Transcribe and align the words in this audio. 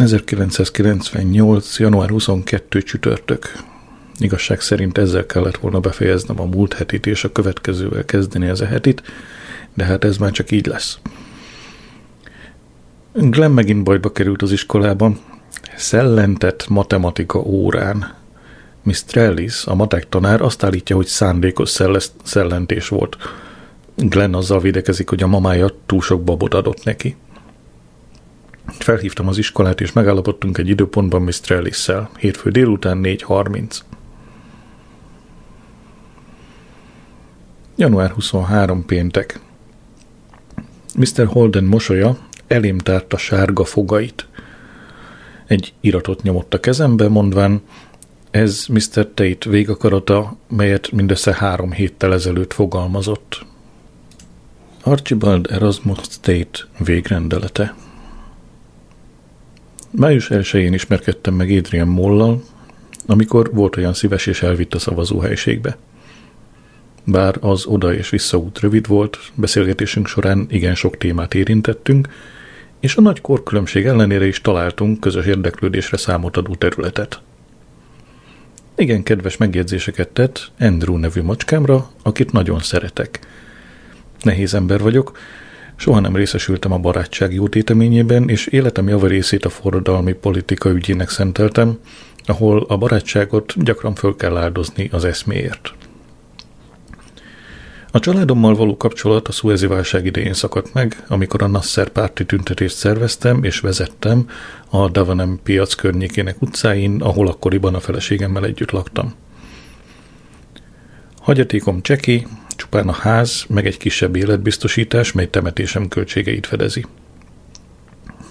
1998. 0.00 1.78
január 1.78 2.08
22. 2.08 2.82
csütörtök. 2.82 3.52
Igazság 4.18 4.60
szerint 4.60 4.98
ezzel 4.98 5.26
kellett 5.26 5.56
volna 5.56 5.80
befejeznem 5.80 6.40
a 6.40 6.44
múlt 6.44 6.72
hetit, 6.72 7.06
és 7.06 7.24
a 7.24 7.32
következővel 7.32 8.04
kezdeni 8.04 8.46
ez 8.46 8.60
a 8.60 8.66
hetit, 8.66 9.02
de 9.74 9.84
hát 9.84 10.04
ez 10.04 10.16
már 10.16 10.30
csak 10.30 10.50
így 10.50 10.66
lesz. 10.66 10.98
Glenn 13.12 13.52
megint 13.52 13.84
bajba 13.84 14.12
került 14.12 14.42
az 14.42 14.52
iskolában. 14.52 15.18
Szellentett 15.76 16.68
matematika 16.68 17.38
órán. 17.38 18.14
Miss 18.82 19.02
Trellis, 19.02 19.66
a 19.66 19.74
matek 19.74 20.08
tanár 20.08 20.42
azt 20.42 20.64
állítja, 20.64 20.96
hogy 20.96 21.06
szándékos 21.06 21.78
szellentés 22.22 22.88
volt. 22.88 23.16
Glenn 23.94 24.34
azzal 24.34 24.60
védekezik, 24.60 25.08
hogy 25.08 25.22
a 25.22 25.26
mamája 25.26 25.70
túl 25.86 26.00
sok 26.00 26.24
babot 26.24 26.54
adott 26.54 26.84
neki. 26.84 27.16
Felhívtam 28.78 29.28
az 29.28 29.38
iskolát, 29.38 29.80
és 29.80 29.92
megállapodtunk 29.92 30.58
egy 30.58 30.68
időpontban 30.68 31.22
Miss 31.22 31.40
Trellis-szel. 31.40 32.10
Hétfő 32.18 32.50
délután 32.50 33.00
4.30. 33.02 33.78
Január 37.76 38.10
23 38.10 38.86
péntek. 38.86 39.40
Mr. 40.96 41.26
Holden 41.26 41.64
mosolya 41.64 42.18
elém 42.46 42.78
tárta 42.78 43.16
sárga 43.16 43.64
fogait. 43.64 44.26
Egy 45.46 45.72
iratot 45.80 46.22
nyomott 46.22 46.54
a 46.54 46.60
kezembe, 46.60 47.08
mondván, 47.08 47.62
ez 48.30 48.64
Mr. 48.68 49.08
Tate 49.14 49.50
végakarata, 49.50 50.36
melyet 50.48 50.90
mindössze 50.90 51.34
három 51.34 51.72
héttel 51.72 52.12
ezelőtt 52.12 52.52
fogalmazott. 52.52 53.44
Archibald 54.82 55.46
Erasmus 55.50 55.98
Tate 56.20 56.68
végrendelete. 56.78 57.74
Május 59.92 60.28
1-én 60.30 60.72
ismerkedtem 60.72 61.34
meg 61.34 61.50
Adrian 61.50 61.88
Mollal, 61.88 62.42
amikor 63.06 63.50
volt 63.52 63.76
olyan 63.76 63.94
szíves 63.94 64.26
és 64.26 64.42
elvitt 64.42 64.74
a 64.74 64.78
szavazóhelyiségbe. 64.78 65.76
Bár 67.04 67.36
az 67.40 67.66
oda 67.66 67.94
és 67.94 68.10
visszaút 68.10 68.60
rövid 68.60 68.86
volt, 68.86 69.18
beszélgetésünk 69.34 70.06
során 70.06 70.46
igen 70.48 70.74
sok 70.74 70.96
témát 70.96 71.34
érintettünk, 71.34 72.08
és 72.80 72.96
a 72.96 73.00
nagy 73.00 73.20
korkülönbség 73.20 73.86
ellenére 73.86 74.26
is 74.26 74.40
találtunk 74.40 75.00
közös 75.00 75.26
érdeklődésre 75.26 75.96
számot 75.96 76.36
adó 76.36 76.54
területet. 76.54 77.20
Igen 78.76 79.02
kedves 79.02 79.36
megjegyzéseket 79.36 80.08
tett 80.08 80.50
Andrew 80.58 80.96
nevű 80.96 81.22
macskámra, 81.22 81.90
akit 82.02 82.32
nagyon 82.32 82.58
szeretek. 82.58 83.20
Nehéz 84.22 84.54
ember 84.54 84.80
vagyok, 84.80 85.18
soha 85.80 86.00
nem 86.00 86.16
részesültem 86.16 86.72
a 86.72 86.78
barátság 86.78 87.34
jó 87.34 87.48
téteményében, 87.48 88.28
és 88.28 88.46
életem 88.46 88.88
javarészét 88.88 89.44
a 89.44 89.48
forradalmi 89.48 90.12
politika 90.12 90.70
ügyének 90.70 91.08
szenteltem, 91.08 91.78
ahol 92.24 92.64
a 92.68 92.76
barátságot 92.76 93.64
gyakran 93.64 93.94
föl 93.94 94.16
kell 94.16 94.36
áldozni 94.36 94.88
az 94.92 95.04
eszméért. 95.04 95.72
A 97.90 97.98
családommal 97.98 98.54
való 98.54 98.76
kapcsolat 98.76 99.28
a 99.28 99.32
szuezi 99.32 99.66
válság 99.66 100.06
idején 100.06 100.34
szakadt 100.34 100.72
meg, 100.72 101.04
amikor 101.08 101.42
a 101.42 101.46
Nasser 101.46 101.88
párti 101.88 102.26
tüntetést 102.26 102.76
szerveztem 102.76 103.44
és 103.44 103.60
vezettem 103.60 104.28
a 104.70 104.88
Davanem 104.88 105.40
piac 105.42 105.74
környékének 105.74 106.42
utcáin, 106.42 107.02
ahol 107.02 107.28
akkoriban 107.28 107.74
a 107.74 107.80
feleségemmel 107.80 108.44
együtt 108.44 108.70
laktam. 108.70 109.14
Hagyatékom 111.20 111.82
cseki, 111.82 112.26
csupán 112.70 112.88
a 112.88 112.92
ház, 112.92 113.44
meg 113.48 113.66
egy 113.66 113.76
kisebb 113.76 114.16
életbiztosítás, 114.16 115.12
mely 115.12 115.30
temetésem 115.30 115.88
költségeit 115.88 116.46
fedezi. 116.46 116.86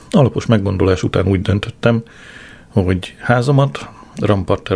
Alapos 0.09 0.45
meggondolás 0.45 1.03
után 1.03 1.27
úgy 1.27 1.41
döntöttem, 1.41 2.03
hogy 2.67 3.15
házamat, 3.17 3.89
Rampart 4.15 4.71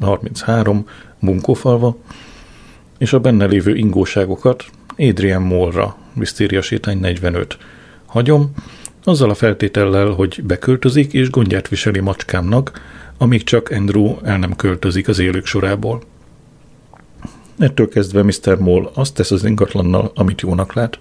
33, 0.00 0.86
Bunkófalva, 1.20 1.96
és 2.98 3.12
a 3.12 3.20
benne 3.20 3.44
lévő 3.44 3.76
ingóságokat 3.76 4.64
Adrian 4.96 5.42
Mollra, 5.42 5.96
Visztéria 6.14 6.62
sétány 6.62 6.98
45. 6.98 7.58
Hagyom, 8.06 8.52
azzal 9.04 9.30
a 9.30 9.34
feltétellel, 9.34 10.08
hogy 10.08 10.40
beköltözik 10.44 11.12
és 11.12 11.30
gondját 11.30 11.68
viseli 11.68 12.00
macskámnak, 12.00 12.80
amíg 13.18 13.44
csak 13.44 13.68
Andrew 13.68 14.16
el 14.22 14.38
nem 14.38 14.56
költözik 14.56 15.08
az 15.08 15.18
élők 15.18 15.46
sorából. 15.46 16.02
Ettől 17.58 17.88
kezdve 17.88 18.22
Mr. 18.22 18.58
Moll 18.58 18.90
azt 18.94 19.14
tesz 19.14 19.30
az 19.30 19.44
ingatlannal, 19.44 20.12
amit 20.14 20.40
jónak 20.40 20.72
lát. 20.72 20.98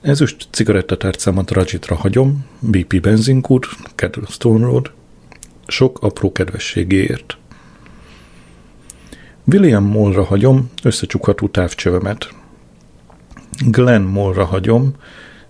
Ezüst 0.00 0.48
cigarettatárcámat 0.50 1.50
Rajitra 1.50 1.96
hagyom, 1.96 2.46
BP 2.58 3.00
benzinkút, 3.00 3.66
Stone 4.28 4.64
Road, 4.64 4.92
sok 5.66 5.98
apró 6.02 6.32
kedvességéért. 6.32 7.36
William 9.44 9.84
Mollra 9.84 10.24
hagyom 10.24 10.70
összecsukható 10.82 11.48
távcsövemet. 11.48 12.28
Glenn 13.66 14.02
Mollra 14.02 14.44
hagyom 14.44 14.92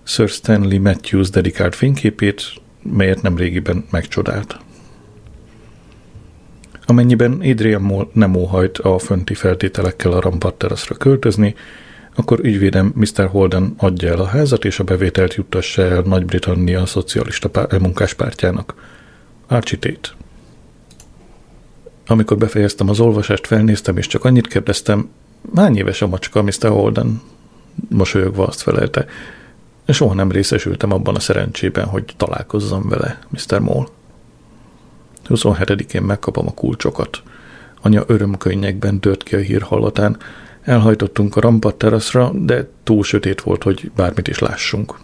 Sir 0.03 0.29
Stanley 0.29 0.81
Matthews 0.81 1.29
dedikált 1.29 1.75
fényképét, 1.75 2.53
melyet 2.83 3.21
nem 3.21 3.37
régiben 3.37 3.85
megcsodált. 3.89 4.59
Amennyiben 6.89 7.41
Adrian 7.43 7.81
Moll 7.81 8.09
nem 8.13 8.35
óhajt 8.35 8.77
a 8.77 8.99
fönti 8.99 9.33
feltételekkel 9.33 10.11
a 10.11 10.21
Rampart 10.21 10.55
teraszra 10.55 10.95
költözni, 10.95 11.55
akkor 12.15 12.39
ügyvédem 12.39 12.93
Mr. 12.95 13.27
Holden 13.27 13.73
adja 13.77 14.09
el 14.09 14.19
a 14.19 14.25
házat, 14.25 14.65
és 14.65 14.79
a 14.79 14.83
bevételt 14.83 15.33
juttassa 15.33 15.81
el 15.81 16.01
Nagy-Britannia 16.01 16.85
szocialista 16.85 17.49
pár- 17.49 17.79
munkáspártjának. 17.79 18.73
Archie 19.47 19.79
Tate. 19.79 20.09
Amikor 22.07 22.37
befejeztem 22.37 22.89
az 22.89 22.99
olvasást, 22.99 23.47
felnéztem, 23.47 23.97
és 23.97 24.07
csak 24.07 24.25
annyit 24.25 24.47
kérdeztem, 24.47 25.09
hány 25.55 25.77
éves 25.77 26.01
a 26.01 26.07
macska, 26.07 26.43
Mr. 26.43 26.69
Holden? 26.69 27.21
Mosolyogva 27.89 28.47
azt 28.47 28.61
felelte. 28.61 29.05
Soha 29.87 30.13
nem 30.13 30.31
részesültem 30.31 30.91
abban 30.91 31.15
a 31.15 31.19
szerencsében, 31.19 31.85
hogy 31.85 32.03
találkozzam 32.17 32.89
vele, 32.89 33.19
Mr. 33.29 33.59
Moll. 33.59 33.87
27-én 35.29 36.01
megkapom 36.01 36.47
a 36.47 36.53
kulcsokat. 36.53 37.21
Anya 37.81 38.03
örömkönnyekben 38.07 38.99
tört 38.99 39.23
ki 39.23 39.35
a 39.35 39.39
hír 39.39 39.61
hallatán. 39.61 40.17
Elhajtottunk 40.61 41.35
a 41.35 41.41
rampat 41.41 41.75
teraszra, 41.75 42.31
de 42.33 42.69
túl 42.83 43.03
sötét 43.03 43.41
volt, 43.41 43.63
hogy 43.63 43.91
bármit 43.95 44.27
is 44.27 44.39
lássunk. 44.39 44.99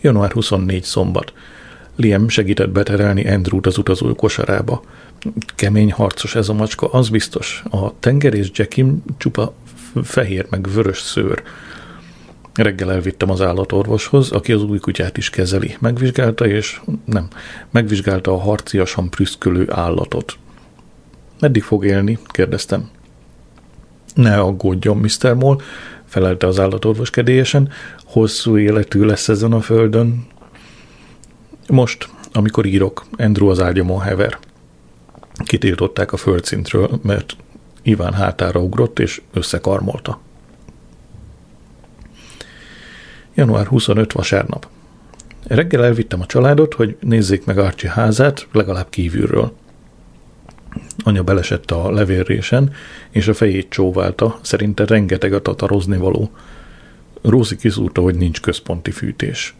Január 0.00 0.32
24 0.32 0.82
szombat. 0.84 1.32
Liam 1.96 2.28
segített 2.28 2.70
beterelni 2.70 3.28
Andrewt 3.28 3.66
az 3.66 3.78
utazó 3.78 4.14
kosarába. 4.14 4.82
Kemény 5.54 5.92
harcos 5.92 6.34
ez 6.34 6.48
a 6.48 6.52
macska, 6.52 6.86
az 6.86 7.08
biztos. 7.08 7.62
A 7.70 7.98
tengerész 7.98 8.50
Jackim 8.52 9.02
csupa 9.16 9.54
fehér 10.02 10.46
meg 10.50 10.68
vörös 10.72 11.00
szőr. 11.00 11.42
Reggel 12.58 12.92
elvittem 12.92 13.30
az 13.30 13.40
állatorvoshoz, 13.40 14.30
aki 14.30 14.52
az 14.52 14.62
új 14.62 14.78
kutyát 14.78 15.16
is 15.16 15.30
kezeli. 15.30 15.76
Megvizsgálta, 15.80 16.46
és 16.46 16.80
nem, 17.04 17.28
megvizsgálta 17.70 18.32
a 18.32 18.38
harciasan 18.38 19.10
prüszkölő 19.10 19.66
állatot. 19.70 20.38
Meddig 21.40 21.62
fog 21.62 21.84
élni? 21.84 22.18
kérdeztem. 22.26 22.90
Ne 24.14 24.38
aggódjon, 24.40 24.96
Mr. 24.96 25.34
Moll, 25.34 25.60
felelte 26.04 26.46
az 26.46 26.58
állatorvos 26.58 27.10
kedélyesen. 27.10 27.68
Hosszú 28.04 28.58
életű 28.58 29.04
lesz 29.04 29.28
ezen 29.28 29.52
a 29.52 29.60
földön, 29.60 30.26
most, 31.68 32.08
amikor 32.32 32.66
írok, 32.66 33.06
Andrew 33.16 33.48
az 33.48 33.60
ágyamon 33.60 34.00
hever. 34.00 34.38
Kitiltották 35.44 36.12
a 36.12 36.16
földszintről, 36.16 37.00
mert 37.02 37.36
Iván 37.82 38.12
hátára 38.12 38.60
ugrott 38.60 38.98
és 38.98 39.22
összekarmolta. 39.32 40.20
Január 43.38 43.66
25 43.66 44.12
vasárnap. 44.12 44.68
Reggel 45.46 45.84
elvittem 45.84 46.20
a 46.20 46.26
családot, 46.26 46.74
hogy 46.74 46.96
nézzék 47.00 47.44
meg 47.44 47.58
Archie 47.58 47.90
házát, 47.90 48.46
legalább 48.52 48.88
kívülről. 48.88 49.52
Anya 51.04 51.22
belesett 51.22 51.70
a 51.70 51.90
levélrésen, 51.90 52.72
és 53.10 53.28
a 53.28 53.34
fejét 53.34 53.68
csóválta, 53.68 54.38
szerinte 54.42 54.84
rengeteg 54.84 55.32
a 55.32 55.42
tatarozni 55.42 55.96
való. 55.96 56.30
Rózi 57.22 57.56
kiszúrta, 57.56 58.00
hogy 58.00 58.14
nincs 58.14 58.40
központi 58.40 58.90
fűtés. 58.90 59.54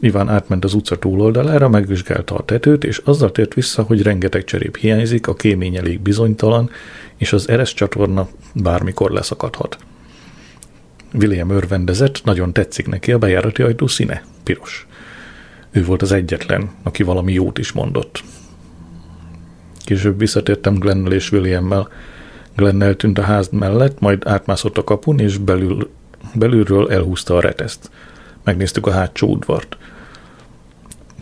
Iván 0.00 0.28
átment 0.28 0.64
az 0.64 0.74
utca 0.74 0.98
túloldalára, 0.98 1.68
megvizsgálta 1.68 2.34
a 2.34 2.44
tetőt, 2.44 2.84
és 2.84 2.98
azzal 2.98 3.32
tért 3.32 3.54
vissza, 3.54 3.82
hogy 3.82 4.02
rengeteg 4.02 4.44
cserép 4.44 4.76
hiányzik, 4.76 5.26
a 5.26 5.34
kémény 5.34 5.76
elég 5.76 6.00
bizonytalan, 6.00 6.70
és 7.16 7.32
az 7.32 7.48
eres 7.48 7.74
csatorna 7.74 8.28
bármikor 8.54 9.10
leszakadhat. 9.10 9.78
William 11.12 11.50
örvendezett, 11.50 12.24
nagyon 12.24 12.52
tetszik 12.52 12.86
neki 12.86 13.12
a 13.12 13.18
bejárati 13.18 13.62
ajtó 13.62 13.86
színe, 13.86 14.22
piros. 14.42 14.86
Ő 15.70 15.84
volt 15.84 16.02
az 16.02 16.12
egyetlen, 16.12 16.70
aki 16.82 17.02
valami 17.02 17.32
jót 17.32 17.58
is 17.58 17.72
mondott. 17.72 18.22
Később 19.84 20.18
visszatértem 20.18 20.74
Glennel 20.74 21.12
és 21.12 21.32
Williammel. 21.32 21.88
Glenn 22.56 22.82
eltűnt 22.82 23.18
a 23.18 23.22
ház 23.22 23.48
mellett, 23.48 24.00
majd 24.00 24.26
átmászott 24.26 24.78
a 24.78 24.84
kapun, 24.84 25.18
és 25.18 25.36
belül, 25.36 25.90
belülről 26.34 26.92
elhúzta 26.92 27.36
a 27.36 27.40
reteszt. 27.40 27.90
Megnéztük 28.44 28.86
a 28.86 28.90
hátsó 28.90 29.28
udvart. 29.28 29.76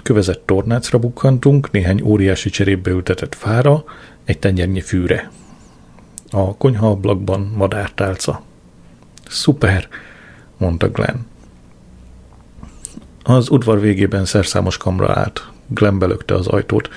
Kövezett 0.03 0.47
tornácra 0.47 0.99
bukkantunk, 0.99 1.71
néhány 1.71 2.03
óriási 2.03 2.51
cserébe 2.51 2.91
ültetett 2.91 3.35
fára, 3.35 3.85
egy 4.25 4.39
tenyernyi 4.39 4.81
fűre. 4.81 5.31
A 6.31 6.57
konyha 6.57 6.91
ablakban 6.91 7.53
madártálca. 7.57 8.43
Szuper, 9.29 9.89
mondta 10.57 10.89
Glenn. 10.89 11.17
Az 13.23 13.51
udvar 13.51 13.81
végében 13.81 14.25
szerszámos 14.25 14.77
kamra 14.77 15.13
állt. 15.19 15.49
Glenn 15.67 15.99
belökte 15.99 16.35
az 16.35 16.47
ajtót. 16.47 16.89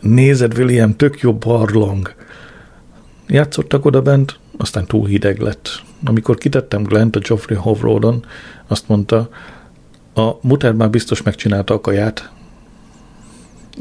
Nézed, 0.00 0.58
William, 0.58 0.96
tök 0.96 1.20
jobb 1.20 1.44
barlang. 1.44 2.14
Játszottak 3.26 3.84
oda 3.84 4.02
bent, 4.02 4.38
aztán 4.56 4.86
túl 4.86 5.06
hideg 5.06 5.38
lett. 5.38 5.82
Amikor 6.04 6.36
kitettem 6.36 6.82
Glent 6.82 7.16
a 7.16 7.18
Geoffrey 7.18 7.56
Hovrodon, 7.56 8.24
azt 8.66 8.88
mondta, 8.88 9.28
a 10.14 10.30
muter 10.40 10.72
már 10.72 10.90
biztos 10.90 11.22
megcsinálta 11.22 11.74
a 11.74 11.80
kaját. 11.80 12.30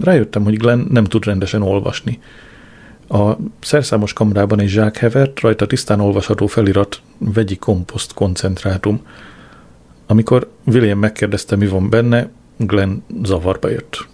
Rájöttem, 0.02 0.44
hogy 0.44 0.58
Glenn 0.58 0.86
nem 0.90 1.04
tud 1.04 1.26
rendesen 1.26 1.62
olvasni. 1.62 2.20
A 3.10 3.38
szerszámos 3.60 4.14
kamrában 4.14 4.60
egy 4.60 4.68
zsák 4.68 4.98
hevert, 4.98 5.40
rajta 5.40 5.68
tisztán 5.68 6.00
olvasható 6.00 6.48
felirat 6.48 7.02
vegyi 7.18 7.56
komposzt 7.56 8.14
koncentrátum. 8.14 9.02
Amikor 10.08 10.50
William 10.66 11.00
megkérdezte, 11.00 11.56
mi 11.56 11.68
van 11.68 11.90
benne, 11.90 12.30
Glenn 12.58 12.98
zavarba 13.24 13.70
jött. 13.70 14.08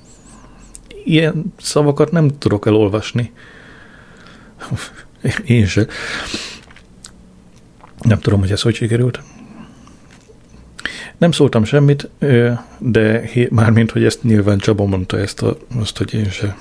Ilyen 1.05 1.53
szavakat 1.57 2.11
nem 2.11 2.37
tudok 2.37 2.67
elolvasni. 2.67 3.31
Én 5.45 5.65
se. 5.65 5.87
Nem 8.01 8.19
tudom, 8.19 8.39
hogy 8.39 8.51
ez 8.51 8.61
hogy 8.61 8.75
sikerült. 8.75 9.21
Nem 11.17 11.31
szóltam 11.31 11.63
semmit, 11.63 12.09
de 12.79 13.29
mármint, 13.49 13.91
hogy 13.91 14.03
ezt 14.03 14.23
nyilván 14.23 14.57
Csaba 14.57 14.85
mondta 14.85 15.19
ezt, 15.19 15.41
a, 15.41 15.57
azt, 15.79 15.97
hogy 15.97 16.13
én 16.13 16.29
se. 16.29 16.55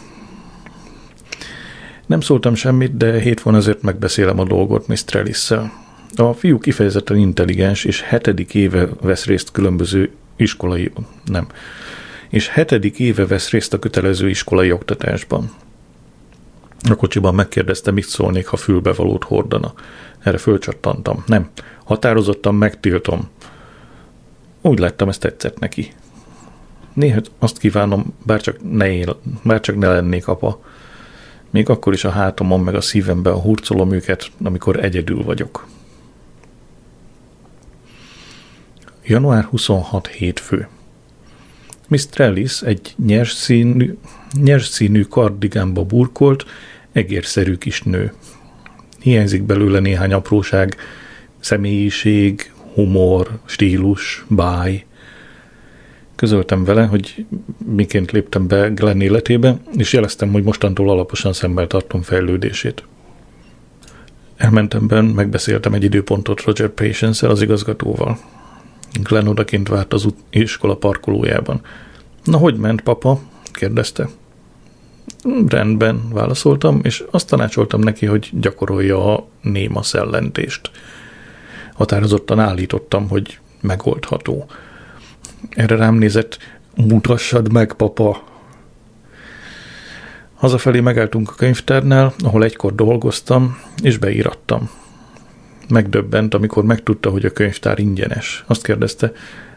Nem 2.06 2.20
szóltam 2.20 2.54
semmit, 2.54 2.96
de 2.96 3.20
hétfőn 3.20 3.54
azért 3.54 3.82
megbeszélem 3.82 4.38
a 4.38 4.44
dolgot 4.44 4.86
Mr. 4.86 5.16
ellis 5.16 5.50
A 6.14 6.32
fiú 6.32 6.58
kifejezetten 6.58 7.16
intelligens, 7.16 7.84
és 7.84 8.00
hetedik 8.00 8.54
éve 8.54 8.88
vesz 9.00 9.24
részt 9.24 9.50
különböző 9.50 10.10
iskolai, 10.36 10.92
nem, 11.24 11.46
és 12.28 12.48
hetedik 12.48 12.98
éve 12.98 13.26
vesz 13.26 13.50
részt 13.50 13.74
a 13.74 13.78
kötelező 13.78 14.28
iskolai 14.28 14.72
oktatásban. 14.72 15.50
A 16.90 16.94
kocsiban 16.94 17.34
megkérdezte, 17.34 17.90
mit 17.90 18.06
szólnék, 18.06 18.46
ha 18.46 18.56
fülbevalót 18.56 19.24
hordana. 19.24 19.72
Erre 20.22 20.38
fölcsattantam. 20.38 21.24
Nem, 21.26 21.48
határozottan 21.84 22.54
megtiltom. 22.54 23.28
Úgy 24.60 24.78
láttam, 24.78 25.08
ezt 25.08 25.20
tetszett 25.20 25.58
neki. 25.58 25.92
Néha 26.92 27.20
azt 27.38 27.58
kívánom, 27.58 28.14
bár 28.26 28.40
csak 28.40 28.56
ne, 28.70 28.92
él, 28.92 29.20
bár 29.42 29.60
csak 29.60 29.76
ne 29.76 29.88
lennék 29.88 30.28
apa. 30.28 30.60
Még 31.54 31.68
akkor 31.68 31.92
is 31.92 32.04
a 32.04 32.10
hátamon 32.10 32.60
meg 32.60 32.74
a 32.74 32.80
szívemben 32.80 33.34
hurcolom 33.34 33.92
őket, 33.92 34.30
amikor 34.42 34.84
egyedül 34.84 35.22
vagyok. 35.22 35.66
Január 39.04 39.44
26 39.44 40.06
hétfő. 40.06 40.68
Miss 41.88 42.06
Trellis 42.06 42.60
egy 42.60 42.94
nyers 42.96 43.32
színű, 43.32 43.96
nyers 44.32 44.66
színű 44.66 45.02
kardigánba 45.02 45.84
burkolt, 45.84 46.44
egérszerű 46.92 47.56
kis 47.56 47.82
nő. 47.82 48.12
Hiányzik 49.00 49.42
belőle 49.42 49.78
néhány 49.78 50.12
apróság, 50.12 50.76
személyiség, 51.40 52.52
humor, 52.72 53.38
stílus, 53.44 54.24
báj. 54.28 54.84
Közöltem 56.24 56.64
vele, 56.64 56.84
hogy 56.84 57.26
miként 57.64 58.10
léptem 58.10 58.46
be 58.46 58.68
Glenn 58.68 59.00
életébe, 59.00 59.58
és 59.76 59.92
jeleztem, 59.92 60.32
hogy 60.32 60.42
mostantól 60.42 60.90
alaposan 60.90 61.32
szemmel 61.32 61.66
tartom 61.66 62.02
fejlődését. 62.02 62.84
Elmentem 64.36 64.86
ben, 64.86 65.04
megbeszéltem 65.04 65.72
egy 65.72 65.84
időpontot 65.84 66.42
Roger 66.42 66.68
patience 66.68 67.28
az 67.28 67.42
igazgatóval. 67.42 68.18
Glenn 69.02 69.26
odakint 69.26 69.68
várt 69.68 69.92
az 69.92 70.06
iskola 70.30 70.76
parkolójában. 70.76 71.60
Na, 72.24 72.36
hogy 72.36 72.56
ment, 72.56 72.80
papa? 72.80 73.20
kérdezte. 73.52 74.08
Rendben, 75.48 76.08
válaszoltam, 76.12 76.80
és 76.82 77.04
azt 77.10 77.28
tanácsoltam 77.28 77.80
neki, 77.80 78.06
hogy 78.06 78.30
gyakorolja 78.32 79.14
a 79.14 79.26
néma 79.42 79.82
szellentést. 79.82 80.70
Határozottan 81.74 82.38
állítottam, 82.38 83.08
hogy 83.08 83.38
megoldható. 83.60 84.46
Erre 85.50 85.76
rám 85.76 85.94
nézett, 85.94 86.38
mutassad 86.76 87.52
meg, 87.52 87.72
papa. 87.72 88.24
Hazafelé 90.34 90.80
megálltunk 90.80 91.28
a 91.30 91.34
könyvtárnál, 91.34 92.14
ahol 92.18 92.44
egykor 92.44 92.74
dolgoztam, 92.74 93.58
és 93.82 93.96
beírattam. 93.96 94.70
Megdöbbent, 95.68 96.34
amikor 96.34 96.64
megtudta, 96.64 97.10
hogy 97.10 97.24
a 97.24 97.32
könyvtár 97.32 97.78
ingyenes. 97.78 98.44
Azt 98.46 98.64
kérdezte, 98.64 99.12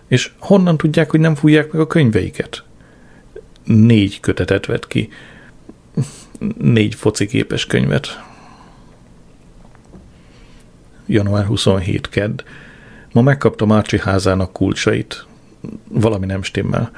és 0.08 0.32
honnan 0.40 0.78
tudják, 0.78 1.10
hogy 1.10 1.20
nem 1.20 1.36
fújják 1.36 1.72
meg 1.72 1.82
a 1.82 1.88
könyveiket? 1.88 2.64
Négy 3.64 4.20
kötetet 4.20 4.66
vett 4.66 4.88
ki. 4.88 5.10
Négy 6.58 6.96
fociképes 6.96 7.66
könyvet. 7.66 8.08
Január 11.06 11.46
27 11.46 12.10
kedd. 12.10 12.44
Ma 13.12 13.22
megkaptam 13.22 13.70
Archie 13.70 14.02
házának 14.04 14.54
kulcsait. 14.54 15.26
Valami 15.90 16.26
nem 16.26 16.44
stimmel. 16.44 16.92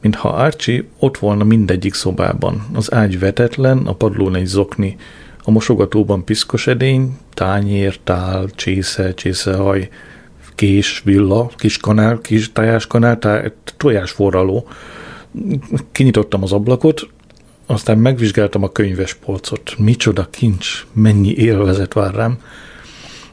Mintha 0.00 0.28
Archie 0.28 0.84
ott 0.98 1.18
volna 1.18 1.44
mindegyik 1.44 1.94
szobában. 1.94 2.66
Az 2.74 2.92
ágy 2.92 3.18
vetetlen, 3.18 3.78
a 3.78 3.92
padlón 3.92 4.34
egy 4.34 4.46
zokni, 4.46 4.96
a 5.44 5.50
mosogatóban 5.50 6.24
piszkos 6.24 6.66
edény, 6.66 7.16
tányér, 7.34 7.98
tál, 8.04 8.48
csésze, 8.54 9.14
csészehaj, 9.14 9.88
kés, 10.54 11.02
villa, 11.04 11.50
kis 11.56 11.76
kanál, 11.76 12.20
kis 12.20 12.52
tojáskanál, 12.52 13.18
tojásforraló. 13.76 14.68
Kinyitottam 15.92 16.42
az 16.42 16.52
ablakot, 16.52 17.08
aztán 17.66 17.98
megvizsgáltam 17.98 18.62
a 18.62 18.72
könyves 18.72 19.14
polcot. 19.14 19.74
Micsoda 19.78 20.26
kincs, 20.30 20.86
mennyi 20.92 21.34
élvezet 21.34 21.92
vár 21.92 22.14
rám. 22.14 22.38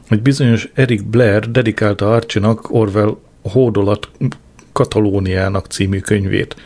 Egy 0.08 0.22
bizonyos 0.22 0.68
Eric 0.74 1.02
Blair 1.02 1.50
dedikálta 1.50 2.12
Archinak 2.12 2.70
Orwell 2.70 3.16
Hódolat 3.42 4.08
Katalóniának 4.72 5.66
című 5.66 5.98
könyvét. 5.98 6.56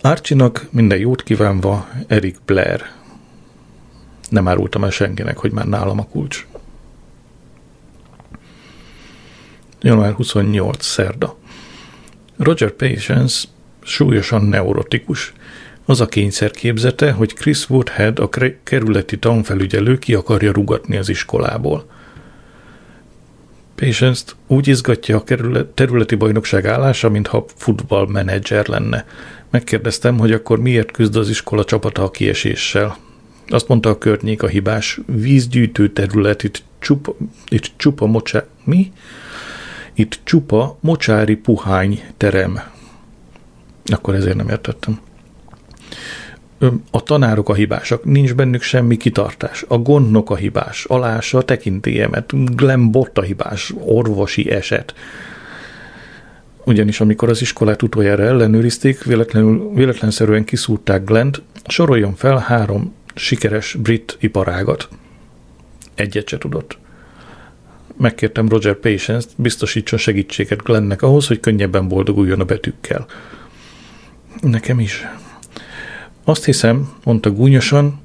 Archinak 0.00 0.66
minden 0.70 0.98
jót 0.98 1.22
kívánva, 1.22 1.88
Eric 2.06 2.36
Blair. 2.44 2.82
Nem 4.28 4.48
árultam 4.48 4.84
el 4.84 4.90
senkinek, 4.90 5.38
hogy 5.38 5.52
már 5.52 5.66
nálam 5.66 5.98
a 5.98 6.06
kulcs. 6.06 6.46
január 9.84 10.12
28. 10.12 10.84
szerda. 10.84 11.36
Roger 12.36 12.70
Patience 12.70 13.48
súlyosan 13.82 14.44
neurotikus. 14.44 15.32
Az 15.84 16.00
a 16.00 16.06
kényszer 16.06 16.50
képzete, 16.50 17.12
hogy 17.12 17.34
Chris 17.34 17.70
Woodhead, 17.70 18.18
a 18.18 18.28
kerületi 18.62 19.18
tanfelügyelő 19.18 19.98
ki 19.98 20.14
akarja 20.14 20.52
rugatni 20.52 20.96
az 20.96 21.08
iskolából. 21.08 21.90
Patience-t 23.74 24.36
úgy 24.46 24.68
izgatja 24.68 25.16
a 25.16 25.24
területi 25.74 26.14
bajnokság 26.14 26.66
állása, 26.66 27.10
mintha 27.10 27.44
futballmenedzser 27.56 28.68
lenne. 28.68 29.06
Megkérdeztem, 29.50 30.18
hogy 30.18 30.32
akkor 30.32 30.58
miért 30.58 30.90
küzd 30.90 31.16
az 31.16 31.28
iskola 31.28 31.64
csapata 31.64 32.02
a 32.02 32.10
kieséssel. 32.10 32.96
Azt 33.46 33.68
mondta 33.68 33.88
a 33.88 33.98
környék 33.98 34.42
a 34.42 34.46
hibás 34.46 35.00
vízgyűjtő 35.06 35.88
terület, 35.88 36.42
itt 36.42 36.62
csupa, 36.78 37.14
itt 37.48 37.72
csupa 37.76 38.06
mocsá... 38.06 38.44
Mi? 38.64 38.92
Itt 39.94 40.18
csupa 40.24 40.78
mocsári 40.80 41.34
puhány 41.34 42.02
terem. 42.16 42.60
Akkor 43.84 44.14
ezért 44.14 44.36
nem 44.36 44.48
értettem. 44.48 45.00
A 46.90 47.02
tanárok 47.02 47.48
a 47.48 47.54
hibásak, 47.54 48.04
nincs 48.04 48.34
bennük 48.34 48.62
semmi 48.62 48.96
kitartás. 48.96 49.64
A 49.68 49.78
gondnok 49.78 50.30
a 50.30 50.36
hibás, 50.36 50.84
alása 50.84 51.38
a 51.38 51.42
tekintélyemet, 51.42 52.54
Glenn 52.56 52.90
Bott 52.90 53.18
a 53.18 53.22
hibás, 53.22 53.72
orvosi 53.78 54.50
eset. 54.50 54.94
Ugyanis 56.64 57.00
amikor 57.00 57.28
az 57.28 57.40
iskolát 57.40 57.82
utoljára 57.82 58.22
ellenőrizték, 58.22 59.02
véletlenül, 59.02 59.70
véletlenszerűen 59.74 60.44
kiszúrták 60.44 61.04
Glent, 61.04 61.42
soroljon 61.66 62.14
fel 62.14 62.38
három 62.38 62.94
sikeres 63.14 63.74
brit 63.74 64.16
iparágat. 64.20 64.88
Egyet 65.94 66.28
se 66.28 66.38
tudott 66.38 66.78
megkértem 67.96 68.48
Roger 68.48 68.74
Patience-t, 68.74 69.30
biztosítson 69.36 69.98
segítséget 69.98 70.62
Glennnek 70.62 71.02
ahhoz, 71.02 71.26
hogy 71.26 71.40
könnyebben 71.40 71.88
boldoguljon 71.88 72.40
a 72.40 72.44
betűkkel. 72.44 73.06
Nekem 74.40 74.80
is. 74.80 75.06
Azt 76.24 76.44
hiszem, 76.44 76.92
mondta 77.04 77.30
gúnyosan, 77.30 78.00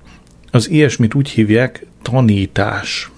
az 0.51 0.69
ilyesmit 0.69 1.13
úgy 1.13 1.29
hívják 1.29 1.85
tanítás. 2.01 3.11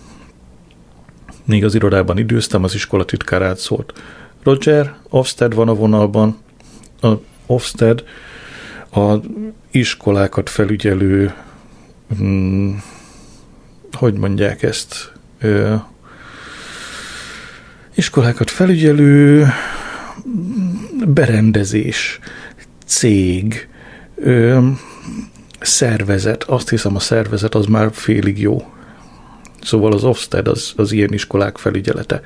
Még 1.45 1.63
az 1.63 1.75
irodában 1.75 2.17
időztem, 2.17 2.63
az 2.63 2.73
iskola 2.73 3.05
titkárát 3.05 3.57
szólt. 3.57 4.01
Roger, 4.43 4.95
Ofsted 5.09 5.53
van 5.53 5.67
a 5.67 5.73
vonalban. 5.73 6.37
A 7.01 7.11
Ofsted 7.45 8.03
a 8.91 9.15
iskolákat 9.71 10.49
felügyelő, 10.49 11.33
hmm, 12.17 12.83
hogy 13.91 14.13
mondják 14.13 14.63
ezt, 14.63 15.11
ö, 15.39 15.75
iskolákat 17.95 18.49
felügyelő 18.49 19.47
berendezés, 21.05 22.19
cég, 22.85 23.67
ö, 24.15 24.67
szervezet, 25.61 26.43
azt 26.43 26.69
hiszem 26.69 26.95
a 26.95 26.99
szervezet 26.99 27.55
az 27.55 27.65
már 27.65 27.89
félig 27.93 28.39
jó. 28.39 28.71
Szóval 29.61 29.93
az 29.93 30.03
Ofsted 30.03 30.47
az, 30.47 30.73
az 30.75 30.91
ilyen 30.91 31.13
iskolák 31.13 31.57
felügyelete. 31.57 32.21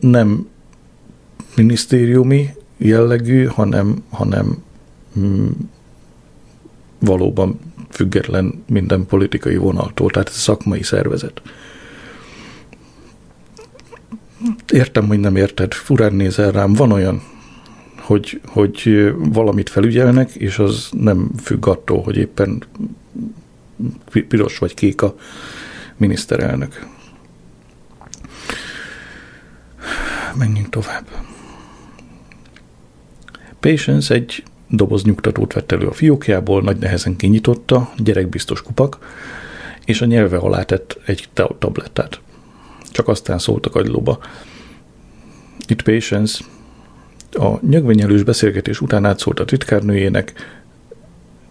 Nem 0.00 0.48
minisztériumi 1.56 2.54
jellegű, 2.76 3.44
hanem, 3.44 4.04
hanem 4.10 4.62
mm, 5.18 5.48
valóban 6.98 7.58
független 7.90 8.64
minden 8.66 9.06
politikai 9.06 9.56
vonaltól, 9.56 10.10
tehát 10.10 10.28
ez 10.28 10.34
szakmai 10.34 10.82
szervezet. 10.82 11.42
Értem, 14.72 15.06
hogy 15.06 15.18
nem 15.18 15.36
érted, 15.36 15.72
furán 15.72 16.14
nézel 16.14 16.50
rám, 16.50 16.72
van 16.72 16.92
olyan, 16.92 17.22
hogy, 18.10 18.40
hogy 18.46 19.12
valamit 19.16 19.68
felügyelnek, 19.68 20.30
és 20.30 20.58
az 20.58 20.88
nem 20.92 21.30
függ 21.42 21.66
attól, 21.66 22.02
hogy 22.02 22.16
éppen 22.16 22.62
piros 24.28 24.58
vagy 24.58 24.74
kék 24.74 25.02
a 25.02 25.14
miniszterelnök. 25.96 26.86
Menjünk 30.38 30.68
tovább. 30.68 31.06
Patience 33.60 34.14
egy 34.14 34.42
doboz 34.68 35.02
nyugtatót 35.02 35.52
vett 35.52 35.72
elő 35.72 35.86
a 35.86 35.92
fiókjából, 35.92 36.62
nagy 36.62 36.78
nehezen 36.78 37.16
kinyitotta, 37.16 37.92
gyerekbiztos 37.96 38.62
kupak, 38.62 38.98
és 39.84 40.00
a 40.00 40.06
nyelve 40.06 40.36
alá 40.36 40.62
tett 40.62 40.98
egy 41.06 41.28
tablettát. 41.34 42.20
Csak 42.90 43.08
aztán 43.08 43.38
szólt 43.38 43.66
a 43.66 43.70
kagylóba. 43.70 44.18
Itt 45.66 45.82
Patience 45.82 46.44
a 47.34 47.58
nyögvenyelős 47.66 48.22
beszélgetés 48.22 48.80
után 48.80 49.04
átszólt 49.04 49.40
a 49.40 49.44
titkárnőjének, 49.44 50.32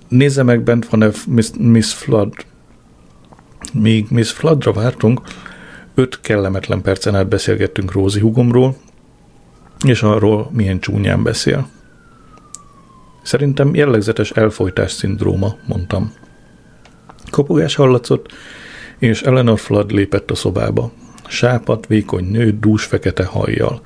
nézze 0.07 0.43
meg, 0.43 0.61
bent 0.61 0.89
van-e 0.89 1.09
Miss, 1.27 1.49
Miss 1.57 1.93
Flood. 1.93 2.33
Míg 3.73 4.05
Miss 4.09 4.31
Floodra 4.31 4.73
vártunk, 4.73 5.21
öt 5.95 6.19
kellemetlen 6.21 6.81
percen 6.81 7.15
át 7.15 7.27
beszélgettünk 7.27 7.91
Rózi 7.91 8.19
hugomról, 8.19 8.75
és 9.85 10.01
arról, 10.01 10.49
milyen 10.53 10.79
csúnyán 10.79 11.23
beszél. 11.23 11.69
Szerintem 13.21 13.75
jellegzetes 13.75 14.31
elfolytás 14.31 14.91
szindróma, 14.91 15.55
mondtam. 15.67 16.13
Kopogás 17.29 17.75
hallatszott, 17.75 18.33
és 18.97 19.21
Eleanor 19.21 19.59
Flood 19.59 19.91
lépett 19.91 20.31
a 20.31 20.35
szobába. 20.35 20.91
Sápat, 21.27 21.87
vékony 21.87 22.25
nő, 22.25 22.57
dús 22.59 22.83
fekete 22.83 23.25
hajjal. 23.25 23.81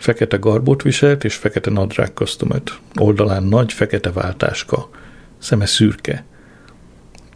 Fekete 0.00 0.36
garbót 0.36 0.82
viselt, 0.82 1.24
és 1.24 1.34
fekete 1.34 1.70
nadrág 1.70 2.14
köztömöt. 2.14 2.78
Oldalán 2.94 3.42
nagy, 3.42 3.72
fekete 3.72 4.12
váltáska. 4.12 4.88
Szeme 5.38 5.66
szürke. 5.66 6.24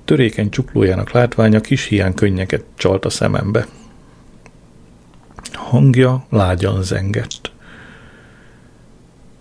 Törékeny 0.04 0.50
csuklójának 0.50 1.10
látványa 1.10 1.60
kis 1.60 1.84
hián 1.84 2.14
könnyeket 2.14 2.64
csalt 2.76 3.04
a 3.04 3.10
szemembe. 3.10 3.66
Hangja 5.52 6.26
lágyan 6.30 6.82
zengett. 6.82 7.52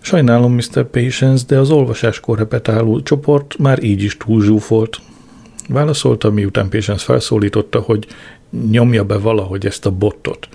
Sajnálom, 0.02 0.54
Mr. 0.54 0.86
Patience, 0.90 1.44
de 1.48 1.58
az 1.58 1.70
olvasáskor 1.70 2.38
repetáló 2.38 3.02
csoport 3.02 3.58
már 3.58 3.84
így 3.84 4.04
is 4.04 4.18
túl 4.18 4.44
zsúfolt. 4.44 5.00
Válaszolta, 5.70 6.30
miután 6.32 6.70
Patience 6.70 7.06
felszólította, 7.06 7.80
hogy 7.80 8.08
nyomja 8.70 9.04
be 9.04 9.18
valahogy 9.18 9.66
ezt 9.66 9.86
a 9.86 9.92
bottot. 9.92 10.48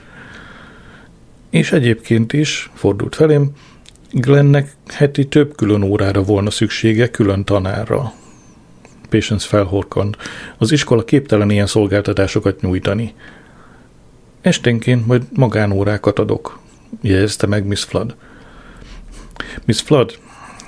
És 1.51 1.73
egyébként 1.73 2.33
is, 2.33 2.71
fordult 2.75 3.15
felém, 3.15 3.53
Glennnek 4.13 4.77
heti 4.87 5.27
több 5.27 5.57
külön 5.57 5.83
órára 5.83 6.23
volna 6.23 6.51
szüksége 6.51 7.11
külön 7.11 7.45
tanárra. 7.45 8.13
Patience 9.09 9.47
felhorkant. 9.47 10.17
Az 10.59 10.73
iskola 10.73 11.05
képtelen 11.05 11.51
ilyen 11.51 11.67
szolgáltatásokat 11.67 12.61
nyújtani. 12.61 13.15
Esténként 14.41 15.07
majd 15.07 15.23
magánórákat 15.33 16.19
adok, 16.19 16.59
jegyezte 17.01 17.47
meg 17.47 17.67
Miss 17.67 17.85
Flood. 17.85 18.17
Miss 19.65 19.81
Flood, 19.81 20.19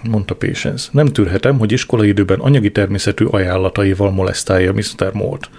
mondta 0.03 0.35
Patience, 0.35 0.89
nem 0.93 1.07
tűrhetem, 1.07 1.59
hogy 1.59 1.73
iskolai 1.73 2.09
időben 2.09 2.41
anyagi 2.41 2.73
természetű 2.73 3.25
ajánlataival 3.25 4.11
molesztálja 4.11 4.73
Mr. 4.73 5.13
Molt. 5.13 5.51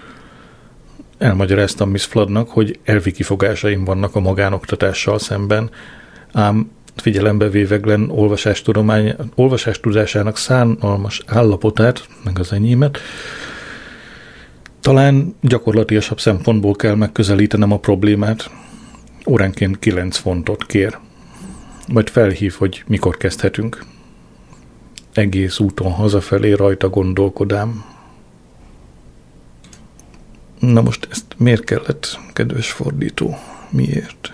Elmagyaráztam 1.22 1.90
Miss 1.90 2.06
Floodnak, 2.06 2.50
hogy 2.50 2.80
elvi 2.84 3.12
kifogásaim 3.12 3.84
vannak 3.84 4.16
a 4.16 4.20
magánoktatással 4.20 5.20
szemben, 5.20 5.70
ám 6.32 6.72
figyelembe 6.96 7.50
véve 7.50 7.78
Glenn 7.78 8.10
olvasástudomány, 8.10 9.16
olvasástudásának 9.36 10.38
szánalmas 10.38 11.22
állapotát, 11.26 12.08
meg 12.24 12.40
az 12.40 12.52
enyémet, 12.52 13.00
talán 14.80 15.36
gyakorlatilasabb 15.42 16.20
szempontból 16.20 16.74
kell 16.74 16.96
megközelítenem 16.96 17.72
a 17.72 17.80
problémát. 17.80 18.50
Óránként 19.28 19.80
9 19.80 20.18
fontot 20.18 20.66
kér 20.66 20.98
majd 21.88 22.10
felhív, 22.10 22.56
hogy 22.58 22.84
mikor 22.88 23.18
kezdhetünk. 23.18 23.86
Egész 25.14 25.60
úton 25.60 25.92
hazafelé 25.92 26.52
rajta 26.52 26.90
gondolkodám. 26.90 27.84
Na 30.62 30.82
most 30.82 31.08
ezt 31.12 31.26
miért 31.38 31.64
kellett, 31.64 32.20
kedves 32.34 32.72
fordító? 32.72 33.38
Miért? 33.70 34.32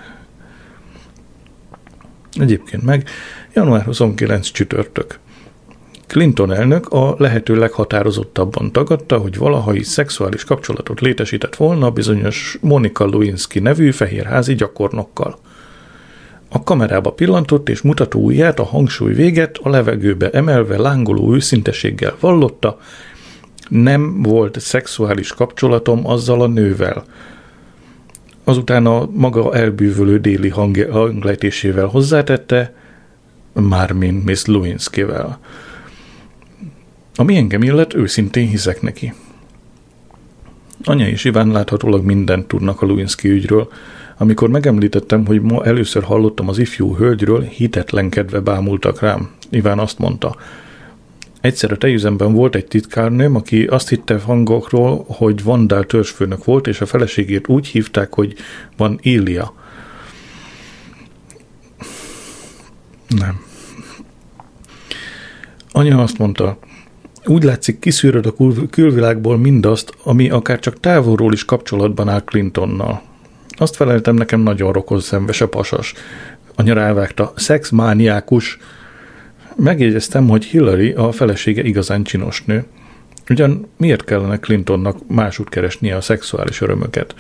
Egyébként 2.34 2.84
meg 2.84 3.10
január 3.54 3.84
29 3.84 4.52
csütörtök. 4.52 5.20
Clinton 6.08 6.54
elnök 6.54 6.88
a 6.88 7.16
lehető 7.18 7.56
leghatározottabban 7.56 8.72
tagadta, 8.72 9.18
hogy 9.18 9.38
valaha 9.38 9.74
is 9.74 9.88
szexuális 9.88 10.44
kapcsolatot 10.44 11.00
létesített 11.00 11.56
volna 11.56 11.92
bizonyos 11.92 12.58
Monika 12.62 13.10
Lewinsky 13.10 13.60
nevű 13.60 13.92
fehérházi 13.92 14.56
gyakornokkal. 14.56 15.40
A 16.50 16.64
kamerába 16.64 17.12
pillantott, 17.12 17.70
és 17.70 17.82
mutató 17.82 18.20
ujját 18.20 18.60
a 18.60 18.64
hangsúly 18.64 19.14
véget 19.14 19.58
a 19.62 19.70
levegőbe 19.70 20.30
emelve 20.30 20.78
lángoló 20.78 21.34
őszinteséggel 21.34 22.16
vallotta, 22.20 22.80
nem 23.70 24.22
volt 24.22 24.60
szexuális 24.60 25.34
kapcsolatom 25.34 26.08
azzal 26.08 26.42
a 26.42 26.48
nővel. 26.48 27.04
Azután 28.44 28.86
a 28.86 29.10
maga 29.12 29.56
elbűvölő 29.56 30.20
déli 30.20 30.50
hanglejtésével 30.90 31.86
hozzátette, 31.86 32.74
mármin 33.54 34.14
Miss 34.14 34.46
Lewinsky-vel. 34.46 35.40
Ami 37.16 37.36
engem 37.36 37.64
illet, 37.64 37.94
őszintén 37.94 38.48
hiszek 38.48 38.82
neki. 38.82 39.14
Anya 40.84 41.08
és 41.08 41.24
Iván 41.24 41.48
láthatólag 41.48 42.06
mindent 42.06 42.48
tudnak 42.48 42.82
a 42.82 42.86
Lewinsky 42.86 43.30
ügyről, 43.30 43.70
amikor 44.18 44.50
megemlítettem, 44.50 45.26
hogy 45.26 45.42
ma 45.42 45.66
először 45.66 46.04
hallottam 46.04 46.50
az 46.50 46.58
ifjú 46.58 46.96
hölgyről, 46.96 47.42
hitetlenkedve 47.42 48.40
bámultak 48.40 49.00
rám. 49.00 49.30
Iván 49.50 49.80
azt 49.80 50.00
mondta, 50.00 50.36
Egyszer 51.48 51.72
a 51.72 51.78
tejüzemben 51.78 52.34
volt 52.34 52.56
egy 52.56 52.66
titkárnőm, 52.66 53.36
aki 53.36 53.66
azt 53.66 53.90
hitte 53.90 54.20
hangokról, 54.20 55.06
hogy 55.08 55.44
Vandál 55.44 55.84
törzsfőnök 55.84 56.46
volt, 56.46 56.68
és 56.68 56.82
a 56.82 56.86
feleségét 56.86 57.48
úgy 57.48 57.68
hívták, 57.68 58.14
hogy 58.14 58.34
van 58.78 59.00
Illia. 59.02 59.54
Nem. 63.08 63.42
Anya 65.72 66.02
azt 66.02 66.18
mondta, 66.18 66.60
úgy 67.26 67.44
látszik 67.44 67.80
kiszűröd 67.80 68.26
a 68.26 68.34
külvilágból 68.70 69.38
mindazt, 69.38 69.94
ami 70.04 70.30
akár 70.30 70.60
csak 70.60 70.80
távolról 70.80 71.34
is 71.34 71.46
kapcsolatban 71.46 72.10
áll 72.10 72.24
Clintonnal. 72.24 73.02
Azt 73.50 73.76
feleltem 73.76 74.16
nekem 74.16 74.40
nagyon 74.40 74.72
rokon 74.72 75.00
szemves 75.00 75.42
a 75.42 75.48
pasas. 75.48 75.94
Anya 76.56 76.74
rávágta, 76.74 77.34
szexmániákus. 77.36 78.58
Megjegyeztem, 79.60 80.28
hogy 80.28 80.46
Hillary 80.46 80.92
a 80.92 81.12
felesége 81.12 81.64
igazán 81.64 82.04
csinos 82.04 82.44
nő. 82.44 82.66
Ugyan 83.30 83.68
miért 83.78 84.04
kellene 84.04 84.40
Clintonnak 84.40 85.08
másút 85.08 85.50
keresnie 85.50 85.96
a 85.96 86.02
szexuális 86.02 86.62
örömöket? 86.62 87.16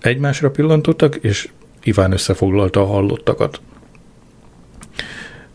Egymásra 0.00 0.50
pillantottak, 0.50 1.16
és 1.16 1.48
Iván 1.82 2.12
összefoglalta 2.12 2.80
a 2.80 2.86
hallottakat. 2.86 3.60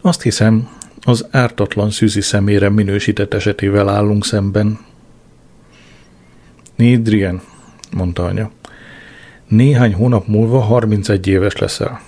Azt 0.01 0.21
hiszem, 0.21 0.69
az 1.01 1.27
ártatlan 1.31 1.89
szűzi 1.89 2.21
szemére 2.21 2.69
minősített 2.69 3.33
esetével 3.33 3.89
állunk 3.89 4.25
szemben. 4.25 4.79
Nédrien, 6.75 7.41
mondta 7.91 8.23
anya. 8.25 8.51
Néhány 9.47 9.93
hónap 9.93 10.27
múlva 10.27 10.59
31 10.59 11.27
éves 11.27 11.55
leszel. 11.55 12.01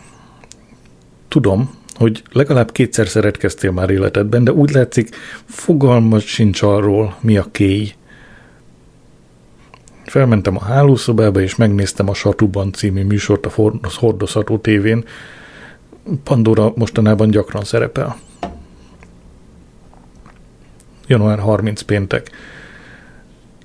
Tudom, 1.27 1.81
hogy 2.01 2.24
legalább 2.31 2.72
kétszer 2.72 3.08
szeretkeztél 3.08 3.72
már 3.72 3.89
életedben, 3.89 4.43
de 4.43 4.51
úgy 4.51 4.72
látszik, 4.72 5.15
fogalmat 5.46 6.22
sincs 6.22 6.62
arról, 6.62 7.15
mi 7.20 7.38
a 7.38 7.46
kéj. 7.51 7.93
Felmentem 10.05 10.55
a 10.55 10.63
hálószobába, 10.63 11.41
és 11.41 11.55
megnéztem 11.55 12.10
a 12.10 12.13
Satuban 12.13 12.74
című 12.74 13.03
műsort 13.03 13.46
a 13.46 13.51
hordozható 13.96 14.58
tévén. 14.58 15.05
Pandora 16.24 16.74
mostanában 16.75 17.29
gyakran 17.29 17.63
szerepel. 17.63 18.17
Január 21.08 21.39
30 21.39 21.81
péntek. 21.81 22.31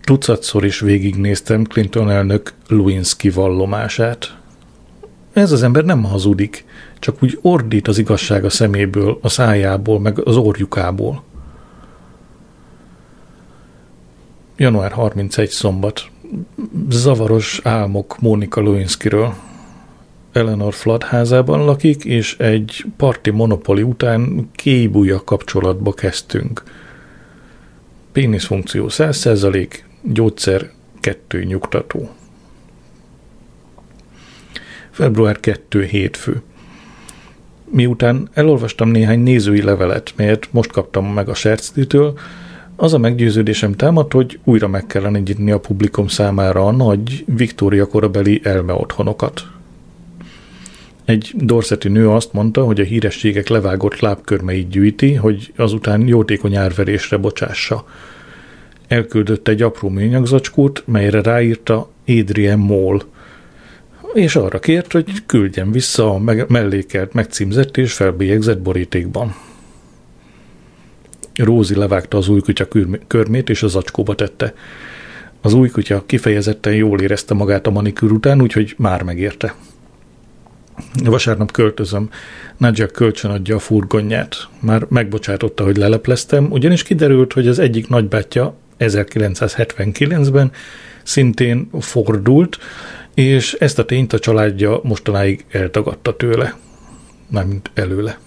Tucatszor 0.01 0.65
is 0.65 0.81
végignéztem 0.81 1.65
Clinton 1.65 2.11
elnök 2.11 2.53
Lewinsky 2.69 3.31
vallomását. 3.31 4.37
Ez 5.33 5.53
az 5.53 5.63
ember 5.63 5.85
nem 5.85 6.05
hazudik, 6.05 6.65
csak 7.07 7.23
úgy 7.23 7.39
ordít 7.43 7.89
az 7.89 7.99
igazság 7.99 8.45
a 8.45 8.51
szeméből, 8.51 9.19
a 9.23 9.29
szájából, 9.29 10.01
meg 10.01 10.27
az 10.27 10.37
orjukából. 10.37 11.23
Január 14.57 14.93
31 14.93 15.49
szombat. 15.49 16.11
Zavaros 16.89 17.61
álmok 17.63 18.21
Mónika 18.21 18.63
Lewinskyről. 18.63 19.35
Eleanor 20.33 20.75
Flood 20.75 21.03
házában 21.03 21.65
lakik, 21.65 22.05
és 22.05 22.39
egy 22.39 22.85
parti 22.97 23.31
monopoli 23.31 23.83
után 23.83 24.51
kéjbúja 24.55 25.25
kapcsolatba 25.25 25.93
kezdtünk. 25.93 26.63
Pénisz 28.13 28.45
funkció 28.45 28.87
100%, 28.89 29.69
gyógyszer 30.03 30.71
2 31.01 31.45
nyugtató. 31.45 32.09
Február 34.91 35.41
2 35.41 35.85
hétfő. 35.85 36.43
Miután 37.71 38.29
elolvastam 38.33 38.89
néhány 38.89 39.21
nézői 39.21 39.63
levelet, 39.63 40.13
melyet 40.17 40.49
most 40.51 40.73
kaptam 40.73 41.07
meg 41.13 41.29
a 41.29 41.35
Serctitől, 41.35 42.19
az 42.77 42.95
a 42.95 42.99
meggyőződésem 42.99 43.73
támadt, 43.73 44.13
hogy 44.13 44.39
újra 44.45 44.69
meg 44.69 44.87
kellene 44.87 45.19
nyitni 45.19 45.51
a 45.51 45.61
publikum 45.61 46.09
számára 46.09 46.67
a 46.67 46.71
nagy 46.71 47.25
Viktória 47.27 47.87
korabeli 47.87 48.41
elme 48.45 48.73
otthonokat. 48.73 49.47
Egy 51.05 51.33
dorszeti 51.37 51.89
nő 51.89 52.11
azt 52.11 52.33
mondta, 52.33 52.65
hogy 52.65 52.81
a 52.81 52.85
hírességek 52.85 53.49
levágott 53.49 54.01
lábkörmeit 54.01 54.69
gyűjti, 54.69 55.15
hogy 55.15 55.53
azután 55.57 56.07
jótékony 56.07 56.57
árverésre 56.57 57.17
bocsássa. 57.17 57.87
Elküldött 58.89 59.49
egy 59.49 59.63
apró 59.63 59.89
műanyagzacskót, 59.89 60.83
melyre 60.87 61.23
ráírta 61.23 61.91
Adrian 62.07 62.59
Moll– 62.59 63.01
és 64.17 64.37
arra 64.37 64.59
kért, 64.59 64.93
hogy 64.93 65.27
küldjem 65.27 65.73
vissza 65.73 66.11
a 66.15 66.19
mellékelt, 66.49 67.13
megcímzett 67.13 67.77
és 67.77 67.93
felbélyegzett 67.93 68.61
borítékban. 68.61 69.35
Rózi 71.35 71.75
levágta 71.75 72.17
az 72.17 72.29
új 72.29 72.41
kutya 72.41 72.69
körmét, 73.07 73.49
és 73.49 73.63
az 73.63 73.77
acskóba 73.77 74.15
tette. 74.15 74.55
Az 75.41 75.53
új 75.53 75.69
kutya 75.69 76.03
kifejezetten 76.07 76.75
jól 76.75 77.01
érezte 77.01 77.35
magát 77.35 77.67
a 77.67 77.71
manikűr 77.71 78.13
után, 78.13 78.43
úgyhogy 78.43 78.75
már 78.79 79.03
megérte. 79.03 79.55
Vasárnap 81.05 81.53
költözöm. 81.53 82.11
Nadja 82.57 82.87
kölcsönadja 82.87 83.55
a 83.57 83.59
furgonját. 83.59 84.37
Már 84.61 84.87
megbocsátotta, 84.89 85.65
hogy 85.65 85.77
lelepleztem, 85.77 86.51
ugyanis 86.51 86.83
kiderült, 86.83 87.33
hogy 87.33 87.49
az 87.49 87.59
egyik 87.59 87.89
nagybátyja 87.89 88.57
1979-ben 88.79 90.53
szintén 91.03 91.69
fordult, 91.81 92.59
és 93.17 93.53
ezt 93.53 93.79
a 93.79 93.85
tényt 93.85 94.13
a 94.13 94.19
családja 94.19 94.81
mostanáig 94.83 95.45
eltagadta 95.51 96.17
tőle, 96.17 96.55
mármint 97.27 97.71
előle. 97.75 98.19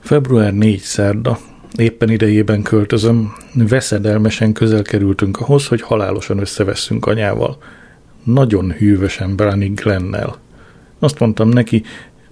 Február 0.00 0.54
4 0.54 0.78
szerda. 0.78 1.38
Éppen 1.76 2.10
idejében 2.10 2.62
költözöm, 2.62 3.32
veszedelmesen 3.54 4.52
közel 4.52 4.82
kerültünk 4.82 5.40
ahhoz, 5.40 5.66
hogy 5.66 5.80
halálosan 5.80 6.38
összevesszünk 6.38 7.06
anyával. 7.06 7.58
Nagyon 8.22 8.72
hűvösen 8.72 9.36
bánik 9.36 9.80
Glennel. 9.80 10.36
Azt 10.98 11.18
mondtam 11.18 11.48
neki, 11.48 11.82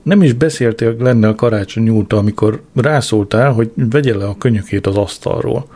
nem 0.02 0.22
is 0.22 0.32
beszéltél 0.32 0.96
Glennel 0.96 1.34
karácsony 1.34 1.88
óta, 1.88 2.16
amikor 2.16 2.62
rászóltál, 2.74 3.52
hogy 3.52 3.70
vegye 3.74 4.16
le 4.16 4.24
a 4.24 4.38
könyökét 4.38 4.87
az 4.87 4.96
asztalról. 4.96 5.66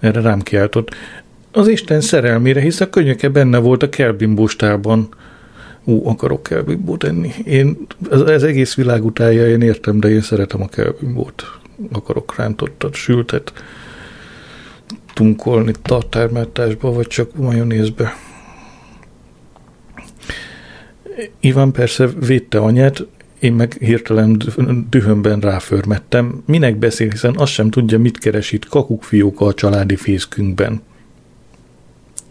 Erre 0.00 0.20
rám 0.20 0.40
kiáltott, 0.40 0.94
az 1.58 1.68
Isten 1.68 2.00
szerelmére, 2.00 2.60
hisz 2.60 2.80
a 2.80 2.90
könyöke 2.90 3.28
benne 3.28 3.58
volt 3.58 3.82
a 3.82 3.88
kelbimbóstában. 3.88 5.08
Ú, 5.84 6.08
akarok 6.08 6.42
kelbimbót 6.42 7.04
enni. 7.04 7.32
Én, 7.44 7.86
ez, 8.10 8.20
ez 8.20 8.42
egész 8.42 8.74
világ 8.74 9.04
utálja, 9.04 9.48
én 9.48 9.60
értem, 9.60 10.00
de 10.00 10.08
én 10.08 10.20
szeretem 10.20 10.62
a 10.62 10.68
kelbimbót. 10.68 11.58
Akarok 11.92 12.36
rántottat, 12.36 12.94
sültet, 12.94 13.52
tunkolni 15.14 15.72
tartármártásba, 15.82 16.92
vagy 16.92 17.06
csak 17.06 17.36
majonézbe. 17.36 18.16
Iván 21.40 21.72
persze 21.72 22.06
védte 22.06 22.58
anyát, 22.58 23.06
én 23.38 23.52
meg 23.52 23.76
hirtelen 23.80 24.42
dühömben 24.90 25.40
ráförmettem. 25.40 26.42
Minek 26.46 26.76
beszél, 26.76 27.08
hiszen 27.08 27.36
azt 27.36 27.52
sem 27.52 27.70
tudja, 27.70 27.98
mit 27.98 28.18
keres 28.18 28.52
itt 28.52 28.68
kakukfióka 28.68 29.46
a 29.46 29.54
családi 29.54 29.96
fészkünkben. 29.96 30.82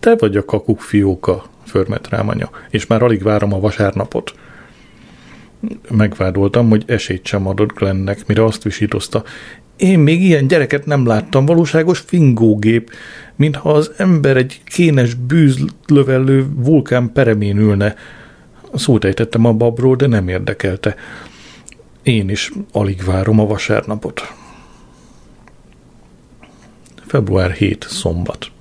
Te 0.07 0.15
vagy 0.15 0.37
a 0.37 0.45
kakuk 0.45 0.81
fióka, 0.81 1.43
förmet 1.63 2.09
rám 2.09 2.29
anya, 2.29 2.49
és 2.69 2.87
már 2.87 3.03
alig 3.03 3.23
várom 3.23 3.53
a 3.53 3.59
vasárnapot. 3.59 4.33
Megvádoltam, 5.89 6.69
hogy 6.69 6.83
esélyt 6.85 7.25
sem 7.25 7.47
adott 7.47 7.73
Glennek, 7.73 8.27
mire 8.27 8.43
azt 8.43 8.63
visítozta. 8.63 9.23
Én 9.75 9.99
még 9.99 10.23
ilyen 10.23 10.47
gyereket 10.47 10.85
nem 10.85 11.05
láttam, 11.05 11.45
valóságos 11.45 11.99
fingógép, 11.99 12.91
mintha 13.35 13.71
az 13.71 13.91
ember 13.97 14.37
egy 14.37 14.61
kénes 14.65 15.13
bűzlövellő 15.13 16.45
vulkán 16.55 17.11
peremén 17.11 17.57
ülne. 17.57 17.95
Szót 18.73 19.03
ejtettem 19.03 19.45
a 19.45 19.53
babról, 19.53 19.95
de 19.95 20.07
nem 20.07 20.27
érdekelte. 20.27 20.95
Én 22.03 22.29
is 22.29 22.51
alig 22.71 23.03
várom 23.03 23.39
a 23.39 23.45
vasárnapot. 23.45 24.33
Február 27.05 27.51
7. 27.51 27.85
szombat. 27.89 28.51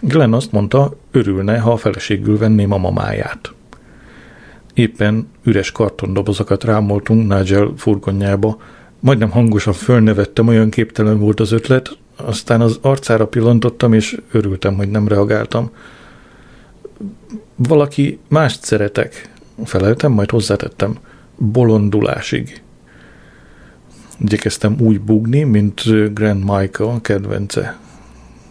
Glenn 0.00 0.32
azt 0.32 0.52
mondta, 0.52 0.96
örülne, 1.10 1.58
ha 1.58 1.72
a 1.72 1.76
feleségül 1.76 2.38
venném 2.38 2.72
a 2.72 2.78
mamáját. 2.78 3.52
Éppen 4.74 5.28
üres 5.44 5.72
kartondobozokat 5.72 6.64
rámoltunk 6.64 7.28
Nigel 7.34 7.72
furgonjába, 7.76 8.60
majdnem 9.00 9.30
hangosan 9.30 9.72
fölnevettem, 9.72 10.48
olyan 10.48 10.70
képtelen 10.70 11.18
volt 11.18 11.40
az 11.40 11.52
ötlet, 11.52 11.98
aztán 12.16 12.60
az 12.60 12.78
arcára 12.82 13.26
pillantottam, 13.26 13.92
és 13.92 14.20
örültem, 14.32 14.76
hogy 14.76 14.90
nem 14.90 15.08
reagáltam. 15.08 15.70
Valaki 17.56 18.18
mást 18.28 18.64
szeretek, 18.64 19.30
feleltem, 19.64 20.12
majd 20.12 20.30
hozzátettem, 20.30 20.98
bolondulásig. 21.36 22.62
Igyekeztem 24.18 24.76
úgy 24.78 25.00
bugni, 25.00 25.42
mint 25.42 25.82
Grand 26.14 26.44
Michael 26.44 26.98
kedvence. 27.00 27.78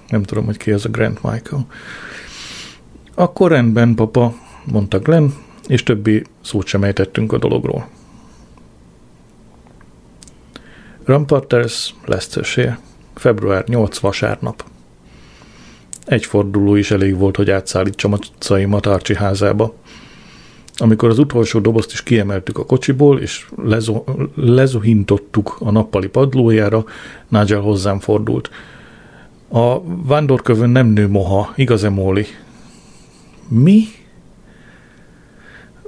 Nem 0.10 0.24
tudom, 0.24 0.46
hogy 0.46 0.58
ki 0.58 0.72
az 0.72 0.86
a 0.86 0.90
Grant 0.90 1.24
Michael. 1.24 1.66
Akkor 3.16 3.52
rendben, 3.52 3.96
papa, 3.96 4.34
mondta 4.66 5.00
Glenn, 5.00 5.28
és 5.68 5.84
többi 5.84 6.24
szót 6.42 6.66
sem 6.66 6.84
ejtettünk 6.84 7.34
a 7.34 7.38
dologról. 7.38 7.88
Ramparters, 11.04 11.96
Leicestershire, 12.06 12.80
február 13.16 13.64
8 13.68 13.98
vasárnap. 13.98 14.64
Egy 16.06 16.26
forduló 16.26 16.76
is 16.76 16.92
elég 16.92 17.18
volt, 17.18 17.36
hogy 17.36 17.50
átszállítsam 17.50 18.14
a 18.14 18.18
caimat 18.38 18.86
Archie 18.86 19.18
házába. 19.18 19.76
Amikor 20.76 21.10
az 21.10 21.20
utolsó 21.20 21.60
dobozt 21.60 21.92
is 21.92 22.04
kiemeltük 22.04 22.58
a 22.58 22.66
kocsiból, 22.66 23.20
és 23.20 23.48
lezo- 23.64 24.10
lezuhintottuk 24.36 25.56
a 25.60 25.72
nappali 25.72 26.08
padlójára, 26.08 26.86
Nigel 27.28 27.60
hozzám 27.60 28.00
fordult– 28.00 28.50
a 29.50 29.82
vándorkövön 29.84 30.70
nem 30.70 30.88
nő 30.88 31.08
moha, 31.08 31.54
igaz-e 31.56 31.90
Móli? 31.90 32.26
Mi? 33.48 33.84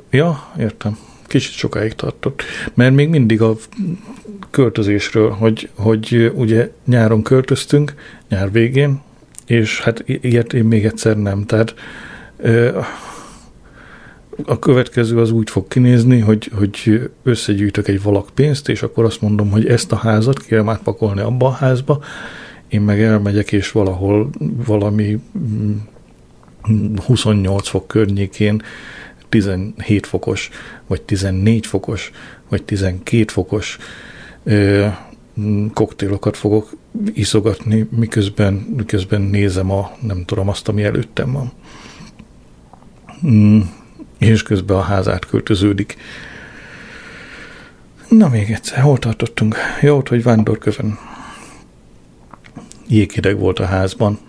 Ja, 0.09 0.51
értem. 0.57 0.97
Kicsit 1.27 1.51
sokáig 1.51 1.93
tartott. 1.93 2.43
Mert 2.73 2.93
még 2.93 3.09
mindig 3.09 3.41
a 3.41 3.55
költözésről, 4.49 5.29
hogy, 5.29 5.69
hogy 5.75 6.31
ugye 6.35 6.71
nyáron 6.85 7.21
költöztünk, 7.21 7.93
nyár 8.29 8.51
végén, 8.51 9.01
és 9.45 9.81
hát 9.81 10.03
ilyet 10.05 10.53
én 10.53 10.63
még 10.63 10.85
egyszer 10.85 11.17
nem. 11.17 11.45
Tehát 11.45 11.73
a 14.45 14.59
következő 14.59 15.19
az 15.19 15.31
úgy 15.31 15.49
fog 15.49 15.67
kinézni, 15.67 16.19
hogy, 16.19 16.51
hogy 16.57 17.09
összegyűjtök 17.23 17.87
egy 17.87 18.01
valak 18.01 18.29
pénzt, 18.33 18.69
és 18.69 18.83
akkor 18.83 19.05
azt 19.05 19.21
mondom, 19.21 19.51
hogy 19.51 19.67
ezt 19.67 19.91
a 19.91 19.95
házat 19.95 20.39
kérem 20.39 20.69
átpakolni 20.69 21.21
abba 21.21 21.45
a 21.47 21.51
házba, 21.51 22.03
én 22.71 22.81
meg 22.81 23.01
elmegyek, 23.01 23.51
és 23.51 23.71
valahol 23.71 24.29
valami 24.65 25.19
mm, 25.37 25.75
28 27.05 27.67
fok 27.67 27.87
környékén 27.87 28.61
17 29.29 30.05
fokos, 30.05 30.49
vagy 30.87 31.01
14 31.01 31.65
fokos, 31.65 32.11
vagy 32.49 32.63
12 32.63 33.25
fokos 33.27 33.77
ö, 34.43 34.87
koktélokat 35.73 36.37
fogok 36.37 36.71
iszogatni, 37.13 37.87
miközben, 37.89 38.53
miközben 38.53 39.21
nézem 39.21 39.71
a, 39.71 39.91
nem 40.01 40.25
tudom, 40.25 40.49
azt, 40.49 40.67
ami 40.67 40.83
előttem 40.83 41.31
van. 41.31 41.51
Mm, 43.27 43.59
és 44.17 44.43
közben 44.43 44.77
a 44.77 44.81
ház 44.81 45.07
átköltöződik. 45.07 45.97
Na 48.09 48.29
még 48.29 48.51
egyszer, 48.51 48.79
hol 48.79 48.97
tartottunk? 48.97 49.55
Jó, 49.81 50.01
hogy 50.05 50.23
vándorkövön. 50.23 50.97
Jéghideg 52.87 53.39
volt 53.39 53.59
a 53.59 53.65
házban. 53.65 54.19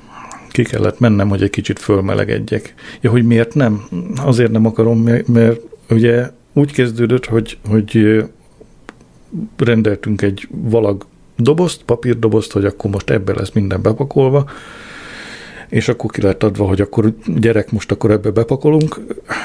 Ki 0.50 0.62
kellett 0.62 0.98
mennem, 0.98 1.28
hogy 1.28 1.42
egy 1.42 1.50
kicsit 1.50 1.78
fölmelegedjek. 1.78 2.74
Ja, 3.00 3.10
hogy 3.10 3.24
miért 3.24 3.54
nem? 3.54 3.84
Azért 4.16 4.50
nem 4.50 4.66
akarom, 4.66 5.08
mert 5.26 5.60
ugye 5.90 6.30
úgy 6.52 6.72
kezdődött, 6.72 7.26
hogy, 7.26 7.58
hogy 7.68 8.22
rendeltünk 9.56 10.22
egy 10.22 10.48
valag 10.50 11.06
dobozt, 11.36 11.82
papírdobozt, 11.82 12.52
hogy 12.52 12.64
akkor 12.64 12.90
most 12.90 13.10
ebbe 13.10 13.34
lesz 13.34 13.52
minden 13.52 13.82
bepakolva, 13.82 14.50
és 15.68 15.88
akkor 15.88 16.10
ki 16.10 16.20
lett 16.20 16.42
adva, 16.42 16.66
hogy 16.66 16.80
akkor 16.80 17.14
gyerek, 17.26 17.70
most 17.70 17.90
akkor 17.90 18.10
ebbe 18.10 18.30
bepakolunk, 18.30 19.00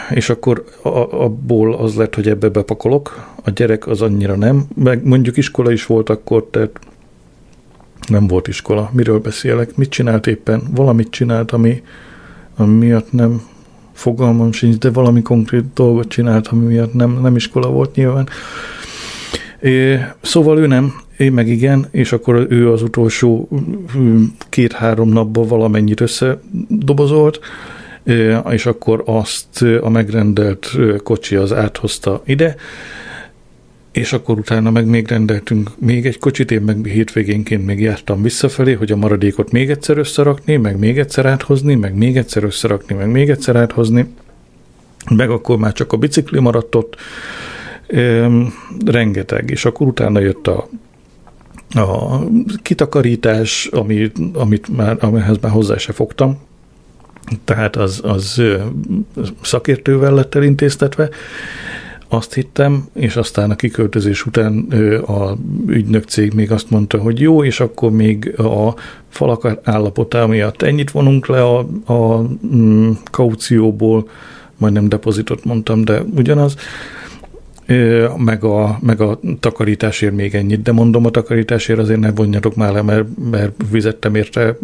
és 0.09 0.29
akkor 0.29 0.65
a, 0.81 0.87
abból 1.23 1.75
az 1.75 1.95
lett, 1.95 2.15
hogy 2.15 2.27
ebbe 2.27 2.49
bepakolok, 2.49 3.35
a 3.43 3.49
gyerek 3.49 3.87
az 3.87 4.01
annyira 4.01 4.35
nem, 4.35 4.65
meg 4.75 5.05
mondjuk 5.05 5.37
iskola 5.37 5.71
is 5.71 5.85
volt 5.85 6.09
akkor, 6.09 6.47
tehát 6.51 6.79
nem 8.07 8.27
volt 8.27 8.47
iskola. 8.47 8.89
Miről 8.93 9.19
beszélek? 9.19 9.75
Mit 9.75 9.89
csinált 9.89 10.27
éppen? 10.27 10.61
Valamit 10.75 11.09
csinált, 11.09 11.51
ami, 11.51 11.81
ami 12.55 12.85
miatt 12.85 13.11
nem 13.11 13.41
fogalmam 13.93 14.51
sincs, 14.51 14.77
de 14.77 14.91
valami 14.91 15.21
konkrét 15.21 15.63
dolgot 15.73 16.07
csinált, 16.07 16.47
ami 16.47 16.65
miatt 16.65 16.93
nem, 16.93 17.19
nem 17.21 17.35
iskola 17.35 17.69
volt 17.69 17.95
nyilván. 17.95 18.29
É, 19.61 19.99
szóval 20.21 20.57
ő 20.57 20.67
nem, 20.67 20.93
én 21.17 21.31
meg 21.31 21.47
igen, 21.47 21.87
és 21.91 22.11
akkor 22.11 22.45
ő 22.49 22.71
az 22.71 22.81
utolsó 22.81 23.49
két-három 24.49 25.09
napban 25.09 25.47
valamennyit 25.47 26.01
összedobozolt, 26.01 27.39
és 28.49 28.65
akkor 28.65 29.03
azt 29.05 29.61
a 29.81 29.89
megrendelt 29.89 30.77
kocsi 31.03 31.35
az 31.35 31.53
áthozta 31.53 32.21
ide, 32.25 32.55
és 33.97 34.13
akkor 34.13 34.38
utána 34.38 34.71
meg 34.71 34.86
még 34.86 35.07
rendeltünk 35.07 35.69
még 35.77 36.05
egy 36.05 36.19
kocsit, 36.19 36.51
én 36.51 36.62
meg 36.62 36.86
hétvégénként 36.86 37.65
még 37.65 37.79
jártam 37.79 38.21
visszafelé, 38.21 38.73
hogy 38.73 38.91
a 38.91 38.95
maradékot 38.95 39.51
még 39.51 39.69
egyszer 39.69 39.97
összerakni, 39.97 40.55
meg 40.55 40.77
még 40.77 40.99
egyszer 40.99 41.25
áthozni, 41.25 41.75
meg 41.75 41.95
még 41.95 42.17
egyszer 42.17 42.43
összerakni, 42.43 42.95
meg 42.95 43.12
még 43.12 43.29
egyszer 43.29 43.55
áthozni, 43.55 44.13
meg 45.15 45.29
akkor 45.29 45.57
már 45.57 45.73
csak 45.73 45.93
a 45.93 45.97
bicikli 45.97 46.39
maradt 46.39 46.75
ott, 46.75 46.95
rengeteg, 48.86 49.49
és 49.49 49.65
akkor 49.65 49.88
utána 49.88 50.19
jött 50.19 50.47
a 50.47 50.67
a 51.75 52.19
kitakarítás, 52.62 53.65
ami, 53.65 54.12
amit 54.33 54.75
már, 54.75 54.97
amihez 54.99 55.38
már 55.41 55.51
hozzá 55.51 55.77
se 55.77 55.93
fogtam, 55.93 56.38
tehát 57.43 57.75
az, 57.75 57.99
az 58.03 58.41
szakértővel 59.41 60.13
lett 60.13 60.36
elintéztetve, 60.36 61.10
azt 62.07 62.33
hittem, 62.33 62.87
és 62.93 63.15
aztán 63.15 63.51
a 63.51 63.55
kiköltözés 63.55 64.25
után 64.25 64.57
a 65.07 65.37
ügynök 65.67 66.03
cég 66.03 66.33
még 66.33 66.51
azt 66.51 66.69
mondta, 66.69 66.97
hogy 66.97 67.19
jó, 67.19 67.43
és 67.43 67.59
akkor 67.59 67.91
még 67.91 68.39
a 68.39 68.75
falak 69.09 69.59
állapotá 69.63 70.25
miatt 70.25 70.61
ennyit 70.61 70.91
vonunk 70.91 71.27
le 71.27 71.43
a, 71.43 71.67
a 71.85 72.21
mm, 72.55 72.91
kaucióból, 73.11 74.09
majdnem 74.57 74.89
depozitot 74.89 75.45
mondtam, 75.45 75.85
de 75.85 76.01
ugyanaz, 76.15 76.55
meg 78.17 78.43
a, 78.43 78.77
meg 78.81 79.01
a 79.01 79.19
takarításért 79.39 80.15
még 80.15 80.35
ennyit, 80.35 80.61
de 80.61 80.71
mondom 80.71 81.05
a 81.05 81.09
takarításért 81.09 81.79
azért 81.79 81.99
ne 81.99 82.11
vonjatok 82.11 82.55
már 82.55 82.73
le, 82.73 82.81
mert, 82.81 83.07
mert 83.31 83.51
vizettem 83.71 84.15
érte 84.15 84.57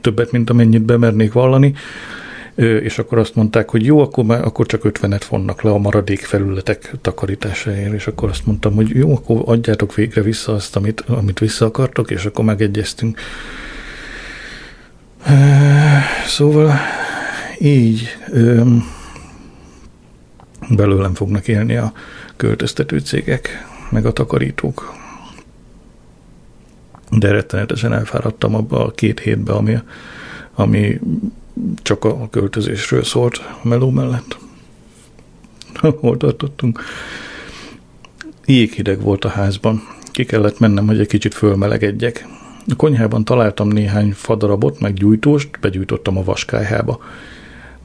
többet, 0.00 0.32
mint 0.32 0.50
amennyit 0.50 0.82
bemernék 0.82 1.32
vallani, 1.32 1.74
és 2.54 2.98
akkor 2.98 3.18
azt 3.18 3.34
mondták, 3.34 3.70
hogy 3.70 3.84
jó, 3.84 4.00
akkor, 4.00 4.24
már, 4.24 4.44
akkor 4.44 4.66
csak 4.66 4.80
50-et 4.84 5.22
vonnak 5.28 5.62
le 5.62 5.70
a 5.70 5.78
maradék 5.78 6.20
felületek 6.20 6.94
takarításáért, 7.00 7.92
és 7.92 8.06
akkor 8.06 8.28
azt 8.28 8.46
mondtam, 8.46 8.74
hogy 8.74 8.90
jó, 8.90 9.14
akkor 9.14 9.42
adjátok 9.44 9.94
végre 9.94 10.22
vissza 10.22 10.52
azt, 10.52 10.76
amit, 10.76 11.00
amit 11.00 11.38
vissza 11.38 11.64
akartok, 11.64 12.10
és 12.10 12.24
akkor 12.24 12.44
megegyeztünk. 12.44 13.20
Szóval 16.26 16.72
így 17.58 18.16
belőlem 20.68 21.14
fognak 21.14 21.48
élni 21.48 21.76
a 21.76 21.92
költöztető 22.36 22.98
cégek, 22.98 23.66
meg 23.90 24.06
a 24.06 24.12
takarítók. 24.12 24.94
De 27.10 27.30
rettenetesen 27.30 27.92
elfáradtam 27.92 28.54
abba 28.54 28.84
a 28.84 28.90
két 28.90 29.20
hétbe, 29.20 29.52
ami, 29.52 29.78
ami 30.54 31.00
csak 31.82 32.04
a 32.04 32.28
költözésről 32.30 33.04
szólt 33.04 33.36
a 33.62 33.68
meló 33.68 33.90
mellett. 33.90 34.36
Hol 36.00 36.16
tartottunk? 36.16 36.80
Jéghideg 38.44 39.00
volt 39.00 39.24
a 39.24 39.28
házban. 39.28 39.82
Ki 40.10 40.24
kellett 40.24 40.58
mennem, 40.58 40.86
hogy 40.86 41.00
egy 41.00 41.06
kicsit 41.06 41.34
fölmelegedjek. 41.34 42.26
A 42.68 42.76
konyhában 42.76 43.24
találtam 43.24 43.68
néhány 43.68 44.12
fadarabot, 44.12 44.80
meg 44.80 44.94
gyújtóst, 44.94 45.60
begyújtottam 45.60 46.18
a 46.18 46.24
vaskályhába. 46.24 47.00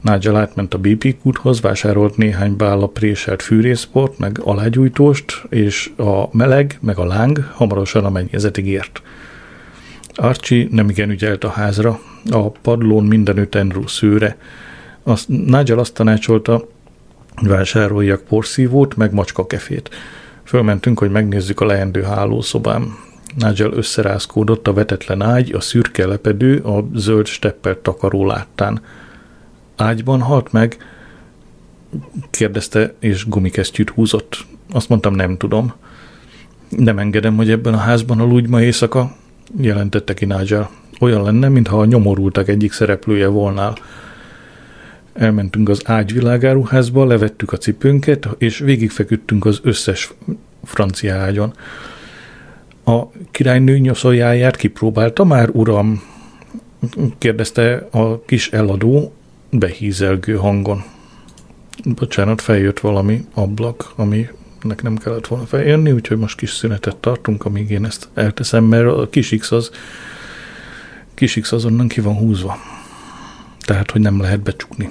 Nigel 0.00 0.36
átment 0.36 0.74
a 0.74 0.78
BP 0.78 1.16
kúthoz, 1.22 1.60
vásárolt 1.60 2.16
néhány 2.16 2.56
bála 2.56 2.86
préselt 2.86 3.42
fűrészport, 3.42 4.18
meg 4.18 4.40
alágyújtóst, 4.44 5.42
és 5.48 5.90
a 5.96 6.36
meleg, 6.36 6.78
meg 6.80 6.98
a 6.98 7.04
láng 7.04 7.50
hamarosan 7.52 8.04
a 8.04 8.10
mennyezetig 8.10 8.66
ért. 8.66 9.02
Archie 10.14 10.66
nem 10.70 10.88
igen 10.88 11.10
ügyelt 11.10 11.44
a 11.44 11.48
házra, 11.48 12.00
a 12.30 12.50
padlón 12.50 13.04
mindenütt 13.04 13.54
Andrew 13.54 13.86
szőre. 13.86 14.36
Azt, 15.02 15.28
Nigel 15.28 15.78
azt 15.78 15.94
tanácsolta, 15.94 16.68
vásároljak 17.42 18.22
porszívót, 18.22 18.96
meg 18.96 19.12
macskakefét. 19.12 19.90
Fölmentünk, 20.44 20.98
hogy 20.98 21.10
megnézzük 21.10 21.60
a 21.60 21.66
leendő 21.66 22.02
hálószobám. 22.02 22.98
Nigel 23.36 23.72
összerázkódott 23.72 24.68
a 24.68 24.72
vetetlen 24.72 25.22
ágy, 25.22 25.52
a 25.52 25.60
szürke 25.60 26.06
lepedő, 26.06 26.58
a 26.58 26.88
zöld 26.94 27.26
steppert 27.26 27.78
takaró 27.78 28.26
láttán– 28.26 28.80
ágyban 29.80 30.20
halt 30.20 30.52
meg? 30.52 30.76
kérdezte, 32.30 32.94
és 32.98 33.28
gumikesztyűt 33.28 33.90
húzott. 33.90 34.46
Azt 34.72 34.88
mondtam, 34.88 35.14
nem 35.14 35.36
tudom. 35.36 35.72
Nem 36.68 36.98
engedem, 36.98 37.36
hogy 37.36 37.50
ebben 37.50 37.74
a 37.74 37.76
házban 37.76 38.20
aludj 38.20 38.48
ma 38.48 38.62
éjszaka, 38.62 39.16
jelentette 39.60 40.14
ki 40.14 40.24
Nigel. 40.24 40.70
Olyan 41.00 41.22
lenne, 41.22 41.48
mintha 41.48 41.78
a 41.78 41.84
nyomorultak 41.84 42.48
egyik 42.48 42.72
szereplője 42.72 43.26
volnál. 43.26 43.76
Elmentünk 45.12 45.68
az 45.68 45.82
ágyvilágáruházba, 45.84 47.04
levettük 47.04 47.52
a 47.52 47.56
cipőnket, 47.56 48.28
és 48.38 48.58
végigfeküdtünk 48.58 49.44
az 49.44 49.60
összes 49.62 50.12
francia 50.64 51.16
ágyon. 51.16 51.52
A 52.84 53.10
királynő 53.30 53.78
nyoszoljáját 53.78 54.56
kipróbálta 54.56 55.24
már, 55.24 55.48
uram? 55.52 56.02
kérdezte 57.18 57.88
a 57.90 58.24
kis 58.24 58.50
eladó, 58.50 59.12
behízelgő 59.50 60.34
hangon. 60.34 60.82
Bocsánat, 61.84 62.40
feljött 62.40 62.80
valami 62.80 63.24
ablak, 63.34 63.92
ami 63.96 64.28
nek 64.62 64.82
nem 64.82 64.96
kellett 64.96 65.26
volna 65.26 65.46
feljönni, 65.46 65.92
úgyhogy 65.92 66.18
most 66.18 66.36
kis 66.36 66.50
szünetet 66.50 66.96
tartunk, 66.96 67.44
amíg 67.44 67.70
én 67.70 67.84
ezt 67.84 68.08
elteszem, 68.14 68.64
mert 68.64 68.86
a 68.86 69.08
kis 69.10 69.34
X 69.38 69.52
az, 69.52 69.70
kis 71.14 71.34
X 71.40 71.52
azonnan 71.52 71.88
ki 71.88 72.00
van 72.00 72.14
húzva. 72.14 72.56
Tehát, 73.60 73.90
hogy 73.90 74.00
nem 74.00 74.20
lehet 74.20 74.40
becsukni. 74.40 74.90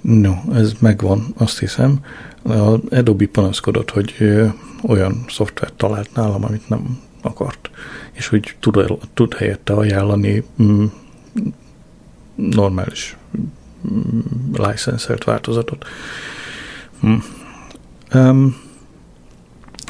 No, 0.00 0.32
ez 0.52 0.72
megvan, 0.80 1.34
azt 1.36 1.58
hiszem. 1.58 1.98
A 2.44 2.78
Adobe 2.90 3.26
panaszkodott, 3.26 3.90
hogy 3.90 4.14
olyan 4.82 5.24
szoftvert 5.28 5.74
talált 5.74 6.14
nálam, 6.14 6.44
amit 6.44 6.68
nem 6.68 6.98
akart, 7.22 7.70
és 8.12 8.26
hogy 8.26 8.56
tud, 8.60 8.98
tud 9.14 9.34
helyette 9.34 9.72
ajánlani 9.72 10.44
mm, 10.62 10.84
normális 12.34 13.16
mm, 13.92 14.20
licensert 14.52 15.24
változatot. 15.24 15.86
Hm. 17.02 17.14
Um, 18.14 18.56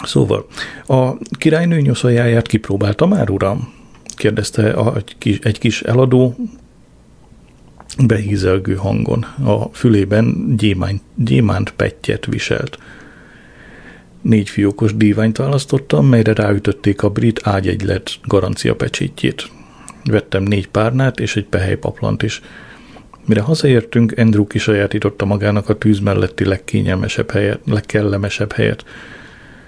szóval, 0.04 0.46
a 0.86 1.16
királynő 1.30 1.80
nyoszoljáját 1.80 2.46
kipróbálta 2.46 3.06
már, 3.06 3.30
uram? 3.30 3.72
kérdezte 4.16 4.70
a, 4.70 4.96
egy, 4.96 5.14
kis, 5.18 5.38
egy 5.38 5.58
kis 5.58 5.82
eladó 5.82 6.36
behízelgő 8.06 8.74
hangon. 8.74 9.22
A 9.44 9.68
fülében 9.72 10.56
gyémánt, 10.56 11.02
gyémánt 11.14 11.70
pettyet 11.70 12.26
viselt. 12.26 12.78
Négy 14.20 14.48
fiókos 14.48 14.96
díványt 14.96 15.36
választottam, 15.36 16.06
melyre 16.06 16.32
ráütötték 16.32 17.02
a 17.02 17.10
brit 17.10 17.40
ágyegylet 17.42 18.10
garancia 18.24 18.74
pecsítjét. 18.74 19.50
Vettem 20.04 20.42
négy 20.42 20.68
párnát 20.68 21.20
és 21.20 21.36
egy 21.36 21.46
pehelypaplant 21.46 22.22
is. 22.22 22.40
Mire 23.26 23.40
hazaértünk, 23.40 24.14
Andrew 24.16 24.46
kisajátította 24.46 25.24
magának 25.24 25.68
a 25.68 25.78
tűz 25.78 25.98
melletti 25.98 26.44
legkényelmesebb 26.44 27.30
helyet, 27.30 27.60
legkellemesebb 27.64 28.52
helyet. 28.52 28.84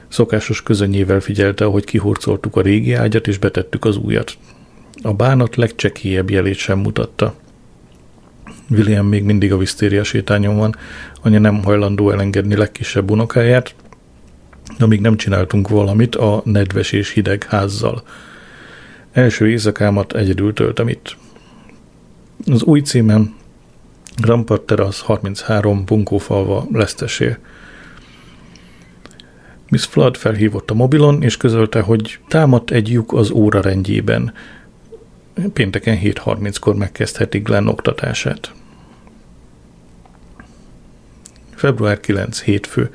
Szokásos 0.08 0.62
közönyével 0.62 1.20
figyelte, 1.20 1.64
ahogy 1.64 1.84
kihurcoltuk 1.84 2.56
a 2.56 2.60
régi 2.60 2.92
ágyat 2.92 3.26
és 3.26 3.38
betettük 3.38 3.84
az 3.84 3.96
újat. 3.96 4.32
A 5.02 5.12
bánat 5.12 5.56
legcsekélyebb 5.56 6.30
jelét 6.30 6.56
sem 6.56 6.78
mutatta. 6.78 7.34
William 8.70 9.06
még 9.06 9.22
mindig 9.22 9.52
a 9.52 9.56
visztéria 9.56 10.04
sétányon 10.04 10.56
van, 10.56 10.76
anya 11.22 11.38
nem 11.38 11.62
hajlandó 11.62 12.10
elengedni 12.10 12.56
legkisebb 12.56 13.10
unokáját, 13.10 13.74
amíg 14.78 15.00
nem 15.00 15.16
csináltunk 15.16 15.68
valamit 15.68 16.16
a 16.16 16.42
nedves 16.44 16.92
és 16.92 17.10
hideg 17.10 17.44
házzal. 17.44 18.02
Első 19.12 19.48
éjszakámat 19.48 20.14
egyedül 20.14 20.52
töltem 20.52 20.88
itt. 20.88 21.16
Az 22.46 22.62
új 22.62 22.80
címem 22.80 23.34
Rampart 24.22 24.62
Terrace 24.62 25.04
33 25.04 25.84
bunkófalva 25.84 26.66
Lesztesél. 26.72 27.38
Miss 29.68 29.84
Flood 29.84 30.16
felhívott 30.16 30.70
a 30.70 30.74
mobilon, 30.74 31.22
és 31.22 31.36
közölte, 31.36 31.80
hogy 31.80 32.18
támadt 32.28 32.70
egy 32.70 32.88
lyuk 32.88 33.12
az 33.12 33.30
óra 33.30 33.60
rendjében. 33.60 34.32
Pénteken 35.52 35.98
7.30-kor 35.98 36.74
megkezdheti 36.74 37.38
Glenn 37.38 37.66
oktatását. 37.66 38.52
Február 41.54 42.00
9. 42.00 42.42
hétfő. 42.42 42.90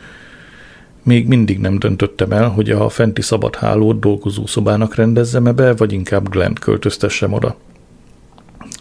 Még 1.03 1.27
mindig 1.27 1.59
nem 1.59 1.79
döntöttem 1.79 2.31
el, 2.31 2.47
hogy 2.47 2.69
a 2.69 2.89
fenti 2.89 3.21
szabadhálót 3.21 3.99
dolgozószobának 3.99 4.95
rendezzem-e 4.95 5.51
be, 5.51 5.73
vagy 5.73 5.93
inkább 5.93 6.29
Glenn 6.29 6.53
költöztessem 6.53 7.33
oda. 7.33 7.55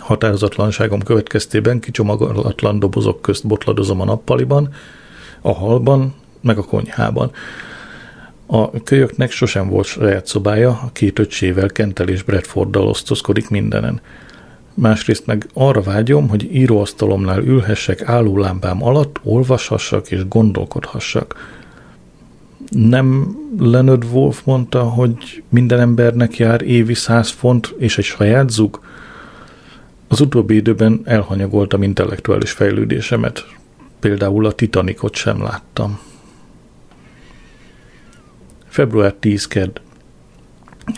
Határozatlanságom 0.09 1.03
következtében 1.03 1.81
kicsomagolatlan 1.81 2.79
dobozok 2.79 3.23
közt 3.23 3.47
botladozom 3.47 4.01
a 4.01 4.05
nappaliban, 4.05 4.75
a 5.41 5.53
halban, 5.53 6.15
meg 6.41 6.59
a 6.59 6.65
konyhában. 6.65 7.31
A 8.47 8.83
kölyöknek 8.83 9.31
sosem 9.31 9.69
volt 9.69 9.87
saját 9.87 10.27
szobája, 10.27 10.69
a 10.71 10.91
két 10.93 11.19
öccsével 11.19 11.69
Kentel 11.69 12.09
és 12.09 12.23
Bradforddal 12.23 12.89
osztozkodik 12.89 13.49
mindenen. 13.49 14.01
Másrészt 14.75 15.27
meg 15.27 15.47
arra 15.55 15.81
vágyom, 15.81 16.29
hogy 16.29 16.55
íróasztalomnál 16.55 17.43
ülhessek 17.43 18.09
lámpám 18.09 18.85
alatt, 18.85 19.21
olvashassak 19.23 20.11
és 20.11 20.29
gondolkodhassak. 20.29 21.57
Nem 22.71 23.37
Leonard 23.59 24.05
Wolf 24.13 24.43
mondta, 24.45 24.83
hogy 24.83 25.43
minden 25.49 25.81
embernek 25.81 26.37
jár 26.37 26.63
évi 26.63 26.95
száz 26.95 27.31
font 27.31 27.75
és 27.79 27.99
egy 27.99 28.05
saját 28.05 28.51
zug? 28.51 28.81
Az 30.09 30.21
utóbbi 30.21 30.55
időben 30.55 31.01
elhanyagoltam 31.05 31.83
intellektuális 31.83 32.51
fejlődésemet. 32.51 33.47
Például 34.01 34.47
a 34.47 34.53
Titanicot 34.53 35.15
sem 35.15 35.43
láttam. 35.43 35.99
Február 38.67 39.13
10 39.13 39.47
kedd. 39.47 39.81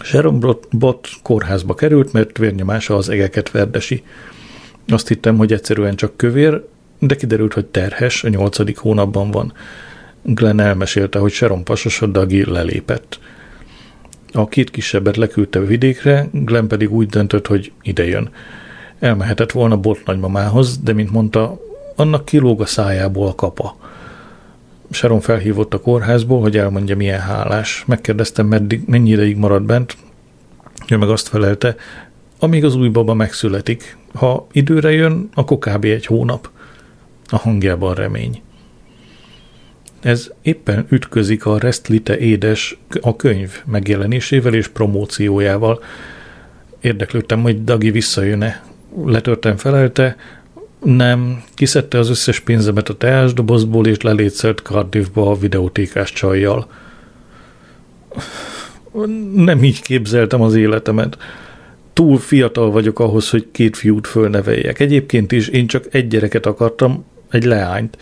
Sharon 0.02 0.58
Bot 0.70 1.08
kórházba 1.22 1.74
került, 1.74 2.12
mert 2.12 2.38
vérnyomása 2.38 2.96
az 2.96 3.08
egeket 3.08 3.50
verdesi. 3.50 4.02
Azt 4.88 5.08
hittem, 5.08 5.36
hogy 5.36 5.52
egyszerűen 5.52 5.96
csak 5.96 6.16
kövér, 6.16 6.64
de 6.98 7.16
kiderült, 7.16 7.52
hogy 7.52 7.66
terhes, 7.66 8.24
a 8.24 8.28
nyolcadik 8.28 8.78
hónapban 8.78 9.30
van. 9.30 9.52
Glenn 10.22 10.60
elmesélte, 10.60 11.18
hogy 11.18 11.32
Sharon 11.32 11.64
pasosa 11.64 12.06
Dagi 12.06 12.44
lelépett. 12.44 13.20
A 14.32 14.48
két 14.48 14.70
kisebbet 14.70 15.16
leküldte 15.16 15.58
a 15.58 15.64
vidékre, 15.64 16.28
Glenn 16.32 16.66
pedig 16.66 16.92
úgy 16.92 17.06
döntött, 17.06 17.46
hogy 17.46 17.72
ide 17.82 18.06
jön. 18.06 18.30
Elmehetett 19.00 19.52
volna 19.52 19.76
Bot 19.76 20.04
nagymamához, 20.04 20.78
de 20.78 20.92
mint 20.92 21.10
mondta, 21.10 21.58
annak 21.96 22.24
kilóg 22.24 22.60
a 22.60 22.66
szájából 22.66 23.26
a 23.26 23.34
kapa. 23.34 23.76
Sharon 24.90 25.20
felhívott 25.20 25.74
a 25.74 25.80
kórházból, 25.80 26.40
hogy 26.40 26.56
elmondja, 26.56 26.96
milyen 26.96 27.20
hálás. 27.20 27.84
Megkérdeztem, 27.86 28.46
meddig, 28.46 28.82
mennyi 28.86 29.10
ideig 29.10 29.36
marad 29.36 29.62
bent. 29.62 29.96
Ő 30.88 30.96
meg 30.96 31.08
azt 31.08 31.28
felelte, 31.28 31.76
amíg 32.38 32.64
az 32.64 32.74
új 32.74 32.88
baba 32.88 33.14
megszületik. 33.14 33.96
Ha 34.14 34.46
időre 34.52 34.90
jön, 34.90 35.28
akkor 35.34 35.58
kb. 35.58 35.84
egy 35.84 36.06
hónap. 36.06 36.50
A 37.28 37.36
hangjában 37.36 37.94
remény. 37.94 38.42
Ez 40.00 40.30
éppen 40.42 40.86
ütközik 40.88 41.46
a 41.46 41.58
Restlite 41.58 42.18
édes 42.18 42.78
a 43.00 43.16
könyv 43.16 43.62
megjelenésével 43.64 44.54
és 44.54 44.68
promóciójával. 44.68 45.82
Érdeklődtem, 46.80 47.42
hogy 47.42 47.64
Dagi 47.64 47.90
visszajön-e. 47.90 48.62
Letörtem 49.04 49.56
felelte, 49.56 50.16
nem, 50.84 51.42
kiszedte 51.54 51.98
az 51.98 52.10
összes 52.10 52.40
pénzemet 52.40 52.88
a 52.88 52.96
teásdobozból, 52.96 53.86
és 53.86 54.00
lelétszelt 54.00 54.60
Cardiffba 54.60 55.30
a 55.30 55.38
videótékás 55.38 56.12
csajjal. 56.12 56.66
Nem 59.34 59.64
így 59.64 59.82
képzeltem 59.82 60.40
az 60.40 60.54
életemet. 60.54 61.16
Túl 61.92 62.18
fiatal 62.18 62.70
vagyok 62.70 62.98
ahhoz, 62.98 63.30
hogy 63.30 63.46
két 63.52 63.76
fiút 63.76 64.06
fölneveljek. 64.06 64.80
Egyébként 64.80 65.32
is 65.32 65.48
én 65.48 65.66
csak 65.66 65.84
egy 65.90 66.08
gyereket 66.08 66.46
akartam, 66.46 67.04
egy 67.30 67.44
leányt. 67.44 67.98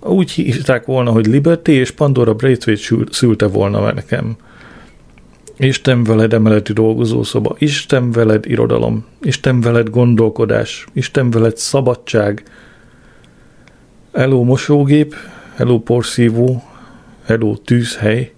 Úgy 0.00 0.30
hívták 0.30 0.84
volna, 0.84 1.10
hogy 1.10 1.26
Liberty, 1.26 1.68
és 1.68 1.90
Pandora 1.90 2.34
Braithwaite 2.34 3.04
szülte 3.10 3.46
volna 3.46 3.92
nekem. 3.92 4.36
Isten 5.56 6.04
veled 6.04 6.32
emeleti 6.32 6.72
dolgozószoba, 6.72 7.54
Isten 7.58 8.10
veled 8.10 8.46
irodalom, 8.46 9.04
Isten 9.22 9.60
veled 9.60 9.90
gondolkodás, 9.90 10.86
Isten 10.92 11.30
veled 11.30 11.56
szabadság, 11.56 12.42
Hello 14.14 14.42
mosógép, 14.42 15.14
hello 15.54 15.78
porszívó, 15.78 16.62
hello 17.24 17.56
tűzhely. 17.56 18.32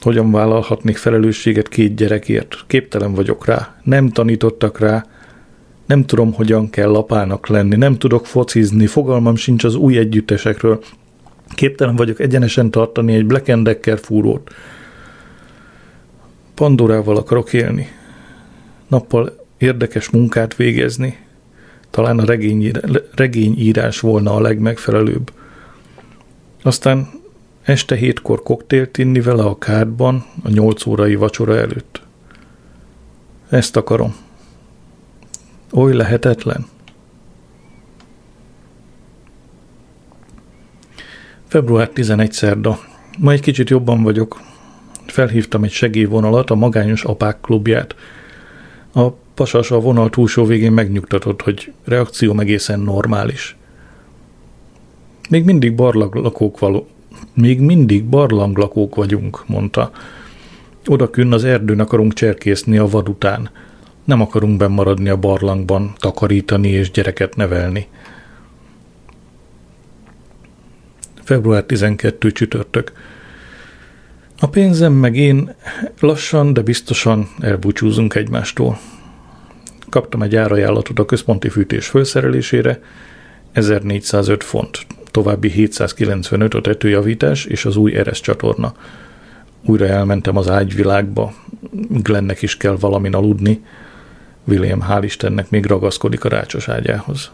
Hogyan 0.00 0.30
vállalhatnék 0.30 0.96
felelősséget 0.96 1.68
két 1.68 1.94
gyerekért? 1.94 2.56
Képtelen 2.66 3.14
vagyok 3.14 3.46
rá. 3.46 3.80
Nem 3.82 4.08
tanítottak 4.08 4.78
rá. 4.78 5.06
Nem 5.86 6.04
tudom, 6.04 6.32
hogyan 6.32 6.70
kell 6.70 6.88
lapának 6.88 7.48
lenni. 7.48 7.76
Nem 7.76 7.98
tudok 7.98 8.26
focizni. 8.26 8.86
Fogalmam 8.86 9.36
sincs 9.36 9.64
az 9.64 9.74
új 9.74 9.98
együttesekről. 9.98 10.82
Képtelen 11.54 11.96
vagyok 11.96 12.20
egyenesen 12.20 12.70
tartani 12.70 13.14
egy 13.14 13.26
Black 13.26 13.52
Decker 13.52 13.98
fúrót. 13.98 14.50
Pandorával 16.60 17.16
akarok 17.16 17.52
élni. 17.52 17.88
Nappal 18.88 19.46
érdekes 19.58 20.10
munkát 20.10 20.56
végezni. 20.56 21.18
Talán 21.90 22.18
a 22.18 22.24
regény, 22.24 22.70
regényírás 23.14 24.00
volna 24.00 24.34
a 24.34 24.40
legmegfelelőbb. 24.40 25.32
Aztán 26.62 27.08
este 27.62 27.96
hétkor 27.96 28.42
koktélt 28.42 28.98
inni 28.98 29.20
vele 29.20 29.42
a 29.42 29.58
kádban 29.58 30.24
a 30.42 30.48
nyolc 30.48 30.86
órai 30.86 31.14
vacsora 31.14 31.56
előtt. 31.56 32.02
Ezt 33.48 33.76
akarom. 33.76 34.16
Oly 35.72 35.94
lehetetlen. 35.94 36.66
Február 41.46 41.88
11 41.88 42.32
szerda. 42.32 42.78
Ma 43.18 43.32
egy 43.32 43.40
kicsit 43.40 43.70
jobban 43.70 44.02
vagyok, 44.02 44.40
felhívtam 45.10 45.64
egy 45.64 45.70
segélyvonalat, 45.70 46.50
a 46.50 46.54
Magányos 46.54 47.04
Apák 47.04 47.40
klubját. 47.40 47.94
A 48.94 49.08
pasas 49.34 49.70
a 49.70 49.80
vonal 49.80 50.10
túlsó 50.10 50.44
végén 50.44 50.72
megnyugtatott, 50.72 51.42
hogy 51.42 51.72
reakció 51.84 52.38
egészen 52.38 52.80
normális. 52.80 53.56
Még 55.28 55.44
mindig 55.44 55.74
barlanglakók 55.74 56.58
való, 56.58 56.88
még 57.34 57.60
mindig 57.60 58.04
barlanglakók 58.04 58.94
vagyunk, 58.94 59.42
mondta. 59.46 59.90
Oda 60.86 61.10
künn 61.10 61.32
az 61.32 61.44
erdőn 61.44 61.80
akarunk 61.80 62.12
cserkészni 62.12 62.78
a 62.78 62.86
vad 62.86 63.08
után. 63.08 63.50
Nem 64.04 64.20
akarunk 64.20 64.56
bennmaradni 64.56 65.08
a 65.08 65.16
barlangban, 65.16 65.92
takarítani 65.96 66.68
és 66.68 66.90
gyereket 66.90 67.36
nevelni. 67.36 67.86
Február 71.22 71.64
12 71.64 72.32
csütörtök. 72.32 72.92
A 74.42 74.48
pénzem 74.48 74.92
meg 74.92 75.16
én 75.16 75.54
lassan, 76.00 76.52
de 76.52 76.62
biztosan 76.62 77.28
elbúcsúzunk 77.40 78.14
egymástól. 78.14 78.78
Kaptam 79.88 80.22
egy 80.22 80.36
árajánlatot 80.36 80.98
a 80.98 81.04
központi 81.04 81.48
fűtés 81.48 81.86
felszerelésére, 81.86 82.82
1405 83.52 84.44
font, 84.44 84.86
további 85.10 85.50
795 85.50 86.54
a 86.54 86.60
tetőjavítás 86.60 87.44
és 87.44 87.64
az 87.64 87.76
új 87.76 87.96
Eres 87.96 88.20
csatorna. 88.20 88.74
Újra 89.64 89.86
elmentem 89.86 90.36
az 90.36 90.48
ágyvilágba, 90.48 91.32
Glennek 91.88 92.42
is 92.42 92.56
kell 92.56 92.76
valamin 92.80 93.14
aludni, 93.14 93.64
William 94.44 94.80
hál' 94.88 95.04
Istennek 95.04 95.50
még 95.50 95.66
ragaszkodik 95.66 96.24
a 96.24 96.28
rácsos 96.28 96.68
ágyához. 96.68 97.30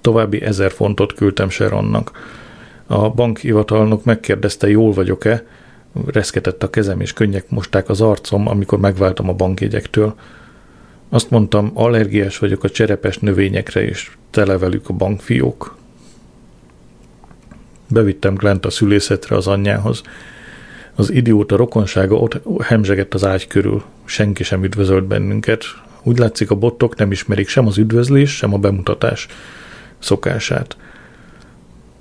További 0.00 0.42
ezer 0.42 0.72
fontot 0.72 1.14
küldtem 1.14 1.48
Sharonnak, 1.48 2.10
a 2.86 3.10
bankhivatalnok 3.10 4.04
megkérdezte, 4.04 4.68
jól 4.68 4.92
vagyok-e, 4.92 5.46
reszketett 6.06 6.62
a 6.62 6.70
kezem, 6.70 7.00
és 7.00 7.12
könnyek 7.12 7.50
mosták 7.50 7.88
az 7.88 8.00
arcom, 8.00 8.48
amikor 8.48 8.78
megváltam 8.78 9.28
a 9.28 9.32
bankjegyektől. 9.32 10.14
Azt 11.08 11.30
mondtam, 11.30 11.70
allergiás 11.74 12.38
vagyok 12.38 12.64
a 12.64 12.70
cserepes 12.70 13.18
növényekre, 13.18 13.84
és 13.84 14.10
tele 14.30 14.58
velük 14.58 14.88
a 14.88 14.92
bankfiók. 14.92 15.76
Bevittem 17.88 18.34
Glent 18.34 18.66
a 18.66 18.70
szülészetre 18.70 19.36
az 19.36 19.46
anyjához. 19.46 20.02
Az 20.94 21.10
idióta 21.10 21.56
rokonsága 21.56 22.14
ott 22.14 22.40
hemzsegett 22.62 23.14
az 23.14 23.24
ágy 23.24 23.46
körül. 23.46 23.82
Senki 24.04 24.42
sem 24.42 24.64
üdvözölt 24.64 25.04
bennünket. 25.04 25.64
Úgy 26.02 26.18
látszik, 26.18 26.50
a 26.50 26.54
bottok 26.54 26.96
nem 26.96 27.10
ismerik 27.10 27.48
sem 27.48 27.66
az 27.66 27.78
üdvözlés, 27.78 28.36
sem 28.36 28.54
a 28.54 28.58
bemutatás 28.58 29.26
szokását. 29.98 30.76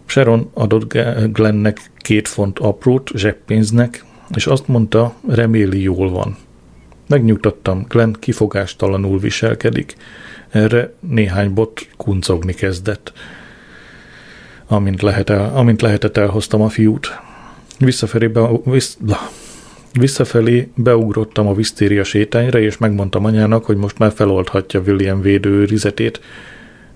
Sharon 0.06 0.50
adott 0.54 0.98
Glennek 1.32 1.92
két 1.98 2.28
font 2.28 2.60
aprót 2.60 3.12
zseppénznek, 3.16 4.06
és 4.36 4.48
azt 4.48 4.68
mondta, 4.68 5.14
reméli 5.28 5.82
jól 5.82 6.10
van. 6.10 6.38
Megnyugtattam, 7.08 7.86
Glenn 7.88 8.14
kifogástalanul 8.20 9.20
viselkedik. 9.20 9.96
Erre 10.50 10.94
néhány 11.00 11.54
bot 11.54 11.88
kuncogni 11.98 12.54
kezdett. 12.54 13.14
Amint, 14.68 15.02
lehet 15.02 15.30
el, 15.30 15.52
amint 15.56 15.82
lehetett, 15.82 16.18
elhoztam 16.18 16.62
a 16.62 16.70
fiút. 16.70 17.20
Visszafelé, 17.80 18.28
be, 18.28 18.50
vissz, 18.64 18.98
visszafelé 19.94 20.72
beugrottam 20.76 21.48
a 21.48 21.54
visztéria 21.54 22.04
sétányra, 22.04 22.60
és 22.60 22.78
megmondtam 22.78 23.26
anyának, 23.26 23.66
hogy 23.66 23.78
most 23.78 23.98
már 23.98 24.12
feloldhatja 24.12 24.80
William 24.80 25.22
védőrizetét, 25.22 26.22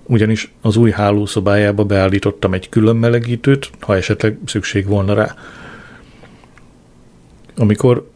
ugyanis 0.07 0.51
az 0.61 0.75
új 0.75 0.91
hálószobájába 0.91 1.83
beállítottam 1.83 2.53
egy 2.53 2.69
külön 2.69 2.95
melegítőt, 2.95 3.69
ha 3.79 3.95
esetleg 3.95 4.37
szükség 4.45 4.87
volna 4.87 5.13
rá. 5.13 5.35
Amikor, 7.57 8.09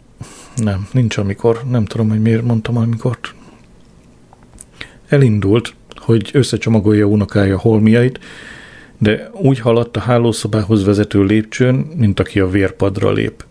nem, 0.55 0.87
nincs 0.91 1.17
amikor, 1.17 1.61
nem 1.69 1.85
tudom, 1.85 2.09
hogy 2.09 2.21
miért 2.21 2.43
mondtam 2.43 2.77
amikor. 2.77 3.17
Elindult, 5.07 5.73
hogy 5.95 6.29
összecsomagolja 6.33 7.05
unokája 7.05 7.57
holmiait, 7.57 8.19
de 8.97 9.29
úgy 9.33 9.59
haladt 9.59 9.97
a 9.97 9.99
hálószobához 9.99 10.85
vezető 10.85 11.23
lépcsőn, 11.23 11.75
mint 11.95 12.19
aki 12.19 12.39
a 12.39 12.49
vérpadra 12.49 13.11
lép. 13.11 13.45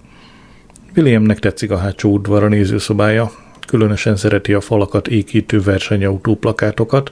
Williamnek 0.97 1.39
tetszik 1.39 1.71
a 1.71 1.77
hátsó 1.77 2.13
udvar 2.13 2.43
a 2.45 2.49
nézőszobája, 2.49 3.33
különösen 3.67 4.17
szereti 4.17 4.53
a 4.53 4.61
falakat 4.61 5.09
ékítő 5.09 5.61
versenyautó 5.61 6.37
plakátokat, 6.37 7.11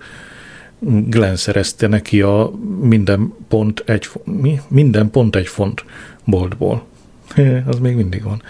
Glenn 0.80 1.34
szerezte 1.34 1.86
neki 1.86 2.22
a 2.22 2.50
minden 2.80 3.34
pont 3.48 3.82
egy, 3.86 4.08
mi? 4.24 4.60
Minden 4.68 5.10
pont 5.10 5.36
egy 5.36 5.46
font 5.46 5.84
boltból. 6.24 6.86
Az 7.66 7.78
még 7.78 7.94
mindig 7.94 8.22
van. 8.22 8.42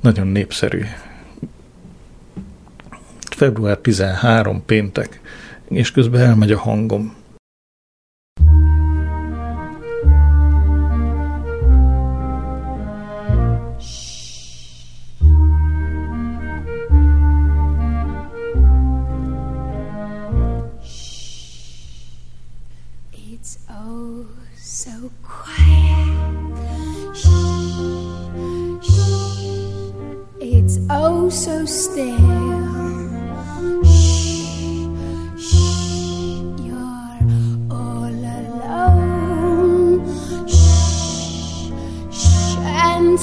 Nagyon 0.00 0.26
népszerű. 0.26 0.82
Február 3.30 3.78
13 3.78 4.64
péntek, 4.66 5.20
és 5.68 5.92
közben 5.92 6.20
elmegy 6.20 6.52
a 6.52 6.58
hangom. 6.58 7.14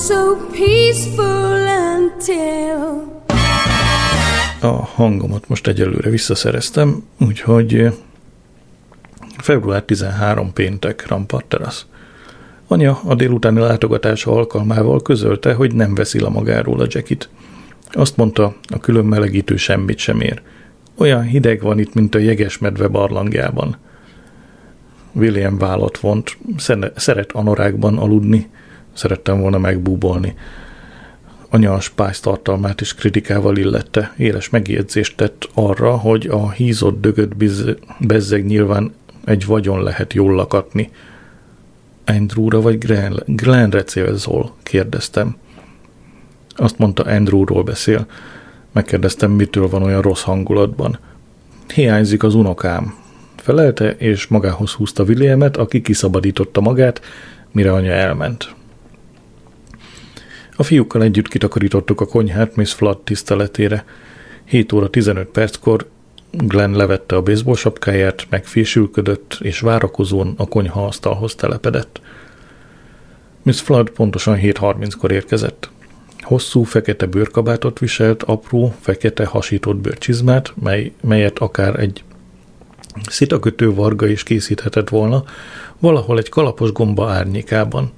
So 0.08 0.36
peaceful 0.52 1.68
until. 1.98 3.04
A 4.62 4.86
hangomat 4.86 5.48
most 5.48 5.68
egyelőre 5.68 6.10
visszaszereztem, 6.10 7.04
úgyhogy 7.20 7.98
február 9.38 9.84
13 9.84 10.54
péntek 10.54 11.08
Rampart 11.08 11.46
Terrasz. 11.46 11.86
Anya 12.68 13.00
a 13.06 13.16
délutáni 13.16 13.60
látogatása 13.60 14.32
alkalmával 14.32 15.02
közölte, 15.02 15.54
hogy 15.54 15.76
nem 15.76 15.96
veszi 15.96 16.20
le 16.20 16.30
magáról 16.30 16.80
a 16.80 16.86
jackit. 16.90 17.30
Azt 17.92 18.18
mondta, 18.18 18.56
a 18.68 18.80
külön 18.80 19.06
melegítő 19.06 19.56
semmit 19.56 19.98
sem 19.98 20.22
ér. 20.22 20.42
Olyan 20.98 21.22
hideg 21.22 21.62
van 21.62 21.80
itt, 21.80 21.94
mint 21.94 22.16
a 22.16 22.20
jegesmedve 22.20 22.88
barlangjában. 22.88 23.78
William 25.12 25.58
vállat 25.58 25.98
vont, 25.98 26.38
szeret 26.96 27.32
anorákban 27.32 27.98
aludni, 27.98 28.50
szerettem 28.98 29.40
volna 29.40 29.58
megbúbolni. 29.58 30.36
Anya 31.50 31.74
a 31.74 31.80
spájz 31.80 32.20
tartalmát 32.20 32.82
is 32.82 32.96
kritikával 32.96 33.58
illette, 33.58 34.14
éles 34.18 34.50
megjegyzést 34.50 35.18
tett 35.18 35.50
arra, 35.54 35.98
hogy 35.98 36.28
a 36.28 36.52
hízott 36.52 37.02
dögött 37.02 37.32
bezzeg 38.00 38.46
nyilván 38.46 38.94
egy 39.26 39.46
vagyon 39.46 39.84
lehet 39.84 40.14
jól 40.14 40.34
lakatni. 40.34 40.92
Andrewra 42.06 42.62
vagy 42.62 42.78
Glenn, 43.26 43.78
célzol? 43.86 44.56
kérdeztem. 44.64 45.36
Azt 46.56 46.78
mondta, 46.78 47.04
Andrewról 47.04 47.64
beszél. 47.64 48.06
Megkérdeztem, 48.72 49.32
mitől 49.32 49.70
van 49.70 49.84
olyan 49.84 50.02
rossz 50.02 50.22
hangulatban. 50.22 51.00
Hiányzik 51.74 52.24
az 52.24 52.36
unokám. 52.36 52.94
Felelte, 53.36 53.92
és 53.92 54.28
magához 54.28 54.72
húzta 54.72 55.04
Williamet, 55.04 55.58
aki 55.58 55.82
kiszabadította 55.82 56.62
magát, 56.62 57.02
mire 57.52 57.74
anya 57.74 57.92
elment. 57.92 58.56
A 60.60 60.64
fiúkkal 60.64 61.04
együtt 61.04 61.28
kitakarítottuk 61.28 62.02
a 62.02 62.06
konyhát 62.06 62.56
Miss 62.56 62.74
Flood 62.74 63.02
tiszteletére. 63.02 63.86
7 64.46 64.74
óra 64.74 64.90
15 64.90 65.28
perckor 65.28 65.88
Glenn 66.32 66.76
levette 66.76 67.16
a 67.16 67.22
baseball 67.22 67.56
sapkáját, 67.56 68.28
megfésülködött, 68.30 69.38
és 69.42 69.60
várakozón 69.60 70.34
a 70.38 70.48
konyha 70.48 70.86
asztalhoz 70.86 71.36
telepedett. 71.36 72.02
Miss 73.44 73.62
Flood 73.62 73.90
pontosan 73.90 74.38
7.30-kor 74.38 75.12
érkezett. 75.12 75.70
Hosszú, 76.20 76.64
fekete 76.64 77.06
bőrkabátot 77.06 77.80
viselt, 77.80 78.24
apró, 78.24 78.74
fekete 78.80 79.26
hasított 79.26 79.78
bőrcsizmát, 79.78 80.54
mely, 80.62 80.92
melyet 81.02 81.40
akár 81.40 81.80
egy 81.80 82.04
szitakötő 83.10 83.74
varga 83.74 84.08
is 84.08 84.24
készíthetett 84.24 84.90
volna, 84.90 85.24
valahol 85.80 86.18
egy 86.18 86.30
kalapos 86.30 86.72
gomba 86.72 87.10
árnyékában. 87.10 87.92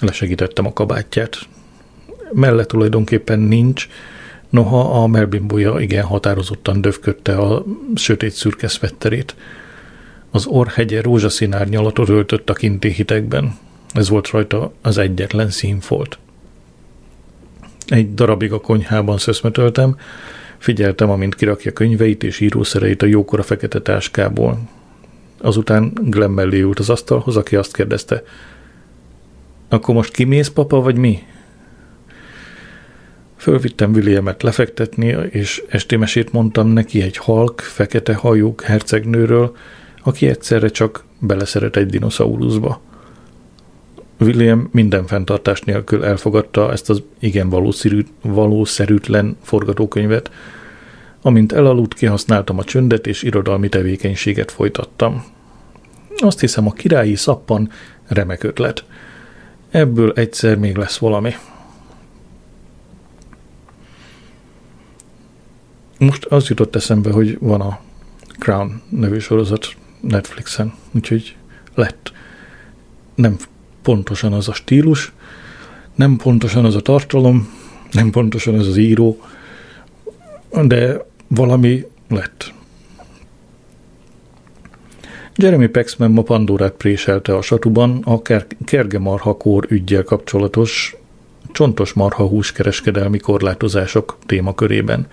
Lesegítettem 0.00 0.66
a 0.66 0.72
kabátját. 0.72 1.38
Mellett 2.32 2.68
tulajdonképpen 2.68 3.38
nincs, 3.38 3.88
noha 4.50 5.02
a 5.02 5.06
melbimbója 5.06 5.78
igen 5.78 6.04
határozottan 6.04 6.80
döfködte 6.80 7.36
a 7.36 7.64
sötét 7.94 8.32
szürke 8.32 8.68
szvetterét. 8.68 9.34
Az 10.30 10.46
orrhegye 10.46 11.02
rózsaszín 11.02 11.52
árnyalatot 11.52 12.08
öltött 12.08 12.50
a 12.50 12.52
kinti 12.52 12.88
hitekben. 12.88 13.58
Ez 13.92 14.08
volt 14.08 14.30
rajta 14.30 14.72
az 14.82 14.98
egyetlen 14.98 15.50
színfolt. 15.50 16.18
Egy 17.86 18.14
darabig 18.14 18.52
a 18.52 18.60
konyhában 18.60 19.18
szöszmetöltem, 19.18 19.96
figyeltem, 20.58 21.10
amint 21.10 21.34
kirakja 21.34 21.72
könyveit 21.72 22.22
és 22.22 22.40
írószereit 22.40 23.02
a 23.02 23.06
jókora 23.06 23.42
fekete 23.42 23.80
táskából. 23.80 24.58
Azután 25.40 25.92
Glenn 25.94 26.30
mellé 26.30 26.60
ült 26.60 26.78
az 26.78 26.90
asztalhoz, 26.90 27.36
aki 27.36 27.56
azt 27.56 27.76
kérdezte, 27.76 28.22
akkor 29.70 29.94
most 29.94 30.12
kimész, 30.12 30.48
papa, 30.48 30.80
vagy 30.80 30.96
mi? 30.96 31.18
Fölvittem 33.36 33.92
Williamet 33.92 34.42
lefektetni, 34.42 35.06
és 35.30 35.62
estémesét 35.68 36.32
mondtam 36.32 36.68
neki 36.68 37.02
egy 37.02 37.16
halk, 37.16 37.60
fekete 37.60 38.14
hajú 38.14 38.54
hercegnőről, 38.64 39.56
aki 40.02 40.26
egyszerre 40.26 40.68
csak 40.68 41.04
beleszeret 41.18 41.76
egy 41.76 41.86
dinoszauruszba. 41.86 42.80
William 44.20 44.68
minden 44.72 45.06
fenntartás 45.06 45.60
nélkül 45.60 46.04
elfogadta 46.04 46.72
ezt 46.72 46.90
az 46.90 47.02
igen 47.18 47.48
valószerű, 47.48 48.04
valószerűtlen 48.22 49.36
forgatókönyvet. 49.42 50.30
Amint 51.22 51.52
elaludt, 51.52 51.94
kihasználtam 51.94 52.58
a 52.58 52.64
csöndet, 52.64 53.06
és 53.06 53.22
irodalmi 53.22 53.68
tevékenységet 53.68 54.50
folytattam. 54.50 55.24
Azt 56.16 56.40
hiszem, 56.40 56.66
a 56.66 56.72
királyi 56.72 57.14
szappan 57.14 57.70
remek 58.06 58.42
ötlet. 58.42 58.84
Ebből 59.70 60.12
egyszer 60.12 60.58
még 60.58 60.76
lesz 60.76 60.98
valami. 60.98 61.34
Most 65.98 66.24
az 66.24 66.48
jutott 66.48 66.76
eszembe, 66.76 67.12
hogy 67.12 67.38
van 67.40 67.60
a 67.60 67.80
Crown 68.38 68.82
nevű 68.88 69.18
sorozat 69.18 69.76
Netflixen, 70.00 70.74
úgyhogy 70.90 71.36
lett. 71.74 72.12
Nem 73.14 73.36
pontosan 73.82 74.32
az 74.32 74.48
a 74.48 74.52
stílus, 74.52 75.12
Nem 75.94 76.16
pontosan 76.16 76.64
az 76.64 76.74
a 76.74 76.80
tartalom, 76.80 77.50
nem 77.92 78.10
pontosan 78.10 78.54
az 78.54 78.66
az 78.66 78.76
író, 78.76 79.20
de 80.62 81.06
valami 81.28 81.86
lett. 82.08 82.52
Jeremy 85.42 85.66
Paxman 85.66 86.10
ma 86.10 86.22
Pandorát 86.22 86.72
préselte 86.72 87.34
a 87.36 87.42
satuban 87.42 88.02
a 88.04 88.22
kergemarhakór 88.64 89.66
ügyjel 89.68 90.02
kapcsolatos 90.02 90.96
csontos 91.52 91.92
marha 91.92 92.26
húskereskedelmi 92.26 93.18
korlátozások 93.18 94.16
témakörében. 94.26 95.06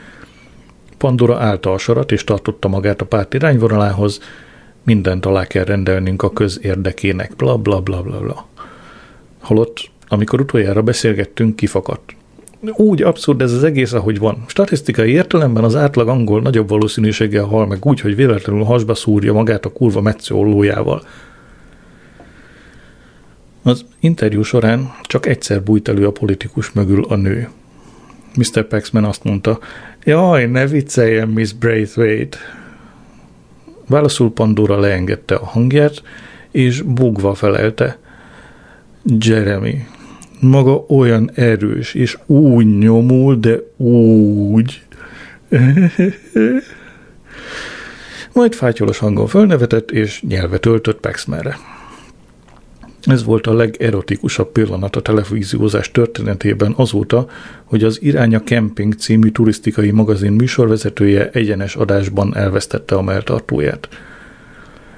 Pandora 0.98 1.40
állta 1.40 1.74
a 1.74 1.78
sarat 1.78 2.12
és 2.12 2.24
tartotta 2.24 2.68
magát 2.68 3.02
a 3.02 3.06
párt 3.06 3.34
irányvonalához, 3.34 4.20
mindent 4.84 5.26
alá 5.26 5.46
kell 5.46 5.64
rendelnünk 5.64 6.24
a 6.24 6.34
közérdekének, 6.34 7.36
bla 7.36 7.58
bla 7.58 7.82
bla 7.82 8.02
bla 8.02 8.20
bla. 8.20 8.48
Holott, 9.42 9.90
amikor 10.08 10.42
utoljára 10.42 10.82
beszélgettünk, 10.82 11.56
kifakadt. 11.56 12.17
Úgy 12.62 13.02
abszurd 13.02 13.42
ez 13.42 13.54
az 13.54 13.64
egész, 13.64 13.94
ahogy 13.94 14.20
van. 14.20 14.44
Statisztikai 14.48 15.12
értelemben 15.12 15.64
az 15.64 15.76
átlag 15.76 16.08
angol 16.08 16.42
nagyobb 16.42 16.70
valószínűséggel 16.70 17.44
hal 17.44 17.68
meg 17.68 17.86
úgy, 17.86 18.00
hogy 18.00 18.16
véletlenül 18.16 18.64
hasba 18.64 18.96
szúrja 18.96 19.34
magát 19.34 19.66
a 19.66 19.72
kurva 19.72 20.02
metsző 20.02 20.36
ollójával. 20.36 21.02
Az 23.64 23.86
interjú 24.00 24.42
során 24.42 24.92
csak 25.02 25.26
egyszer 25.26 25.64
bújt 25.64 25.88
elő 25.88 26.06
a 26.06 26.12
politikus 26.12 26.72
mögül 26.72 27.04
a 27.04 27.16
nő. 27.16 27.50
Mr. 28.36 28.68
Paxman 28.68 29.04
azt 29.04 29.24
mondta, 29.24 29.60
jaj, 30.04 30.46
ne 30.46 30.68
vicceljen, 30.68 31.28
Miss 31.28 31.52
Braithwaite. 31.52 32.38
Válaszul 33.88 34.34
Pandora 34.34 34.80
leengedte 34.80 35.36
a 35.36 35.46
hangját, 35.46 36.02
és 36.52 36.82
bugva 36.82 37.34
felelte, 37.34 37.98
Jeremy, 39.20 39.86
maga 40.40 40.86
olyan 40.88 41.32
erős, 41.34 41.94
és 41.94 42.18
úgy 42.26 42.78
nyomul, 42.78 43.36
de 43.36 43.58
úgy. 43.78 44.82
Majd 48.34 48.54
fátyolos 48.54 48.98
hangon 48.98 49.28
fölnevetett, 49.28 49.92
és 49.92 50.22
nyelvet 50.22 50.66
öltött 50.66 51.00
Paxmanre. 51.00 51.58
Ez 53.04 53.24
volt 53.24 53.48
a 53.48 53.54
legerotikusabb 53.54 54.52
pillanat 54.52 54.96
a 54.96 55.02
televíziózás 55.02 55.92
történetében 55.92 56.74
azóta, 56.76 57.28
hogy 57.64 57.84
az 57.84 58.02
Iránya 58.02 58.42
Camping 58.42 58.94
című 58.94 59.30
turisztikai 59.30 59.92
magazin 59.92 60.32
műsorvezetője 60.32 61.30
egyenes 61.30 61.76
adásban 61.76 62.36
elvesztette 62.36 62.96
a 62.96 63.02
melltartóját. 63.02 63.90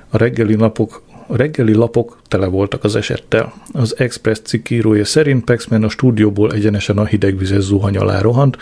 A 0.10 0.18
reggeli 0.18 0.56
napok 0.56 1.04
a 1.32 1.36
reggeli 1.36 1.74
lapok 1.74 2.20
tele 2.28 2.48
voltak 2.48 2.84
az 2.84 2.96
esettel. 2.96 3.54
Az 3.72 3.98
Express 3.98 4.40
cikkírója 4.44 5.06
szerint 5.06 5.44
Paxman 5.44 5.84
a 5.84 5.90
stúdióból 5.90 6.52
egyenesen 6.54 6.98
a 6.98 7.06
hidegvizes 7.06 7.64
zuhany 7.64 7.98
alá 7.98 8.22
rohant, 8.22 8.58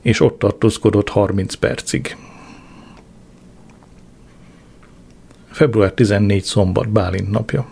és 0.00 0.20
ott 0.20 0.38
tartózkodott 0.38 1.08
30 1.08 1.54
percig. 1.54 2.16
Február 5.50 5.92
14 5.92 6.42
szombat, 6.42 6.88
Bálint 6.88 7.30
napja. 7.30 7.66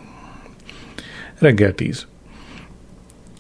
Reggel 1.39 1.75
10. 1.75 2.07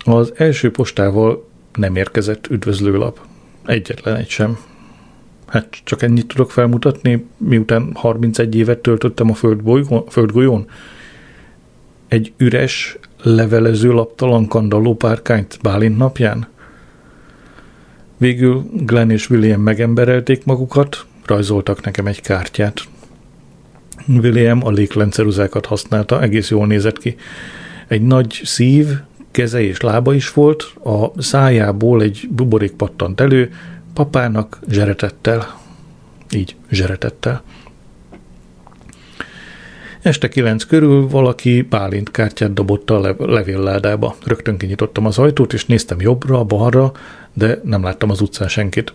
Az 0.04 0.32
első 0.36 0.70
postával 0.70 1.48
nem 1.74 1.96
érkezett 1.96 2.46
üdvözlőlap. 2.46 3.20
Egyetlen 3.66 4.16
egy 4.16 4.28
sem. 4.28 4.58
Hát 5.50 5.76
csak 5.84 6.02
ennyit 6.02 6.26
tudok 6.26 6.50
felmutatni, 6.50 7.26
miután 7.36 7.90
31 7.94 8.54
évet 8.54 8.78
töltöttem 8.78 9.30
a 9.30 9.34
földgolyón. 10.08 10.66
Egy 12.08 12.32
üres, 12.36 12.98
levelező 13.22 13.90
laptalan 13.92 14.48
kandalló 14.48 14.94
párkányt 14.94 15.58
Bálint 15.62 15.96
napján? 15.96 16.48
Végül 18.16 18.64
Glenn 18.72 19.10
és 19.10 19.30
William 19.30 19.60
megemberelték 19.60 20.44
magukat, 20.44 21.06
rajzoltak 21.24 21.84
nekem 21.84 22.06
egy 22.06 22.20
kártyát. 22.20 22.80
William 24.08 24.66
a 24.66 24.70
léglenceruzákat 24.70 25.66
használta, 25.66 26.22
egész 26.22 26.50
jól 26.50 26.66
nézett 26.66 26.98
ki. 26.98 27.16
Egy 27.88 28.02
nagy 28.02 28.40
szív, 28.44 28.86
keze 29.30 29.62
és 29.62 29.80
lába 29.80 30.14
is 30.14 30.32
volt, 30.32 30.62
a 30.84 31.22
szájából 31.22 32.02
egy 32.02 32.28
buborék 32.30 32.72
pattant 32.72 33.20
elő, 33.20 33.50
papának 34.00 34.58
zseretettel. 34.68 35.60
Így, 36.30 36.56
zseretettel. 36.70 37.42
Este 40.02 40.28
kilenc 40.28 40.64
körül 40.64 41.08
valaki 41.08 41.62
Bálint 41.62 42.10
kártyát 42.10 42.54
dobott 42.54 42.90
a 42.90 43.16
levélládába. 43.18 44.16
Rögtön 44.24 44.56
kinyitottam 44.56 45.06
az 45.06 45.18
ajtót, 45.18 45.52
és 45.52 45.66
néztem 45.66 46.00
jobbra, 46.00 46.44
balra, 46.44 46.92
de 47.32 47.60
nem 47.64 47.82
láttam 47.82 48.10
az 48.10 48.20
utcán 48.20 48.48
senkit. 48.48 48.92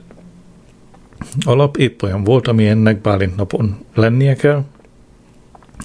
A 1.45 1.53
lap 1.53 1.78
épp 1.78 2.01
olyan 2.01 2.24
volt, 2.24 2.47
ami 2.47 2.68
ennek 2.68 3.01
Bálint 3.01 3.36
napon 3.36 3.78
lennie 3.93 4.36
kell. 4.36 4.64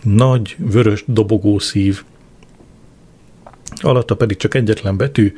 Nagy, 0.02 0.56
vörös, 0.58 1.04
dobogó 1.06 1.58
szív. 1.58 2.02
Alatta 3.80 4.16
pedig 4.16 4.36
csak 4.36 4.54
egyetlen 4.54 4.96
betű, 4.96 5.36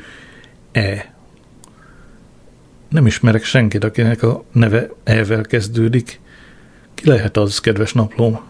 E. 0.73 1.12
Nem 2.93 3.07
ismerek 3.07 3.45
senkit, 3.45 3.85
akinek 3.85 4.23
a 4.23 4.45
neve 4.53 4.89
E-vel 5.05 5.43
kezdődik. 5.43 6.21
Ki 6.95 7.09
lehet 7.09 7.37
az, 7.37 7.61
kedves 7.61 7.93
naplóm? 7.93 8.41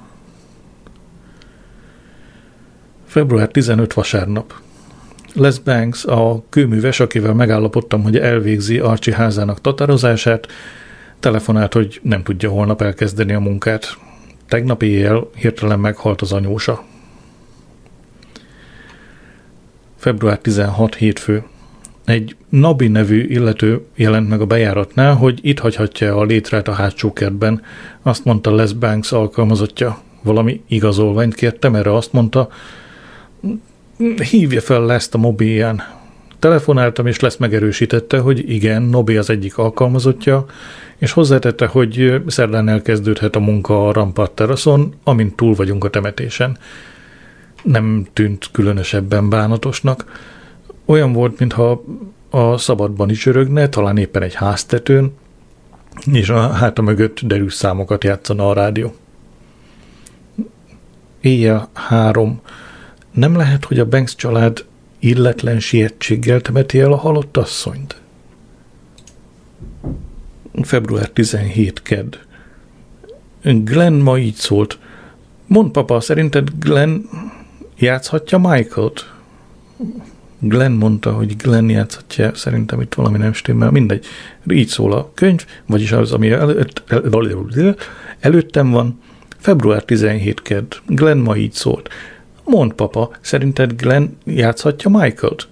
Február 3.07 3.49
15 3.49 3.93
vasárnap. 3.93 4.55
Les 5.35 5.59
Banks, 5.59 6.05
a 6.05 6.45
kőműves, 6.49 7.01
akivel 7.01 7.35
megállapodtam, 7.35 8.03
hogy 8.03 8.17
elvégzi 8.17 8.79
Archie 8.79 9.15
házának 9.15 9.61
tatározását, 9.61 10.47
telefonált, 11.21 11.73
hogy 11.73 12.01
nem 12.03 12.23
tudja 12.23 12.51
holnap 12.51 12.83
elkezdeni 12.83 13.33
a 13.33 13.41
munkát. 13.41 13.97
Tegnap 14.49 14.83
éjjel 14.83 15.29
hirtelen 15.35 15.81
meghalt 15.81 16.21
az 16.21 16.33
anyósa. 16.33 16.85
Február 19.97 20.39
16 20.39 20.95
hétfő. 20.95 21.45
Egy 22.05 22.37
Nabi 22.49 22.89
nevű 22.89 23.25
illető 23.25 23.85
jelent 23.95 24.29
meg 24.29 24.41
a 24.41 24.47
bejáratnál, 24.47 25.15
hogy 25.15 25.39
itt 25.43 25.59
hagyhatja 25.59 26.17
a 26.17 26.25
létrát 26.25 26.69
a 26.69 26.73
hátsó 26.73 27.13
kertben. 27.13 27.63
Azt 28.03 28.25
mondta 28.25 28.55
Les 28.55 28.73
Banks 28.73 29.13
alkalmazottja. 29.13 29.99
Valami 30.23 30.63
igazolványt 30.69 31.35
kértem, 31.35 31.75
erre 31.75 31.95
azt 31.95 32.13
mondta, 32.13 32.49
hívja 34.31 34.61
fel 34.61 34.93
ezt 34.93 35.15
a 35.15 35.19
mobilján. 35.19 35.83
Telefonáltam, 36.39 37.07
és 37.07 37.21
lesz 37.21 37.37
megerősítette, 37.37 38.19
hogy 38.19 38.51
igen, 38.51 38.83
Nobi 38.83 39.17
az 39.17 39.31
egyik 39.31 39.59
alkalmazottja, 39.59 40.47
és 40.99 41.13
hozzátette, 41.13 41.67
hogy 41.67 42.23
szerdán 42.27 42.69
elkezdődhet 42.69 43.37
a 43.37 43.41
munka 43.41 43.87
a 43.87 43.93
Rampart 43.93 44.33
teraszon, 44.33 44.95
amint 45.05 45.37
túl 45.37 45.55
vagyunk 45.55 45.85
a 45.85 45.91
temetésen. 45.91 46.59
Nem 47.63 48.07
tűnt 48.13 48.49
különösebben 48.53 49.29
bánatosnak. 49.29 50.05
Olyan 50.93 51.13
volt, 51.13 51.39
mintha 51.39 51.85
a 52.31 52.57
szabadban 52.57 53.11
is 53.11 53.27
örögne, 53.27 53.69
talán 53.69 53.97
éppen 53.97 54.23
egy 54.23 54.35
háztetőn, 54.35 55.13
és 56.13 56.29
a 56.29 56.49
háta 56.49 56.83
mögött 56.83 57.21
derűs 57.21 57.55
számokat 57.55 58.05
játszana 58.05 58.49
a 58.49 58.53
rádió. 58.53 58.95
Éjjel 61.21 61.69
három 61.73 62.41
nem 63.11 63.37
lehet, 63.37 63.65
hogy 63.65 63.79
a 63.79 63.89
Banks 63.89 64.15
család 64.15 64.65
illetlen 64.99 65.61
sietséggel 65.61 66.41
temeti 66.41 66.81
el 66.81 66.93
a 66.93 66.97
halott 66.97 67.37
asszonyt? 67.37 68.01
Február 70.63 71.09
17 71.09 71.83
kedd. 71.83 72.17
Glenn 73.43 74.01
ma 74.01 74.19
így 74.19 74.35
szólt. 74.35 74.79
Mond 75.47 75.71
papa, 75.71 76.01
szerinted 76.01 76.49
Glenn 76.59 77.01
játszhatja 77.77 78.39
Michael-t? 78.39 79.11
Glenn 80.45 80.73
mondta, 80.73 81.13
hogy 81.13 81.37
Glenn 81.37 81.69
játszhatja, 81.69 82.35
szerintem 82.35 82.81
itt 82.81 82.95
valami 82.95 83.19
nem 83.19 83.33
stimmel, 83.33 83.71
mindegy. 83.71 84.05
Így 84.51 84.69
szól 84.69 84.93
a 84.93 85.11
könyv, 85.15 85.45
vagyis 85.67 85.93
az, 85.93 86.13
ami 86.13 86.31
előtt, 86.31 86.83
el, 86.87 87.77
előttem 88.21 88.71
van. 88.71 89.01
Február 89.39 89.83
17 89.85 90.43
kedd. 90.43 90.75
Glenn 90.87 91.19
ma 91.19 91.37
így 91.37 91.53
szólt. 91.53 91.89
Mond, 92.45 92.73
papa, 92.73 93.11
szerinted 93.21 93.73
Glenn 93.77 94.07
játszhatja 94.25 94.91
Michael-t? 94.91 95.49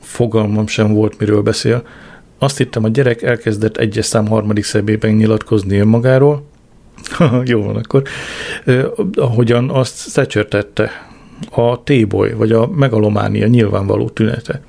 Fogalmam 0.00 0.66
sem 0.66 0.92
volt, 0.92 1.18
miről 1.18 1.42
beszél. 1.42 1.86
Azt 2.38 2.58
hittem, 2.58 2.84
a 2.84 2.88
gyerek 2.88 3.22
elkezdett 3.22 3.76
egyes 3.76 4.06
szám 4.06 4.26
harmadik 4.26 4.64
szebében 4.64 5.12
nyilatkozni 5.12 5.78
önmagáról. 5.78 6.46
Jó 7.44 7.62
van, 7.62 7.76
akkor. 7.76 8.02
Ahogyan 9.14 9.70
azt 9.70 10.12
Thatcher 10.12 10.44
tette. 10.44 11.11
A 11.50 11.82
T-boy, 11.82 12.32
vagy 12.32 12.52
a 12.52 12.66
megalománia 12.66 13.46
nyilvánvaló 13.46 14.08
tünete. 14.08 14.62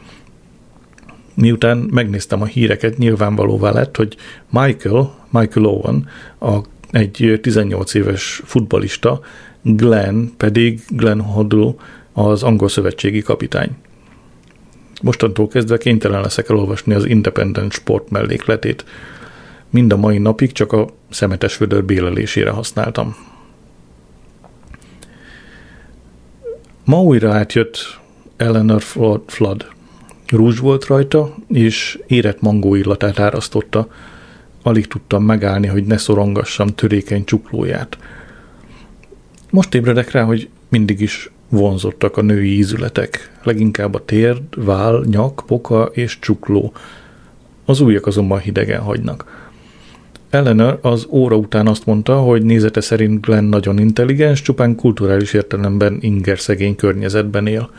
Miután 1.34 1.78
megnéztem 1.78 2.42
a 2.42 2.46
híreket, 2.46 2.98
nyilvánvalóvá 2.98 3.72
lett, 3.72 3.96
hogy 3.96 4.16
Michael, 4.50 5.16
Michael 5.30 5.66
Owen, 5.66 6.08
a, 6.40 6.58
egy 6.92 7.40
18 7.42 7.94
éves 7.94 8.42
futbalista 8.46 9.22
Glenn 9.62 10.28
pedig 10.38 10.82
Glenn 10.90 11.20
Hoddle 11.20 11.74
az 12.14 12.44
angol 12.44 12.70
szövetségi 12.70 13.22
kapitány. 13.22 13.70
Mostantól 15.02 15.48
kezdve 15.48 15.78
kénytelen 15.78 16.22
leszek 16.22 16.50
elolvasni 16.50 16.94
az 16.94 17.06
Independent 17.06 17.72
Sport 17.72 18.10
mellékletét. 18.10 18.86
Mind 19.70 19.94
a 19.94 19.98
mai 19.98 20.18
napig 20.18 20.52
csak 20.52 20.72
a 20.72 20.88
szemetes 21.10 21.58
vödör 21.58 21.84
bélelésére 21.84 22.50
használtam. 22.50 23.16
Ma 26.86 27.02
újra 27.02 27.34
átjött 27.34 28.00
Eleanor 28.38 28.82
Flood. 29.26 29.66
Rúzs 30.28 30.60
volt 30.60 30.86
rajta, 30.86 31.36
és 31.48 32.00
érett 32.08 32.42
mangó 32.42 32.76
illatát 32.76 33.20
árasztotta. 33.20 33.88
Alig 34.64 34.88
tudtam 34.88 35.24
megállni, 35.24 35.68
hogy 35.68 35.86
ne 35.86 35.98
szorongassam 35.98 36.68
törékeny 36.68 37.24
csuklóját. 37.24 37.98
Most 39.50 39.74
ébredek 39.74 40.12
rá, 40.12 40.24
hogy 40.24 40.50
mindig 40.70 41.02
is 41.02 41.32
vonzottak 41.50 42.18
a 42.18 42.22
női 42.22 42.58
ízületek, 42.58 43.32
leginkább 43.44 43.94
a 43.94 44.06
térd, 44.06 44.66
váll, 44.66 45.04
nyak, 45.10 45.44
poka 45.46 45.84
és 45.84 46.20
csukló. 46.20 46.74
Az 47.66 47.82
újak 47.82 48.06
azonban 48.06 48.40
hidegen 48.40 48.82
hagynak. 48.82 49.43
Eleanor 50.34 50.80
az 50.82 51.08
óra 51.10 51.36
után 51.36 51.68
azt 51.68 51.86
mondta, 51.86 52.20
hogy 52.20 52.44
nézete 52.44 52.82
szerint 52.82 53.26
Glenn 53.26 53.46
nagyon 53.46 53.80
intelligens, 53.80 54.42
csupán 54.42 54.76
kulturális 54.76 55.34
értelemben 55.34 55.98
inger 56.02 56.40
szegény 56.40 56.76
környezetben 56.76 57.48
él. 57.48 57.70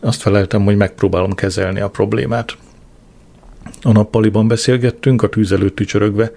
Azt 0.00 0.20
feleltem, 0.20 0.64
hogy 0.64 0.76
megpróbálom 0.76 1.32
kezelni 1.32 1.80
a 1.80 1.88
problémát. 1.88 2.56
A 3.82 3.92
nappaliban 3.92 4.48
beszélgettünk, 4.48 5.22
a 5.22 5.28
tűz 5.28 5.52
előtt 5.52 5.74
tücsörögve. 5.74 6.32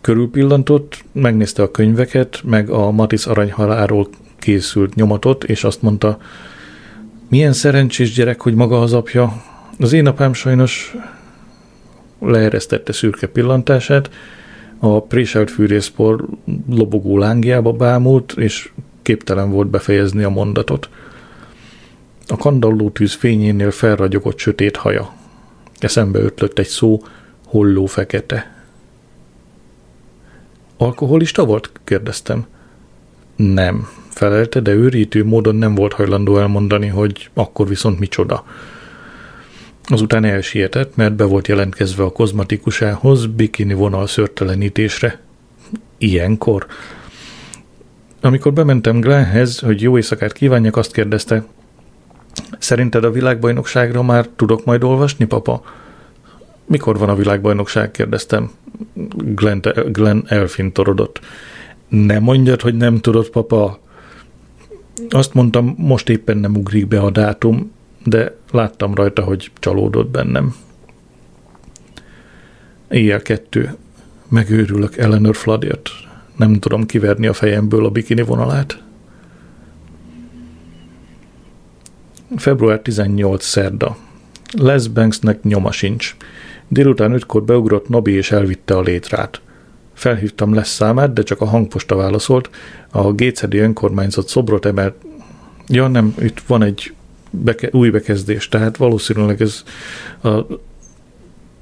Körülpillantott, 0.00 1.04
megnézte 1.12 1.62
a 1.62 1.70
könyveket, 1.70 2.40
meg 2.44 2.70
a 2.70 2.90
Matis 2.90 3.26
aranyhaláról 3.26 4.08
készült 4.38 4.94
nyomatot, 4.94 5.44
és 5.44 5.64
azt 5.64 5.82
mondta, 5.82 6.18
milyen 7.28 7.52
szerencsés 7.52 8.12
gyerek, 8.12 8.40
hogy 8.40 8.54
maga 8.54 8.80
az 8.80 8.92
apja. 8.92 9.42
Az 9.78 9.92
én 9.92 10.06
apám 10.06 10.32
sajnos 10.32 10.96
leeresztette 12.20 12.92
szürke 12.92 13.26
pillantását, 13.26 14.10
a 14.78 15.02
préselt 15.02 15.50
fűrészpor 15.50 16.24
lobogó 16.70 17.18
lángjába 17.18 17.72
bámult, 17.72 18.32
és 18.36 18.70
képtelen 19.02 19.50
volt 19.50 19.68
befejezni 19.68 20.22
a 20.22 20.28
mondatot. 20.28 20.88
A 22.26 22.36
kandalló 22.36 22.90
tűz 22.90 23.14
fényénél 23.14 23.70
felragyogott 23.70 24.38
sötét 24.38 24.76
haja. 24.76 25.12
Eszembe 25.78 26.18
ötlött 26.18 26.58
egy 26.58 26.66
szó, 26.66 27.02
holló 27.46 27.86
fekete. 27.86 28.64
Alkoholista 30.76 31.44
volt? 31.44 31.70
kérdeztem. 31.84 32.46
Nem, 33.36 33.88
felelte, 34.10 34.60
de 34.60 34.72
őrítő 34.72 35.24
módon 35.24 35.54
nem 35.54 35.74
volt 35.74 35.92
hajlandó 35.92 36.38
elmondani, 36.38 36.86
hogy 36.86 37.30
akkor 37.34 37.68
viszont 37.68 37.98
micsoda. 37.98 38.44
Azután 39.88 40.24
elsietett, 40.24 40.96
mert 40.96 41.14
be 41.14 41.24
volt 41.24 41.48
jelentkezve 41.48 42.02
a 42.02 42.12
kozmatikusához 42.12 43.26
bikini 43.26 43.74
vonal 43.74 44.06
szörtelenítésre. 44.06 45.20
Ilyenkor. 45.98 46.66
Amikor 48.20 48.52
bementem 48.52 49.00
Glennhez, 49.00 49.58
hogy 49.58 49.82
jó 49.82 49.96
éjszakát 49.96 50.32
kívánjak, 50.32 50.76
azt 50.76 50.92
kérdezte, 50.92 51.44
Szerinted 52.58 53.04
a 53.04 53.10
világbajnokságra 53.10 54.02
már 54.02 54.28
tudok 54.36 54.64
majd 54.64 54.82
olvasni, 54.82 55.24
papa? 55.24 55.62
Mikor 56.66 56.98
van 56.98 57.08
a 57.08 57.14
világbajnokság? 57.14 57.90
kérdeztem. 57.90 58.50
Glenn, 59.16 59.60
Glenn 59.92 60.20
elfintorodott. 60.26 61.20
Ne 61.88 62.18
mondjad, 62.18 62.60
hogy 62.60 62.74
nem 62.74 62.98
tudod, 62.98 63.28
papa. 63.28 63.78
Azt 65.08 65.34
mondtam, 65.34 65.74
most 65.78 66.08
éppen 66.08 66.36
nem 66.36 66.56
ugrik 66.56 66.88
be 66.88 67.00
a 67.00 67.10
dátum, 67.10 67.72
de 68.08 68.36
láttam 68.50 68.94
rajta, 68.94 69.22
hogy 69.22 69.50
csalódott 69.58 70.10
bennem. 70.10 70.54
Éjjel 72.90 73.22
kettő. 73.22 73.76
Megőrülök 74.28 74.96
Eleanor 74.96 75.36
Floodért. 75.36 75.90
Nem 76.36 76.54
tudom 76.54 76.86
kiverni 76.86 77.26
a 77.26 77.32
fejemből 77.32 77.84
a 77.84 77.90
bikini 77.90 78.22
vonalát. 78.22 78.82
Február 82.36 82.80
18 82.80 83.44
szerda. 83.44 83.96
Les 84.58 84.88
Banksnek 84.88 85.42
nyoma 85.42 85.72
sincs. 85.72 86.16
Délután 86.68 87.12
ötkor 87.12 87.44
beugrott 87.44 87.88
Nobi 87.88 88.12
és 88.12 88.30
elvitte 88.30 88.76
a 88.76 88.80
létrát. 88.80 89.40
Felhívtam 89.94 90.54
lesz 90.54 90.68
számát, 90.74 91.12
de 91.12 91.22
csak 91.22 91.40
a 91.40 91.46
hangposta 91.46 91.96
válaszolt. 91.96 92.50
A 92.90 93.12
Gécedi 93.12 93.58
önkormányzat 93.58 94.28
szobrot 94.28 94.66
emelt. 94.66 94.94
Ja, 95.66 95.88
nem, 95.88 96.14
itt 96.18 96.40
van 96.46 96.62
egy 96.62 96.92
beke, 97.30 97.68
új 97.72 97.90
bekezdés, 97.90 98.48
tehát 98.48 98.76
valószínűleg 98.76 99.42
ez 99.42 99.62
a 100.22 100.28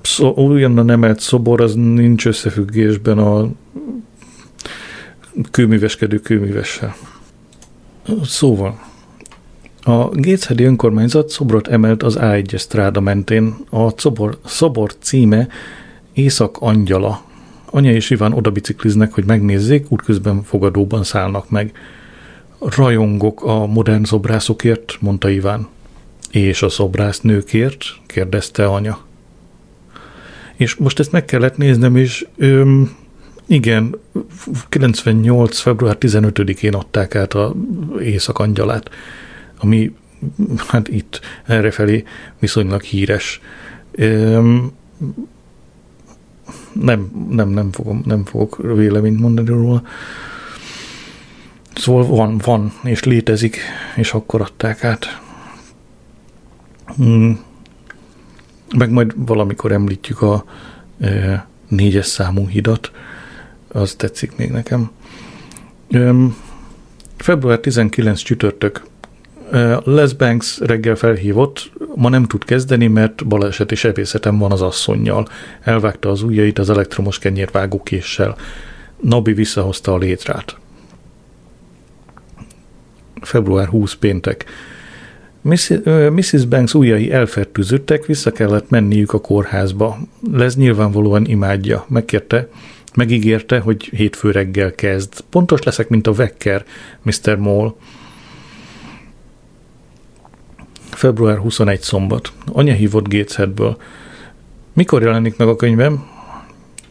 szó, 0.03 0.35
újonnan 0.35 0.91
emelt 0.91 1.21
szobor, 1.21 1.61
az 1.61 1.75
nincs 1.75 2.27
összefüggésben 2.27 3.19
a 3.19 3.49
kőműveskedő 5.51 6.19
kőművessel. 6.19 6.97
Szóval, 8.25 8.81
a 9.83 10.09
Géchedi 10.09 10.64
önkormányzat 10.64 11.29
szobrot 11.29 11.69
emelt 11.69 12.03
az 12.03 12.17
A1 12.21 12.59
stráda 12.59 13.01
mentén. 13.01 13.55
A 13.71 13.99
szobor, 13.99 14.39
szobor 14.45 14.95
címe 15.01 15.49
Észak 16.12 16.57
Angyala. 16.61 17.25
Anya 17.71 17.93
és 17.93 18.11
Iván 18.11 18.33
oda 18.33 18.51
bicikliznek, 18.51 19.12
hogy 19.12 19.25
megnézzék, 19.25 19.87
útközben 19.89 20.43
fogadóban 20.43 21.05
szállnak 21.05 21.51
meg. 21.51 21.73
Rajongok 22.59 23.45
a 23.45 23.67
modern 23.67 24.05
szobrászokért, 24.05 24.97
mondta 25.01 25.29
Iván. 25.29 25.69
És 26.31 26.63
a 26.63 26.69
szobrász 26.69 27.21
nőkért? 27.21 27.85
kérdezte 28.07 28.67
anya. 28.67 28.99
És 30.57 30.75
most 30.75 30.99
ezt 30.99 31.13
meg 31.13 31.25
kellett 31.25 31.57
néznem, 31.57 31.97
és 31.97 32.27
öm, 32.37 32.97
igen, 33.47 33.97
98. 34.69 35.59
február 35.59 35.97
15-én 36.01 36.75
adták 36.75 37.15
át 37.15 37.35
a 37.35 37.55
Éjszakangyalát 38.01 38.91
ami 39.59 39.95
hát 40.69 40.89
itt 40.89 41.21
errefelé 41.45 42.05
viszonylag 42.39 42.83
híres. 42.83 43.41
Nem, 46.73 47.11
nem, 47.31 47.49
nem, 47.49 47.73
fogom, 47.73 48.03
nem 48.05 48.25
fogok 48.25 48.57
véleményt 48.57 49.21
mondani 49.21 49.49
róla. 49.49 49.83
Szóval 51.77 52.07
van, 52.07 52.39
van, 52.39 52.72
és 52.83 53.05
létezik, 53.05 53.59
és 53.97 54.12
akkor 54.12 54.41
adták 54.41 54.85
át. 54.85 55.20
Hmm. 56.97 57.41
Meg 58.77 58.91
majd 58.91 59.12
valamikor 59.16 59.72
említjük 59.72 60.22
a 60.22 60.45
e, 61.01 61.47
négyes 61.68 62.07
számú 62.07 62.49
hidat, 62.49 62.91
az 63.68 63.95
tetszik 63.95 64.37
még 64.37 64.51
nekem. 64.51 64.91
Február 67.16 67.59
19 67.59 68.22
csütörtök 68.22 68.83
les 69.85 70.14
Banks 70.14 70.59
reggel 70.59 70.95
felhívott, 70.95 71.72
ma 71.95 72.09
nem 72.09 72.24
tud 72.24 72.45
kezdeni, 72.45 72.87
mert 72.87 73.27
baleseti 73.27 73.74
sebészetem 73.74 74.39
van 74.39 74.53
az 74.53 74.62
asszonynal. 74.62 75.29
Elvágta 75.61 76.11
az 76.11 76.22
ujjait 76.22 76.59
az 76.59 76.70
elektromos 76.70 77.18
kenyérvágó 77.18 77.83
késsel. 77.83 78.37
Nabi 79.01 79.33
visszahozta 79.33 79.93
a 79.93 79.99
létrát. 79.99 80.57
Február 83.27 83.68
20 83.68 83.95
péntek. 83.95 84.45
Mrs. 86.11 86.45
Banks 86.45 86.74
ujjai 86.74 87.12
elfertőzöttek, 87.12 88.07
vissza 88.07 88.33
kellett 88.33 88.70
menniük 88.70 89.12
a 89.12 89.20
kórházba. 89.20 89.99
Les 90.33 90.55
nyilvánvalóan 90.55 91.27
imádja. 91.27 91.85
Megkérte, 91.89 92.49
megígérte, 92.95 93.59
hogy 93.59 93.85
hétfő 93.85 94.31
reggel 94.31 94.74
kezd. 94.74 95.12
Pontos 95.31 95.62
leszek, 95.62 95.89
mint 95.89 96.07
a 96.07 96.11
Wecker, 96.11 96.64
Mr. 97.03 97.37
Moll. 97.37 97.74
Február 100.91 101.39
21 101.39 101.81
szombat. 101.81 102.33
Anya 102.53 102.74
hívott 102.74 103.09
Gatesheadből. 103.09 103.77
Mikor 104.72 105.03
jelenik 105.03 105.37
meg 105.37 105.49
a 105.49 105.57
könyvem? 105.57 106.07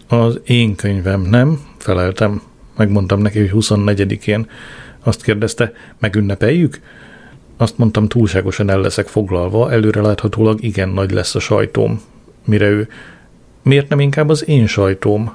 Az 0.07 0.39
én 0.45 0.75
könyvem, 0.75 1.21
nem? 1.21 1.59
Feleltem. 1.77 2.41
Megmondtam 2.77 3.21
neki, 3.21 3.39
hogy 3.39 3.51
24-én. 3.53 4.47
Azt 5.05 5.23
kérdezte, 5.23 5.71
megünnepeljük? 5.99 6.79
Azt 7.57 7.77
mondtam, 7.77 8.07
túlságosan 8.07 8.69
el 8.69 8.79
leszek 8.79 9.07
foglalva, 9.07 9.71
előre 9.71 10.01
láthatólag 10.01 10.63
igen 10.63 10.89
nagy 10.89 11.11
lesz 11.11 11.35
a 11.35 11.39
sajtóm. 11.39 12.01
Mire 12.45 12.69
ő, 12.69 12.87
miért 13.61 13.89
nem 13.89 13.99
inkább 13.99 14.29
az 14.29 14.47
én 14.47 14.67
sajtóm? 14.67 15.33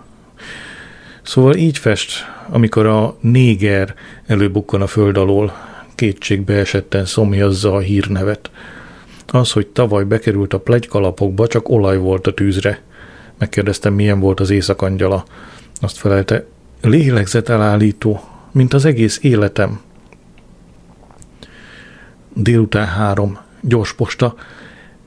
Szóval 1.23 1.55
így 1.55 1.79
fest, 1.79 2.25
amikor 2.49 2.87
a 2.87 3.16
néger 3.21 3.95
előbukkan 4.27 4.83
a 4.83 4.87
föld 4.87 5.16
alól, 5.16 5.53
kétségbe 5.95 6.55
esetten 6.55 7.05
szomjazza 7.05 7.75
a 7.75 7.79
hírnevet. 7.79 8.51
Az, 9.27 9.53
hogy 9.53 9.66
tavaly 9.66 10.05
bekerült 10.05 10.53
a 10.53 10.61
plegykalapokba, 10.61 11.47
csak 11.47 11.68
olaj 11.68 11.97
volt 11.97 12.27
a 12.27 12.35
tűzre. 12.35 12.81
Megkérdeztem, 13.39 13.95
milyen 13.95 14.21
volt 14.21 14.41
az 14.41 14.51
éjszakangyala. 14.51 15.25
Azt 15.81 15.97
felelte, 15.97 16.45
lélegzet 16.81 17.49
elállító, 17.49 18.30
mint 18.53 18.74
az 18.74 18.84
egész 18.84 19.18
életem. 19.22 19.80
Délután 22.34 22.86
három, 22.86 23.38
gyors 23.61 23.92
posta, 23.92 24.34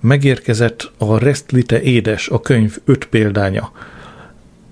Megérkezett 0.03 0.91
a 0.97 1.17
Restlite 1.17 1.81
édes, 1.81 2.29
a 2.29 2.39
könyv 2.39 2.77
öt 2.85 3.05
példánya. 3.05 3.71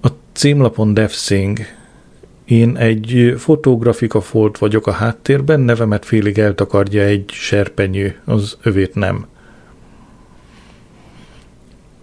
A 0.02 0.08
címlapon 0.34 0.94
Devsing. 0.94 1.60
Én 2.46 2.78
egy 2.78 3.34
fotografika 3.38 4.22
folt 4.22 4.58
vagyok 4.58 4.88
a 4.88 4.92
háttérben, 4.92 5.60
nevemet 5.60 6.06
félig 6.06 6.40
eltakarja 6.40 7.04
egy 7.04 7.30
serpenyő, 7.30 8.22
az 8.26 8.58
övét 8.62 8.96
nem. 8.96 9.26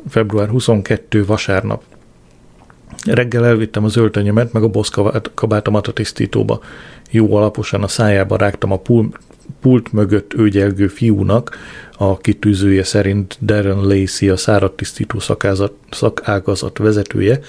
Február 0.09 0.49
22. 0.49 1.25
vasárnap. 1.25 1.83
Reggel 3.07 3.47
elvittem 3.47 3.85
az 3.85 3.97
öltönyemet, 3.97 4.53
meg 4.53 4.63
a 4.63 4.69
boszkabátomat 4.69 5.87
a 5.87 5.93
tisztítóba. 5.93 6.61
Jó 7.11 7.37
alaposan 7.37 7.83
a 7.83 7.89
szájába 7.89 8.37
rágtam 8.37 8.73
a 8.73 8.77
pul- 8.77 9.19
pult 9.61 9.93
mögött 9.93 10.35
őgyelgő 10.35 10.89
fiúnak, 10.89 11.57
a 11.97 12.17
kitűzője 12.17 12.85
szerint 12.85 13.37
Darren 13.41 13.87
Lacey 13.87 14.29
a 14.29 14.37
száradtisztító 14.37 15.19
szakázat, 15.19 15.73
szakágazat 15.91 16.79
vezetője, 16.79 17.41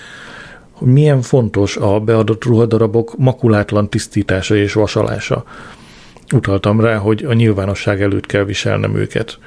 hogy 0.72 0.88
milyen 0.88 1.22
fontos 1.22 1.78
a 1.78 2.00
beadott 2.00 2.44
ruhadarabok 2.44 3.18
makulátlan 3.18 3.90
tisztítása 3.90 4.56
és 4.56 4.74
vasalása. 4.74 5.44
Utaltam 6.34 6.82
rá, 6.82 6.96
hogy 6.96 7.24
a 7.24 7.34
nyilvánosság 7.34 8.02
előtt 8.02 8.26
kell 8.26 8.44
viselnem 8.44 8.96
őket. 8.96 9.38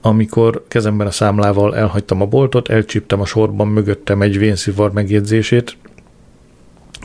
Amikor 0.00 0.64
kezemben 0.68 1.06
a 1.06 1.10
számlával 1.10 1.76
elhagytam 1.76 2.20
a 2.20 2.26
boltot, 2.26 2.68
elcsíptem 2.68 3.20
a 3.20 3.26
sorban 3.26 3.68
mögöttem 3.68 4.22
egy 4.22 4.38
vénszivar 4.38 4.92
megjegyzését, 4.92 5.76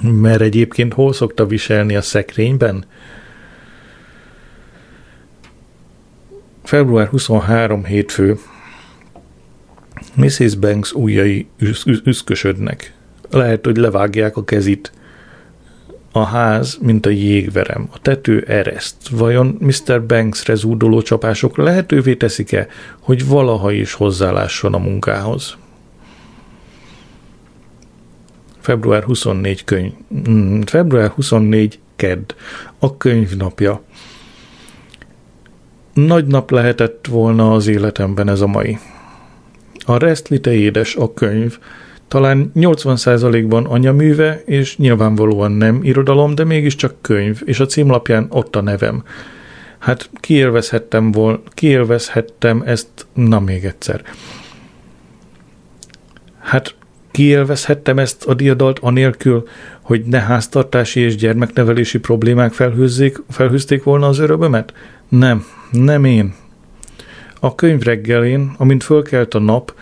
mert 0.02 0.41
egyébként 0.41 0.93
hol 0.93 1.14
szokta 1.14 1.46
viselni 1.46 1.96
a 1.96 2.02
szekrényben? 2.02 2.86
Február 6.64 7.08
23 7.08 7.86
hétfő. 7.86 8.38
Mrs. 10.14 10.56
Banks 10.56 10.91
ujjai 10.93 11.48
üszkösödnek. 12.04 12.93
Lehet, 13.30 13.66
hogy 13.66 13.78
levágják 13.78 14.38
a 14.38 14.43
kezit. 14.43 14.91
A 16.18 16.24
ház, 16.24 16.78
mint 16.82 17.05
a 17.05 17.09
jégverem. 17.09 17.88
A 17.91 17.99
tető 17.99 18.43
ereszt. 18.47 19.09
Vajon 19.09 19.57
Mr. 19.59 20.05
Banks 20.05 20.51
zúdoló 20.53 21.01
csapások 21.01 21.57
lehetővé 21.57 22.16
teszik-e, 22.16 22.68
hogy 22.99 23.28
valaha 23.28 23.72
is 23.72 23.93
hozzálásson 23.93 24.74
a 24.74 24.78
munkához? 24.78 25.57
Február 28.59 29.03
24 29.03 29.63
könyv. 29.63 29.91
Mm, 30.30 30.61
február 30.61 31.09
24 31.09 31.80
kedd. 31.95 32.34
A 32.80 32.97
könyvnapja. 32.97 33.82
Nagy 35.93 36.26
nap 36.26 36.51
lehetett 36.51 37.07
volna 37.09 37.53
az 37.53 37.68
életemben 37.68 38.30
ez 38.30 38.41
a 38.41 38.47
mai. 38.47 38.78
A 39.86 39.97
Restlite 39.97 40.53
édes 40.53 40.95
a 40.95 41.13
könyv, 41.13 41.59
talán 42.16 42.51
80%-ban 42.55 43.66
anyaműve, 43.66 44.41
és 44.45 44.78
nyilvánvalóan 44.78 45.51
nem 45.51 45.80
irodalom, 45.84 46.36
de 46.36 46.43
mégiscsak 46.43 46.95
könyv, 47.01 47.41
és 47.45 47.59
a 47.59 47.66
címlapján 47.66 48.28
ott 48.30 48.55
a 48.55 48.61
nevem. 48.61 49.03
Hát 49.78 50.09
kiélvezhettem 50.20 51.11
volna, 51.11 51.39
kiélvezhettem 51.49 52.63
ezt, 52.66 52.88
na 53.13 53.39
még 53.39 53.66
egyszer. 53.66 54.01
Hát 56.39 56.76
kiélvezhettem 57.11 57.99
ezt 57.99 58.26
a 58.26 58.34
diadalt 58.34 58.80
anélkül, 58.80 59.47
hogy 59.82 60.03
ne 60.05 60.20
háztartási 60.20 60.99
és 60.99 61.16
gyermeknevelési 61.16 61.99
problémák 61.99 62.53
felhőzzék, 62.53 63.18
felhőzték 63.30 63.84
volna 63.84 64.07
az 64.07 64.20
örömömet? 64.20 64.74
Nem, 65.09 65.45
nem 65.72 66.05
én. 66.05 66.34
A 67.39 67.55
könyv 67.55 67.82
reggelén, 67.82 68.55
amint 68.57 68.84
fölkelt 68.84 69.34
a 69.34 69.39
nap, 69.39 69.74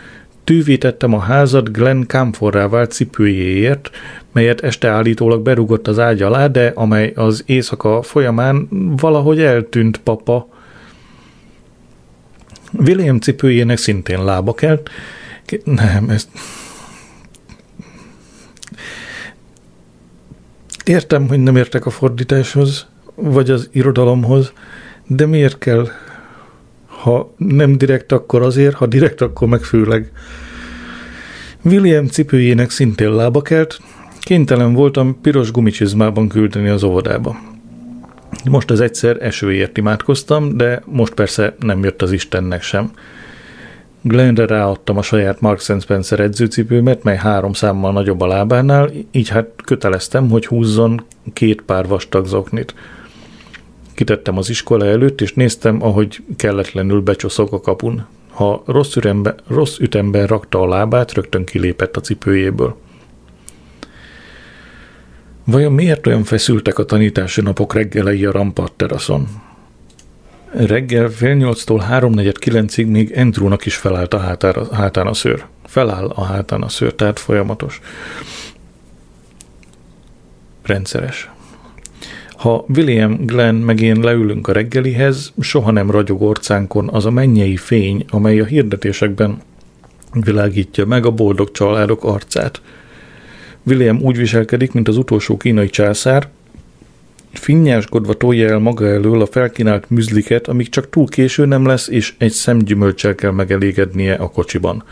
tűvítettem 0.43 1.13
a 1.13 1.19
házat 1.19 1.71
Glenn 1.71 2.03
Camforrá 2.07 2.67
vált 2.67 2.91
cipőjéért, 2.91 3.89
melyet 4.31 4.61
este 4.61 4.87
állítólag 4.87 5.41
berugott 5.41 5.87
az 5.87 5.99
ágy 5.99 6.21
alá, 6.21 6.47
de 6.47 6.71
amely 6.75 7.11
az 7.15 7.43
éjszaka 7.45 8.01
folyamán 8.01 8.67
valahogy 8.97 9.41
eltűnt 9.41 9.97
papa. 9.97 10.47
William 12.73 13.19
cipőjének 13.19 13.77
szintén 13.77 14.23
lába 14.23 14.53
kelt. 14.53 14.89
Nem, 15.63 16.09
ezt... 16.09 16.29
Értem, 20.85 21.27
hogy 21.27 21.39
nem 21.39 21.55
értek 21.55 21.85
a 21.85 21.89
fordításhoz, 21.89 22.87
vagy 23.15 23.49
az 23.49 23.69
irodalomhoz, 23.71 24.53
de 25.07 25.25
miért 25.25 25.57
kell? 25.57 25.87
Ha 27.03 27.33
nem 27.37 27.77
direkt, 27.77 28.11
akkor 28.11 28.41
azért, 28.41 28.75
ha 28.75 28.85
direkt, 28.85 29.21
akkor 29.21 29.47
meg 29.47 29.63
főleg. 29.63 30.11
William 31.63 32.07
cipőjének 32.07 32.69
szintén 32.69 33.11
lába 33.11 33.41
kelt, 33.41 33.79
kénytelen 34.19 34.73
voltam 34.73 35.21
piros 35.21 35.51
gumicsizmában 35.51 36.27
küldeni 36.27 36.69
az 36.69 36.83
óvodába. 36.83 37.39
Most 38.49 38.71
az 38.71 38.79
egyszer 38.79 39.17
esőért 39.21 39.77
imádkoztam, 39.77 40.57
de 40.57 40.81
most 40.85 41.13
persze 41.13 41.55
nem 41.59 41.83
jött 41.83 42.01
az 42.01 42.11
Istennek 42.11 42.61
sem. 42.61 42.91
Glennre 44.01 44.45
ráadtam 44.45 44.97
a 44.97 45.01
saját 45.01 45.41
Marks 45.41 45.71
Spencer 45.79 46.19
edzőcipőmet, 46.19 47.03
mely 47.03 47.17
három 47.17 47.53
számmal 47.53 47.91
nagyobb 47.91 48.21
a 48.21 48.27
lábánál, 48.27 48.91
így 49.11 49.29
hát 49.29 49.49
köteleztem, 49.63 50.29
hogy 50.29 50.45
húzzon 50.45 51.05
két 51.33 51.61
pár 51.61 51.87
vastag 51.87 52.25
zoknit. 52.25 52.73
Kitettem 53.93 54.37
az 54.37 54.49
iskola 54.49 54.85
előtt, 54.85 55.21
és 55.21 55.33
néztem, 55.33 55.83
ahogy 55.83 56.23
kelletlenül 56.37 57.01
becsoszok 57.01 57.53
a 57.53 57.59
kapun. 57.59 58.05
Ha 58.29 58.63
rossz, 58.65 58.95
ürembe, 58.95 59.35
rossz 59.47 59.77
ütemben 59.79 60.27
rakta 60.27 60.61
a 60.61 60.67
lábát, 60.67 61.13
rögtön 61.13 61.45
kilépett 61.45 61.97
a 61.97 62.01
cipőjéből. 62.01 62.77
Vajon 65.43 65.71
miért 65.71 66.07
olyan 66.07 66.23
feszültek 66.23 66.77
a 66.77 66.85
tanítási 66.85 67.41
napok 67.41 67.73
reggelei 67.73 68.25
a 68.25 68.31
Rampart 68.31 68.73
teraszon? 68.73 69.27
Reggel 70.51 71.09
fél 71.09 71.33
nyolctól 71.33 71.79
háromnegyed 71.79 72.37
kilencig 72.37 72.87
még 72.87 73.17
Andrewnak 73.17 73.65
is 73.65 73.75
felállt 73.75 74.13
a 74.13 74.17
hátára, 74.17 74.75
hátán 74.75 75.07
a 75.07 75.13
szőr. 75.13 75.45
Feláll 75.65 76.07
a 76.07 76.23
hátán 76.23 76.61
a 76.61 76.69
szőr, 76.69 76.93
tehát 76.93 77.19
folyamatos. 77.19 77.81
Rendszeres. 80.63 81.29
Ha 82.43 82.65
William, 82.75 83.25
Glenn 83.25 83.55
meg 83.55 83.81
én 83.81 83.99
leülünk 83.99 84.47
a 84.47 84.51
reggelihez, 84.51 85.33
soha 85.39 85.71
nem 85.71 85.91
ragyog 85.91 86.21
orcánkon 86.21 86.89
az 86.89 87.05
a 87.05 87.11
mennyei 87.11 87.57
fény, 87.57 88.05
amely 88.09 88.39
a 88.39 88.45
hirdetésekben 88.45 89.41
világítja 90.13 90.85
meg 90.85 91.05
a 91.05 91.11
boldog 91.11 91.51
családok 91.51 92.03
arcát. 92.03 92.61
William 93.63 94.01
úgy 94.01 94.17
viselkedik, 94.17 94.71
mint 94.71 94.87
az 94.87 94.97
utolsó 94.97 95.37
kínai 95.37 95.69
császár, 95.69 96.29
finnyáskodva 97.31 98.13
tolja 98.13 98.49
el 98.49 98.59
maga 98.59 98.87
elől 98.87 99.21
a 99.21 99.25
felkínált 99.25 99.89
műzliket, 99.89 100.47
amíg 100.47 100.69
csak 100.69 100.89
túl 100.89 101.07
késő 101.07 101.45
nem 101.45 101.65
lesz, 101.65 101.87
és 101.87 102.13
egy 102.17 102.31
szemgyümölcsel 102.31 103.15
kell 103.15 103.31
megelégednie 103.31 104.13
a 104.13 104.29
kocsiban. 104.29 104.83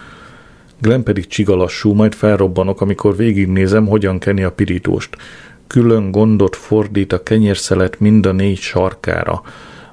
Glenn 0.82 1.04
pedig 1.04 1.28
csigalassú, 1.28 1.94
majd 1.94 2.14
felrobbanok, 2.14 2.82
amikor 2.82 3.16
végignézem, 3.16 3.88
hogyan 3.88 4.20
keni 4.20 4.44
a 4.44 4.52
pirítóst 4.52 5.18
külön 5.72 6.12
gondot 6.12 6.56
fordít 6.56 7.14
a 7.14 7.24
kenyérszelet 7.24 8.00
mind 8.00 8.26
a 8.26 8.32
négy 8.32 8.58
sarkára, 8.58 9.42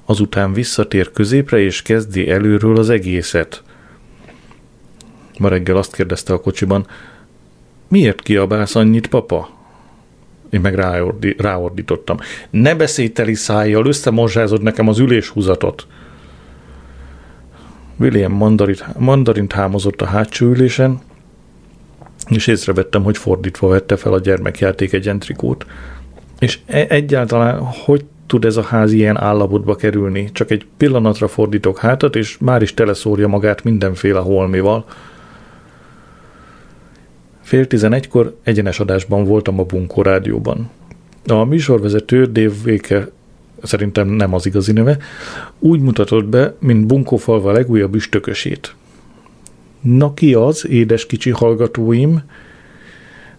azután 0.04 0.52
visszatér 0.52 1.10
középre 1.12 1.58
és 1.58 1.82
kezdi 1.82 2.30
előről 2.30 2.76
az 2.76 2.90
egészet. 2.90 3.62
Ma 5.38 5.48
reggel 5.48 5.76
azt 5.76 5.94
kérdezte 5.94 6.32
a 6.32 6.40
kocsiban, 6.40 6.86
miért 7.88 8.22
kiabálsz 8.22 8.74
annyit, 8.74 9.06
papa? 9.06 9.48
Én 10.50 10.60
meg 10.60 10.74
ráordi, 10.74 11.34
ráordítottam. 11.38 12.16
Ne 12.50 12.74
beszélj 12.74 13.08
teli 13.08 13.34
szájjal, 13.34 13.86
összemorzsázod 13.86 14.62
nekem 14.62 14.88
az 14.88 14.98
üléshúzatot. 14.98 15.86
William 17.96 18.32
mandarit, 18.32 18.98
mandarint 18.98 19.52
hámozott 19.52 20.02
a 20.02 20.06
hátsó 20.06 20.46
ülésen, 20.46 21.00
és 22.28 22.46
észrevettem, 22.46 23.02
hogy 23.02 23.16
fordítva 23.18 23.68
vette 23.68 23.96
fel 23.96 24.12
a 24.12 24.20
gyermekjáték 24.20 24.92
egy 24.92 25.08
entrikót. 25.08 25.66
És 26.38 26.58
e- 26.66 26.86
egyáltalán 26.88 27.60
hogy 27.84 28.04
tud 28.26 28.44
ez 28.44 28.56
a 28.56 28.62
ház 28.62 28.92
ilyen 28.92 29.16
állapotba 29.16 29.74
kerülni? 29.74 30.30
Csak 30.32 30.50
egy 30.50 30.66
pillanatra 30.76 31.28
fordítok 31.28 31.78
hátat, 31.78 32.16
és 32.16 32.38
már 32.38 32.62
is 32.62 32.74
teleszórja 32.74 33.28
magát 33.28 33.64
mindenféle 33.64 34.18
holmival. 34.18 34.84
Fél 37.42 37.66
tizenegykor 37.66 38.36
egyenes 38.42 38.80
adásban 38.80 39.24
voltam 39.24 39.60
a 39.60 39.64
Bunkó 39.64 40.02
rádióban. 40.02 40.70
A 41.26 41.44
műsorvezető 41.44 42.24
Dave 42.24 42.54
Waker, 42.66 43.10
szerintem 43.62 44.08
nem 44.08 44.34
az 44.34 44.46
igazi 44.46 44.72
neve, 44.72 44.98
úgy 45.58 45.80
mutatott 45.80 46.24
be, 46.24 46.54
mint 46.58 46.86
Bunkófalva 46.86 47.52
legújabb 47.52 47.94
üstökösét. 47.94 48.74
Na 49.96 50.14
ki 50.14 50.34
az, 50.34 50.66
édes 50.66 51.06
kicsi 51.06 51.30
hallgatóim? 51.30 52.22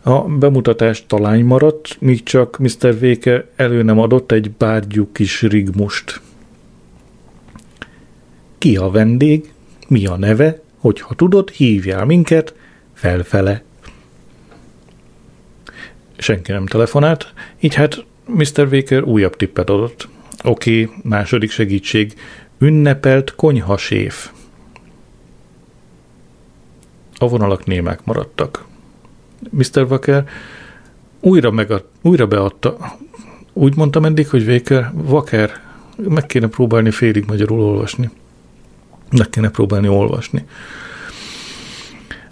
A 0.03 0.21
bemutatás 0.21 1.05
talány 1.07 1.43
maradt, 1.43 1.97
míg 1.99 2.23
csak 2.23 2.57
Mr. 2.57 2.99
Véke 2.99 3.47
elő 3.55 3.81
nem 3.81 3.99
adott 3.99 4.31
egy 4.31 4.51
bárgyú 4.51 5.11
kis 5.11 5.41
rigmust. 5.41 6.21
Ki 8.57 8.77
a 8.77 8.89
vendég? 8.89 9.51
mi 9.87 10.05
a 10.05 10.17
neve, 10.17 10.61
hogyha 10.77 11.15
tudod, 11.15 11.49
hívjál 11.49 12.05
minket 12.05 12.53
felfele. 12.93 13.63
Senki 16.17 16.51
nem 16.51 16.65
telefonált, 16.65 17.33
így 17.59 17.73
hát 17.73 18.05
Mr. 18.25 18.67
Waker 18.71 19.03
újabb 19.03 19.35
tippet 19.35 19.69
adott. 19.69 20.07
Oké, 20.43 20.89
második 21.03 21.51
segítség. 21.51 22.13
Ünnepelt 22.57 23.35
konyhaséf. 23.35 24.31
A 27.21 27.27
vonalak 27.27 27.65
némák 27.65 27.99
maradtak. 28.03 28.65
Mr. 29.49 29.85
Waker 29.89 30.27
újra, 31.19 31.51
megad, 31.51 31.83
újra 32.01 32.27
beadta. 32.27 32.77
Úgy 33.53 33.75
mondtam 33.75 34.05
eddig, 34.05 34.29
hogy 34.29 34.47
Waker, 34.47 34.91
Waker, 35.07 35.51
meg 35.97 36.25
kéne 36.25 36.47
próbálni 36.47 36.91
félig 36.91 37.25
magyarul 37.27 37.61
olvasni. 37.61 38.09
Meg 39.11 39.29
kéne 39.29 39.49
próbálni 39.49 39.87
olvasni. 39.87 40.45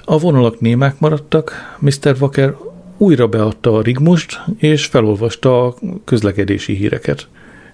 A 0.04 0.18
vonalak 0.18 0.60
némák 0.60 1.00
maradtak, 1.00 1.76
Mr. 1.80 2.16
Waker 2.20 2.56
újra 2.98 3.28
beadta 3.28 3.78
a 3.78 3.82
rigmust, 3.82 4.42
és 4.58 4.86
felolvasta 4.86 5.66
a 5.66 5.76
közlekedési 6.04 6.74
híreket. 6.74 7.28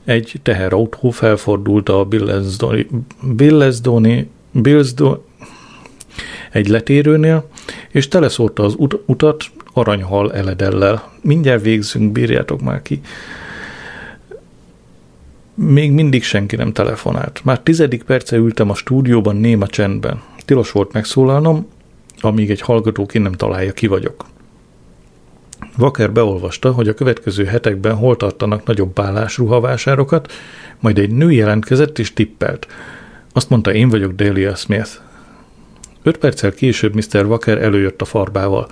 Egy 0.03 0.39
teherautó 0.41 1.09
felfordult 1.09 1.89
a 1.89 2.05
Billesdoni, 2.05 2.88
Billesdoni, 3.22 4.30
Billesdoni 4.51 5.20
egy 6.53 6.67
letérőnél, 6.67 7.49
és 7.89 8.07
teleszórta 8.07 8.63
az 8.63 8.73
ut- 8.77 9.01
utat 9.05 9.43
aranyhal 9.73 10.33
eledellel. 10.33 11.11
Mindjárt 11.21 11.61
végzünk, 11.61 12.11
bírjátok 12.11 12.61
már 12.61 12.81
ki. 12.81 13.01
Még 15.53 15.91
mindig 15.91 16.23
senki 16.23 16.55
nem 16.55 16.73
telefonált. 16.73 17.41
Már 17.43 17.59
tizedik 17.59 18.03
perce 18.03 18.35
ültem 18.35 18.69
a 18.69 18.75
stúdióban 18.75 19.35
néma 19.35 19.67
csendben. 19.67 20.21
Tilos 20.45 20.71
volt 20.71 20.93
megszólalnom, 20.93 21.67
amíg 22.19 22.49
egy 22.49 22.61
hallgató 22.61 23.05
ki 23.05 23.17
nem 23.17 23.31
találja, 23.31 23.73
ki 23.73 23.87
vagyok. 23.87 24.25
Vaker 25.77 26.11
beolvasta, 26.11 26.71
hogy 26.71 26.87
a 26.87 26.93
következő 26.93 27.45
hetekben 27.45 27.95
hol 27.95 28.17
tartanak 28.17 28.65
nagyobb 28.65 28.93
bálásruhavásárokat, 28.93 30.31
majd 30.79 30.97
egy 30.97 31.11
nő 31.11 31.31
jelentkezett 31.31 31.99
és 31.99 32.13
tippelt. 32.13 32.67
Azt 33.33 33.49
mondta, 33.49 33.73
én 33.73 33.89
vagyok 33.89 34.11
Delia 34.11 34.55
Smith. 34.55 34.89
Öt 36.03 36.17
perccel 36.17 36.51
később 36.51 36.95
Mr. 36.95 37.25
Vaker 37.25 37.57
előjött 37.57 38.01
a 38.01 38.05
farbával. 38.05 38.67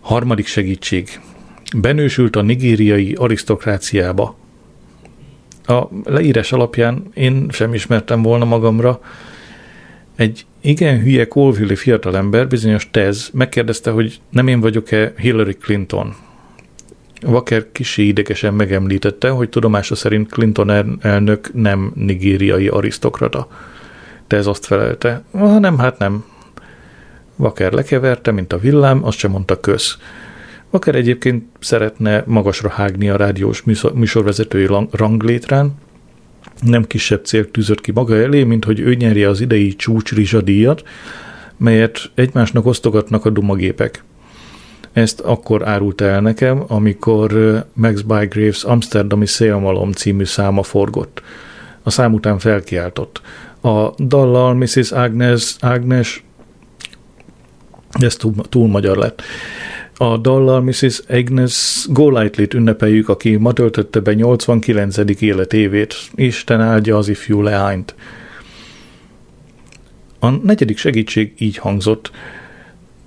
Harmadik 0.00 0.46
segítség. 0.46 1.20
Benősült 1.76 2.36
a 2.36 2.42
nigériai 2.42 3.14
arisztokráciába. 3.18 4.36
A 5.66 5.82
leírás 6.04 6.52
alapján 6.52 7.10
én 7.14 7.46
sem 7.50 7.74
ismertem 7.74 8.22
volna 8.22 8.44
magamra. 8.44 9.00
Egy 10.16 10.46
igen 10.60 11.00
hülye 11.00 11.26
Colville 11.26 11.76
fiatalember, 11.76 12.48
bizonyos 12.48 12.90
Tez, 12.90 13.30
megkérdezte, 13.32 13.90
hogy 13.90 14.20
nem 14.30 14.48
én 14.48 14.60
vagyok-e 14.60 15.12
Hillary 15.16 15.56
Clinton. 15.56 16.14
Waker 17.26 17.66
kisi 17.72 18.06
idegesen 18.06 18.54
megemlítette, 18.54 19.28
hogy 19.28 19.48
tudomása 19.48 19.94
szerint 19.94 20.30
Clinton 20.32 20.98
elnök 21.00 21.50
nem 21.54 21.92
nigériai 21.94 22.68
arisztokrata. 22.68 23.48
Tez 24.32 24.46
azt 24.46 24.66
felelte, 24.66 25.22
ah, 25.30 25.60
nem, 25.60 25.78
hát 25.78 25.98
nem. 25.98 26.24
Waker 27.36 27.72
lekeverte, 27.72 28.30
mint 28.30 28.52
a 28.52 28.58
villám, 28.58 29.04
azt 29.04 29.18
sem 29.18 29.30
mondta 29.30 29.60
kösz. 29.60 29.96
Waker 30.70 30.94
egyébként 30.94 31.44
szeretne 31.60 32.22
magasra 32.26 32.68
hágni 32.68 33.08
a 33.08 33.16
rádiós 33.16 33.62
műsorvezetői 33.94 34.68
ranglétrán, 34.90 35.74
nem 36.60 36.84
kisebb 36.84 37.24
cél 37.24 37.50
tűzött 37.50 37.80
ki 37.80 37.92
maga 37.92 38.16
elé, 38.16 38.42
mint 38.44 38.64
hogy 38.64 38.80
ő 38.80 38.94
nyerje 38.94 39.28
az 39.28 39.40
idei 39.40 39.76
csúcs 39.76 40.12
rizsadíjat, 40.12 40.82
melyet 41.56 42.10
egymásnak 42.14 42.66
osztogatnak 42.66 43.24
a 43.24 43.30
dumagépek. 43.30 44.02
Ezt 44.92 45.20
akkor 45.20 45.68
árult 45.68 46.00
el 46.00 46.20
nekem, 46.20 46.64
amikor 46.66 47.62
Max 47.72 48.00
Bygraves 48.00 48.64
Amsterdami 48.64 49.26
Szélmalom 49.26 49.92
című 49.92 50.24
száma 50.24 50.62
forgott. 50.62 51.22
A 51.82 51.90
szám 51.90 52.12
után 52.12 52.38
felkiáltott. 52.38 53.20
A 53.62 53.94
dallal 53.98 54.54
Mrs. 54.54 54.92
Agnes, 54.92 55.56
Agnes 55.60 56.22
ez 57.92 58.16
túl, 58.16 58.34
túl 58.48 58.68
magyar 58.68 58.96
lett. 58.96 59.22
A 59.96 60.16
dallal 60.16 60.60
Mrs. 60.60 61.02
Agnes 61.08 61.86
Golightly-t 61.88 62.54
ünnepeljük, 62.54 63.08
aki 63.08 63.36
ma 63.36 63.52
töltötte 63.52 64.00
be 64.00 64.14
89. 64.14 64.96
életévét. 65.20 65.94
Isten 66.14 66.60
áldja 66.60 66.96
az 66.96 67.08
ifjú 67.08 67.42
leányt. 67.42 67.94
A 70.18 70.30
negyedik 70.30 70.78
segítség 70.78 71.34
így 71.38 71.56
hangzott. 71.56 72.10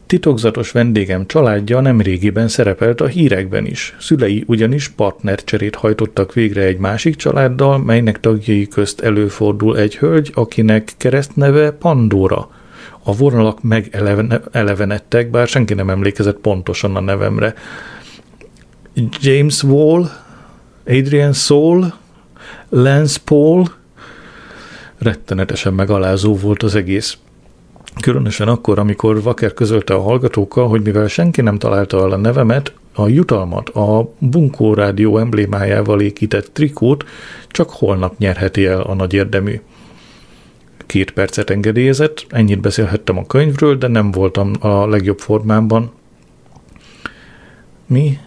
Titokzatos 0.08 0.72
vendégem 0.72 1.26
családja 1.26 1.80
nem 1.80 2.02
régiben 2.02 2.48
szerepelt 2.48 3.02
a 3.02 3.08
hírekben 3.08 3.66
is. 3.66 3.96
Szülei 4.00 4.44
ugyanis 4.48 4.90
partnercserét 4.90 5.76
hajtottak 5.76 6.34
végre 6.34 6.62
egy 6.62 6.78
másik 6.78 7.16
családdal, 7.16 7.78
melynek 7.78 8.20
tagjai 8.20 8.68
közt 8.68 9.02
előfordul 9.02 9.78
egy 9.78 9.98
hölgy, 9.98 10.32
akinek 10.34 10.92
keresztneve 10.98 11.72
Pandora– 11.72 12.50
a 13.08 13.14
vonalak 13.14 13.64
megelevenedtek, 13.64 15.30
bár 15.30 15.48
senki 15.48 15.74
nem 15.74 15.90
emlékezett 15.90 16.38
pontosan 16.38 16.96
a 16.96 17.00
nevemre. 17.00 17.54
James 19.22 19.64
Wall, 19.64 20.10
Adrian 20.88 21.34
Soul, 21.34 21.94
Lance 22.70 23.20
Paul, 23.26 23.66
rettenetesen 24.98 25.74
megalázó 25.74 26.36
volt 26.36 26.64
az 26.64 26.76
egész. 26.76 27.18
Különösen 28.02 28.48
akkor, 28.48 28.80
amikor 28.80 29.22
Vaker 29.22 29.54
közölte 29.54 29.94
a 29.94 30.02
hallgatókkal, 30.02 30.68
hogy 30.68 30.82
mivel 30.82 31.08
senki 31.08 31.42
nem 31.42 31.58
találta 31.58 31.98
el 31.98 32.12
a 32.12 32.18
nevemet, 32.18 32.74
a 32.94 33.08
jutalmat, 33.08 33.70
a 33.70 34.12
Bunkó 34.20 34.74
rádió 34.74 35.18
emblémájával 35.18 36.02
ékített 36.02 36.50
trikót 36.54 37.06
csak 37.48 37.70
holnap 37.70 38.18
nyerheti 38.18 38.66
el 38.66 38.82
a 38.82 38.94
nagy 38.94 39.14
érdemű 39.14 39.60
két 40.86 41.12
percet 41.12 41.50
engedélyezett, 41.50 42.26
ennyit 42.30 42.60
beszélhettem 42.60 43.18
a 43.18 43.26
könyvről, 43.26 43.78
de 43.78 43.88
nem 43.88 44.12
voltam 44.12 44.52
a 44.60 44.88
legjobb 44.88 45.20
formámban. 45.20 45.92
Mi? 47.86 48.18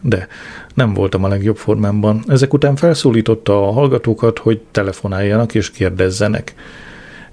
De 0.00 0.28
nem 0.74 0.94
voltam 0.94 1.24
a 1.24 1.28
legjobb 1.28 1.56
formámban. 1.56 2.24
Ezek 2.28 2.52
után 2.52 2.76
felszólította 2.76 3.68
a 3.68 3.72
hallgatókat, 3.72 4.38
hogy 4.38 4.60
telefonáljanak 4.70 5.54
és 5.54 5.70
kérdezzenek. 5.70 6.54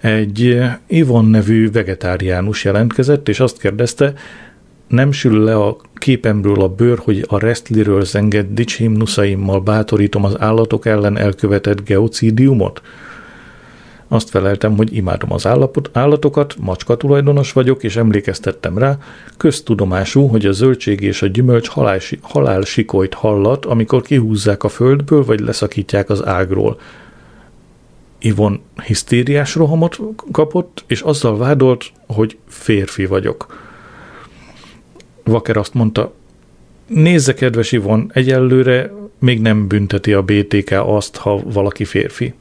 Egy 0.02 0.60
Ivon 0.88 1.26
nevű 1.26 1.72
vegetáriánus 1.72 2.64
jelentkezett, 2.64 3.30
és 3.30 3.40
azt 3.40 3.60
kérdezte, 3.60 4.14
nem 4.88 5.12
sül 5.12 5.44
le 5.44 5.56
a 5.56 5.78
képemről 5.96 6.62
a 6.62 6.68
bőr, 6.68 6.98
hogy 6.98 7.26
a 7.28 7.40
Restliről 7.40 8.06
zengett 8.06 8.54
dicshimnuszaimmal 8.54 9.60
bátorítom 9.60 10.24
az 10.24 10.40
állatok 10.40 10.86
ellen 10.86 11.18
elkövetett 11.18 11.86
geocidiumot? 11.86 12.82
Azt 14.08 14.30
feleltem, 14.30 14.78
hogy 14.78 14.96
imádom 14.96 15.34
az 15.34 15.48
állapot, 15.48 15.90
állatokat, 15.94 16.56
macska 16.60 16.98
tulajdonos 16.98 17.52
vagyok, 17.52 17.84
és 17.84 17.96
emlékeztettem 17.96 18.78
rá, 18.78 18.98
köztudomású, 19.38 20.28
hogy 20.28 20.46
a 20.46 20.52
zöldség 20.52 21.02
és 21.02 21.22
a 21.22 21.28
gyümölcs 21.28 21.68
halál, 21.68 22.00
halál 22.22 22.62
sikolyt 22.62 23.14
hallat, 23.14 23.66
amikor 23.66 24.02
kihúzzák 24.02 24.64
a 24.64 24.70
földből, 24.70 25.26
vagy 25.26 25.40
leszakítják 25.40 26.10
az 26.10 26.26
ágról. 26.26 26.80
Ivon 28.20 28.62
hisztériás 28.86 29.56
rohamot 29.56 30.00
kapott, 30.32 30.84
és 30.88 31.02
azzal 31.02 31.38
vádolt, 31.38 31.92
hogy 32.08 32.38
férfi 32.48 33.06
vagyok. 33.06 33.66
Vaker 35.24 35.58
azt 35.58 35.74
mondta, 35.74 36.14
nézze, 36.88 37.34
kedves 37.34 37.72
Ivon, 37.72 38.12
egyelőre 38.14 38.92
még 39.20 39.42
nem 39.42 39.68
bünteti 39.68 40.14
a 40.14 40.22
BTK 40.22 40.72
azt, 40.72 41.16
ha 41.16 41.42
valaki 41.44 41.86
férfi. 41.86 42.34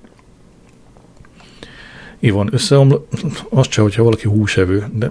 Ivon 2.18 2.48
összeomlott, 2.52 3.12
azt 3.48 3.70
se, 3.70 3.82
hogyha 3.82 4.02
valaki 4.02 4.28
húsevő, 4.28 4.86
de 4.92 5.10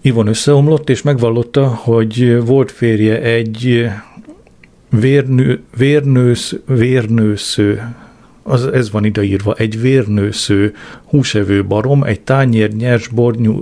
Ivon 0.00 0.26
összeomlott, 0.26 0.90
és 0.90 1.02
megvallotta, 1.02 1.68
hogy 1.68 2.44
volt 2.44 2.70
férje 2.70 3.20
egy 3.20 3.88
vérnő, 4.90 5.62
vérnősz, 5.76 6.54
vérnősző, 6.66 7.94
az, 8.46 8.66
ez 8.66 8.90
van 8.90 9.04
ideírva, 9.04 9.54
egy 9.54 9.80
vérnősző 9.80 10.74
húsevő 11.04 11.64
barom 11.64 12.02
egy 12.02 12.20
tányér 12.20 12.72
nyers 12.72 13.08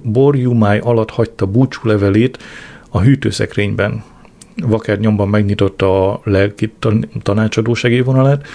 borjumáj 0.03 0.79
alatt 0.79 1.11
hagyta 1.11 1.47
búcsúlevelét 1.47 2.39
a 2.91 3.01
hűtőszekrényben. 3.01 4.05
Vaker 4.57 4.99
nyomban 4.99 5.29
megnyitotta 5.29 6.11
a 6.11 6.21
lelki 6.25 6.73
tanácsadó 7.23 7.75
segélyvonalát, 7.75 8.47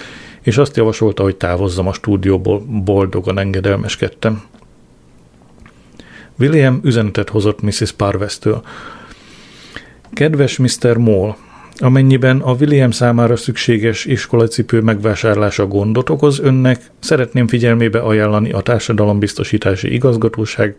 és 0.42 0.58
azt 0.58 0.76
javasolta, 0.76 1.22
hogy 1.22 1.36
távozzam 1.36 1.86
a 1.86 1.92
stúdióból, 1.92 2.60
boldogan 2.84 3.38
engedelmeskedtem. 3.38 4.42
William 6.38 6.80
üzenetet 6.82 7.28
hozott 7.28 7.62
Mrs. 7.62 7.92
Parvestől. 7.92 8.62
Kedves 10.12 10.56
Mr. 10.56 10.96
Moll, 10.96 11.34
Amennyiben 11.80 12.40
a 12.40 12.52
William 12.52 12.90
számára 12.90 13.36
szükséges 13.36 14.04
iskolacipő 14.04 14.80
megvásárlása 14.80 15.66
gondot 15.66 16.10
okoz 16.10 16.38
önnek, 16.38 16.90
szeretném 16.98 17.48
figyelmébe 17.48 17.98
ajánlani 17.98 18.52
a 18.52 18.60
Társadalombiztosítási 18.60 19.92
Igazgatóság 19.92 20.76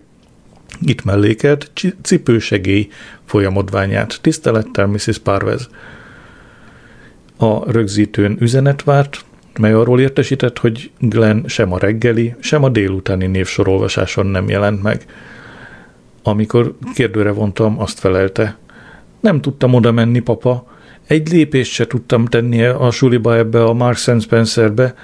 itt 0.81 1.03
mellékelt 1.03 1.71
cipősegély 2.01 2.87
folyamodványát. 3.25 4.19
Tisztelettel 4.21 4.87
Mrs. 4.87 5.17
Parvez. 5.17 5.69
A 7.37 7.71
rögzítőn 7.71 8.37
üzenet 8.39 8.83
várt, 8.83 9.25
mely 9.59 9.73
arról 9.73 9.99
értesített, 9.99 10.57
hogy 10.57 10.91
Glenn 10.99 11.45
sem 11.45 11.73
a 11.73 11.77
reggeli, 11.77 12.35
sem 12.39 12.63
a 12.63 12.69
délutáni 12.69 13.27
névsorolvasáson 13.27 14.25
nem 14.25 14.49
jelent 14.49 14.83
meg. 14.83 15.05
Amikor 16.23 16.75
kérdőre 16.93 17.31
vontam, 17.31 17.79
azt 17.79 17.99
felelte. 17.99 18.57
Nem 19.19 19.41
tudtam 19.41 19.73
oda 19.73 19.91
menni, 19.91 20.19
papa. 20.19 20.77
Egy 21.09 21.29
lépést 21.31 21.71
se 21.71 21.87
tudtam 21.87 22.25
tenni 22.25 22.63
a 22.63 22.91
suliba 22.91 23.37
ebbe 23.37 23.63
a 23.63 23.73
Marks 23.73 24.09
Spencerbe. 24.19 24.95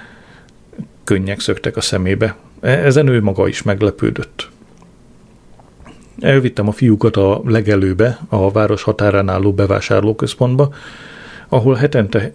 Könnyek 1.04 1.40
szöktek 1.40 1.78
a 1.78 1.82
szemébe. 1.82 2.36
E, 2.62 2.70
ezen 2.70 3.08
ő 3.08 3.22
maga 3.22 3.48
is 3.48 3.64
meglepődött. 3.64 4.50
Elvittem 6.20 6.68
a 6.68 6.72
fiúkat 6.72 7.18
a 7.18 7.42
legelőbe, 7.46 8.20
a 8.30 8.52
város 8.52 8.84
határán 8.84 9.30
álló 9.30 9.54
bevásárlóközpontba, 9.54 10.74
ahol 11.50 11.76
hetente 11.76 12.34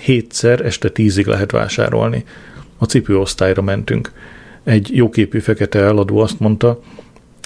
hétszer 0.00 0.64
este 0.64 0.88
tízig 0.88 1.26
lehet 1.26 1.50
vásárolni. 1.50 2.24
A 2.78 2.84
cipőosztályra 2.84 3.62
mentünk. 3.62 4.12
Egy 4.64 4.90
jóképű 4.92 5.38
fekete 5.38 5.78
eladó 5.78 6.18
azt 6.18 6.40
mondta, 6.40 6.80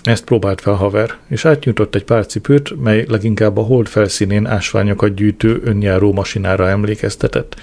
ezt 0.02 0.24
próbált 0.24 0.60
fel 0.60 0.74
haver, 0.74 1.14
és 1.28 1.44
átnyújtott 1.44 1.94
egy 1.94 2.04
pár 2.04 2.26
cipőt, 2.26 2.80
mely 2.82 3.04
leginkább 3.08 3.56
a 3.56 3.62
hold 3.62 3.86
felszínén 3.86 4.46
ásványokat 4.46 5.14
gyűjtő 5.14 5.60
önjáró 5.64 6.12
masinára 6.12 6.68
emlékeztetett. 6.68 7.60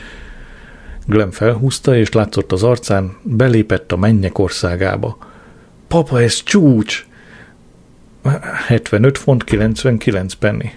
Glenn 1.06 1.30
felhúzta, 1.30 1.96
és 1.96 2.12
látszott 2.12 2.52
az 2.52 2.64
arcán, 2.64 3.18
belépett 3.24 3.92
a 3.92 3.98
mennyek 3.98 4.38
országába. 4.38 5.18
Papa, 5.88 6.22
ez 6.22 6.44
csúcs! 6.44 7.08
75 8.68 9.18
font 9.18 9.44
99 9.44 10.34
penny. 10.34 10.72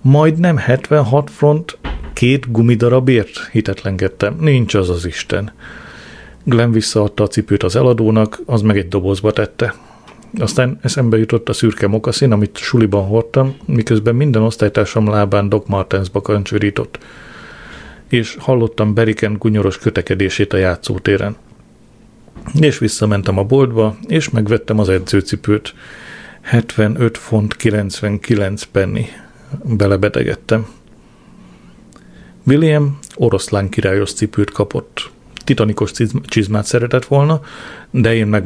Majdnem 0.00 0.56
76 0.56 1.30
front 1.30 1.78
két 2.12 2.50
gumidarabért 2.52 3.48
hitetlenkedtem. 3.52 4.36
Nincs 4.40 4.74
az 4.74 4.90
az 4.90 5.06
Isten. 5.06 5.52
Glenn 6.44 6.72
visszaadta 6.72 7.22
a 7.22 7.26
cipőt 7.26 7.62
az 7.62 7.76
eladónak, 7.76 8.40
az 8.46 8.60
meg 8.60 8.76
egy 8.76 8.88
dobozba 8.88 9.32
tette. 9.32 9.74
Aztán 10.38 10.78
eszembe 10.82 11.18
jutott 11.18 11.48
a 11.48 11.52
szürke 11.52 11.86
mokaszín, 11.86 12.32
amit 12.32 12.56
suliban 12.56 13.06
hordtam, 13.06 13.56
miközben 13.64 14.14
minden 14.14 14.42
osztálytársam 14.42 15.08
lábán 15.08 15.48
Doc 15.48 15.68
Martensba 15.68 16.20
kancsőrított. 16.20 16.98
És 18.08 18.36
hallottam 18.38 18.94
Beriken 18.94 19.36
gunyoros 19.38 19.78
kötekedését 19.78 20.52
a 20.52 20.56
játszótéren. 20.56 21.36
És 22.60 22.78
visszamentem 22.78 23.38
a 23.38 23.44
boltba, 23.44 23.96
és 24.06 24.30
megvettem 24.30 24.78
az 24.78 24.88
edzőcipőt. 24.88 25.74
75 26.40 27.18
font 27.18 27.56
99 27.56 28.62
penny. 28.62 29.04
Belebetegedtem. 29.64 30.66
William 32.46 32.98
oroszlán 33.14 33.68
királyos 33.68 34.12
cipőt 34.12 34.50
kapott. 34.50 35.10
Titanikos 35.44 35.90
csizmát 36.22 36.64
szeretett 36.64 37.04
volna, 37.04 37.40
de 37.90 38.14
én 38.14 38.42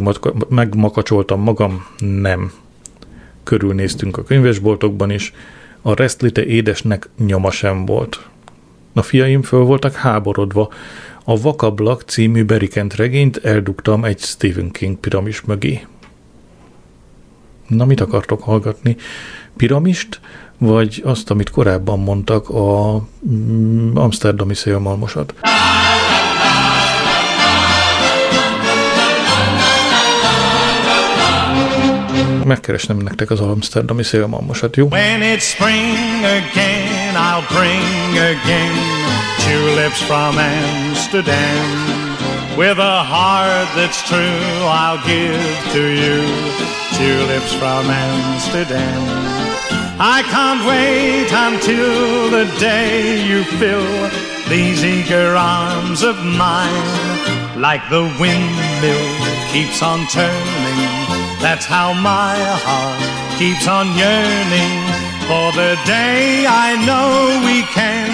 megmakacsoltam 0.49 1.41
magam, 1.41 1.87
nem. 1.99 2.53
Körülnéztünk 3.43 4.17
a 4.17 4.25
könyvesboltokban 4.25 5.11
is, 5.11 5.33
a 5.83 5.95
Restlite 5.95 6.45
édesnek 6.45 7.09
nyoma 7.19 7.51
sem 7.51 7.85
volt. 7.85 8.29
A 8.93 9.03
fiaim 9.03 9.43
föl 9.43 9.61
voltak 9.61 9.95
háborodva, 9.95 10.69
a 11.25 11.41
Vakablak 11.41 12.03
című 12.03 12.45
berikent 12.45 12.95
regényt 12.95 13.37
eldugtam 13.37 14.05
egy 14.05 14.19
Stephen 14.19 14.71
King 14.71 14.97
piramis 14.97 15.41
mögé. 15.41 15.87
Na, 17.69 17.85
mit 17.85 18.01
akartok 18.01 18.43
hallgatni? 18.43 18.97
Piramist, 19.57 20.21
vagy 20.59 21.03
azt, 21.05 21.31
amit 21.31 21.51
korábban 21.51 21.99
mondtak, 21.99 22.49
a 22.49 23.03
mm, 23.29 23.97
Amsterdami 23.97 24.55
szélmalmosat? 24.55 25.35
Megkeresnem 32.47 32.97
nektek 32.97 33.31
az 33.31 33.41
Amsterdami 33.41 34.03
szélmalmosat, 34.03 34.77
jó? 34.77 34.89
When 34.89 35.21
it's 35.21 35.41
spring 35.41 36.25
again, 36.25 37.15
I'll 37.15 37.47
bring 37.59 38.17
again 38.17 38.77
tulips 39.47 40.03
from 40.03 40.39
Amsterdam 40.39 42.05
With 42.57 42.79
a 42.79 43.03
heart 43.05 43.69
that's 43.77 44.01
true, 44.09 44.65
I'll 44.65 44.97
give 45.05 45.45
to 45.77 45.83
you 46.03 46.25
tulips 46.97 47.53
from 47.53 47.85
Amsterdam. 47.85 49.03
I 50.01 50.25
can't 50.33 50.65
wait 50.65 51.29
until 51.29 52.31
the 52.31 52.47
day 52.59 53.21
you 53.29 53.45
fill 53.61 53.85
these 54.49 54.83
eager 54.83 55.37
arms 55.37 56.03
of 56.03 56.17
mine. 56.25 57.61
Like 57.61 57.85
the 57.91 58.09
windmill 58.19 59.09
keeps 59.53 59.83
on 59.83 60.07
turning, 60.09 60.66
that's 61.41 61.67
how 61.67 61.93
my 61.93 62.37
heart 62.65 63.01
keeps 63.39 63.67
on 63.69 63.87
yearning 63.97 64.81
for 65.29 65.53
the 65.53 65.77
day 65.85 66.47
I 66.49 66.77
know 66.87 67.09
we 67.49 67.63
can 67.79 68.09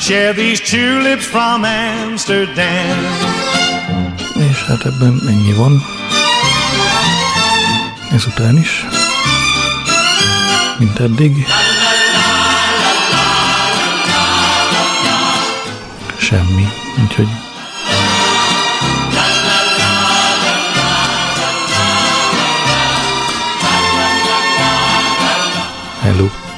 share 0.00 0.32
these 0.32 0.60
tulips 0.60 1.26
from 1.26 1.64
Amsterdam. 1.64 2.98
És 4.50 4.64
hát 4.64 4.84
ebben 4.84 5.20
ennyi 5.28 5.52
van. 5.52 5.82
ezután 8.12 8.56
is, 8.56 8.86
mint 10.78 10.98
eddig. 10.98 11.46
Semmi, 16.18 16.68
úgyhogy 17.02 17.49
Hello. 26.02 26.49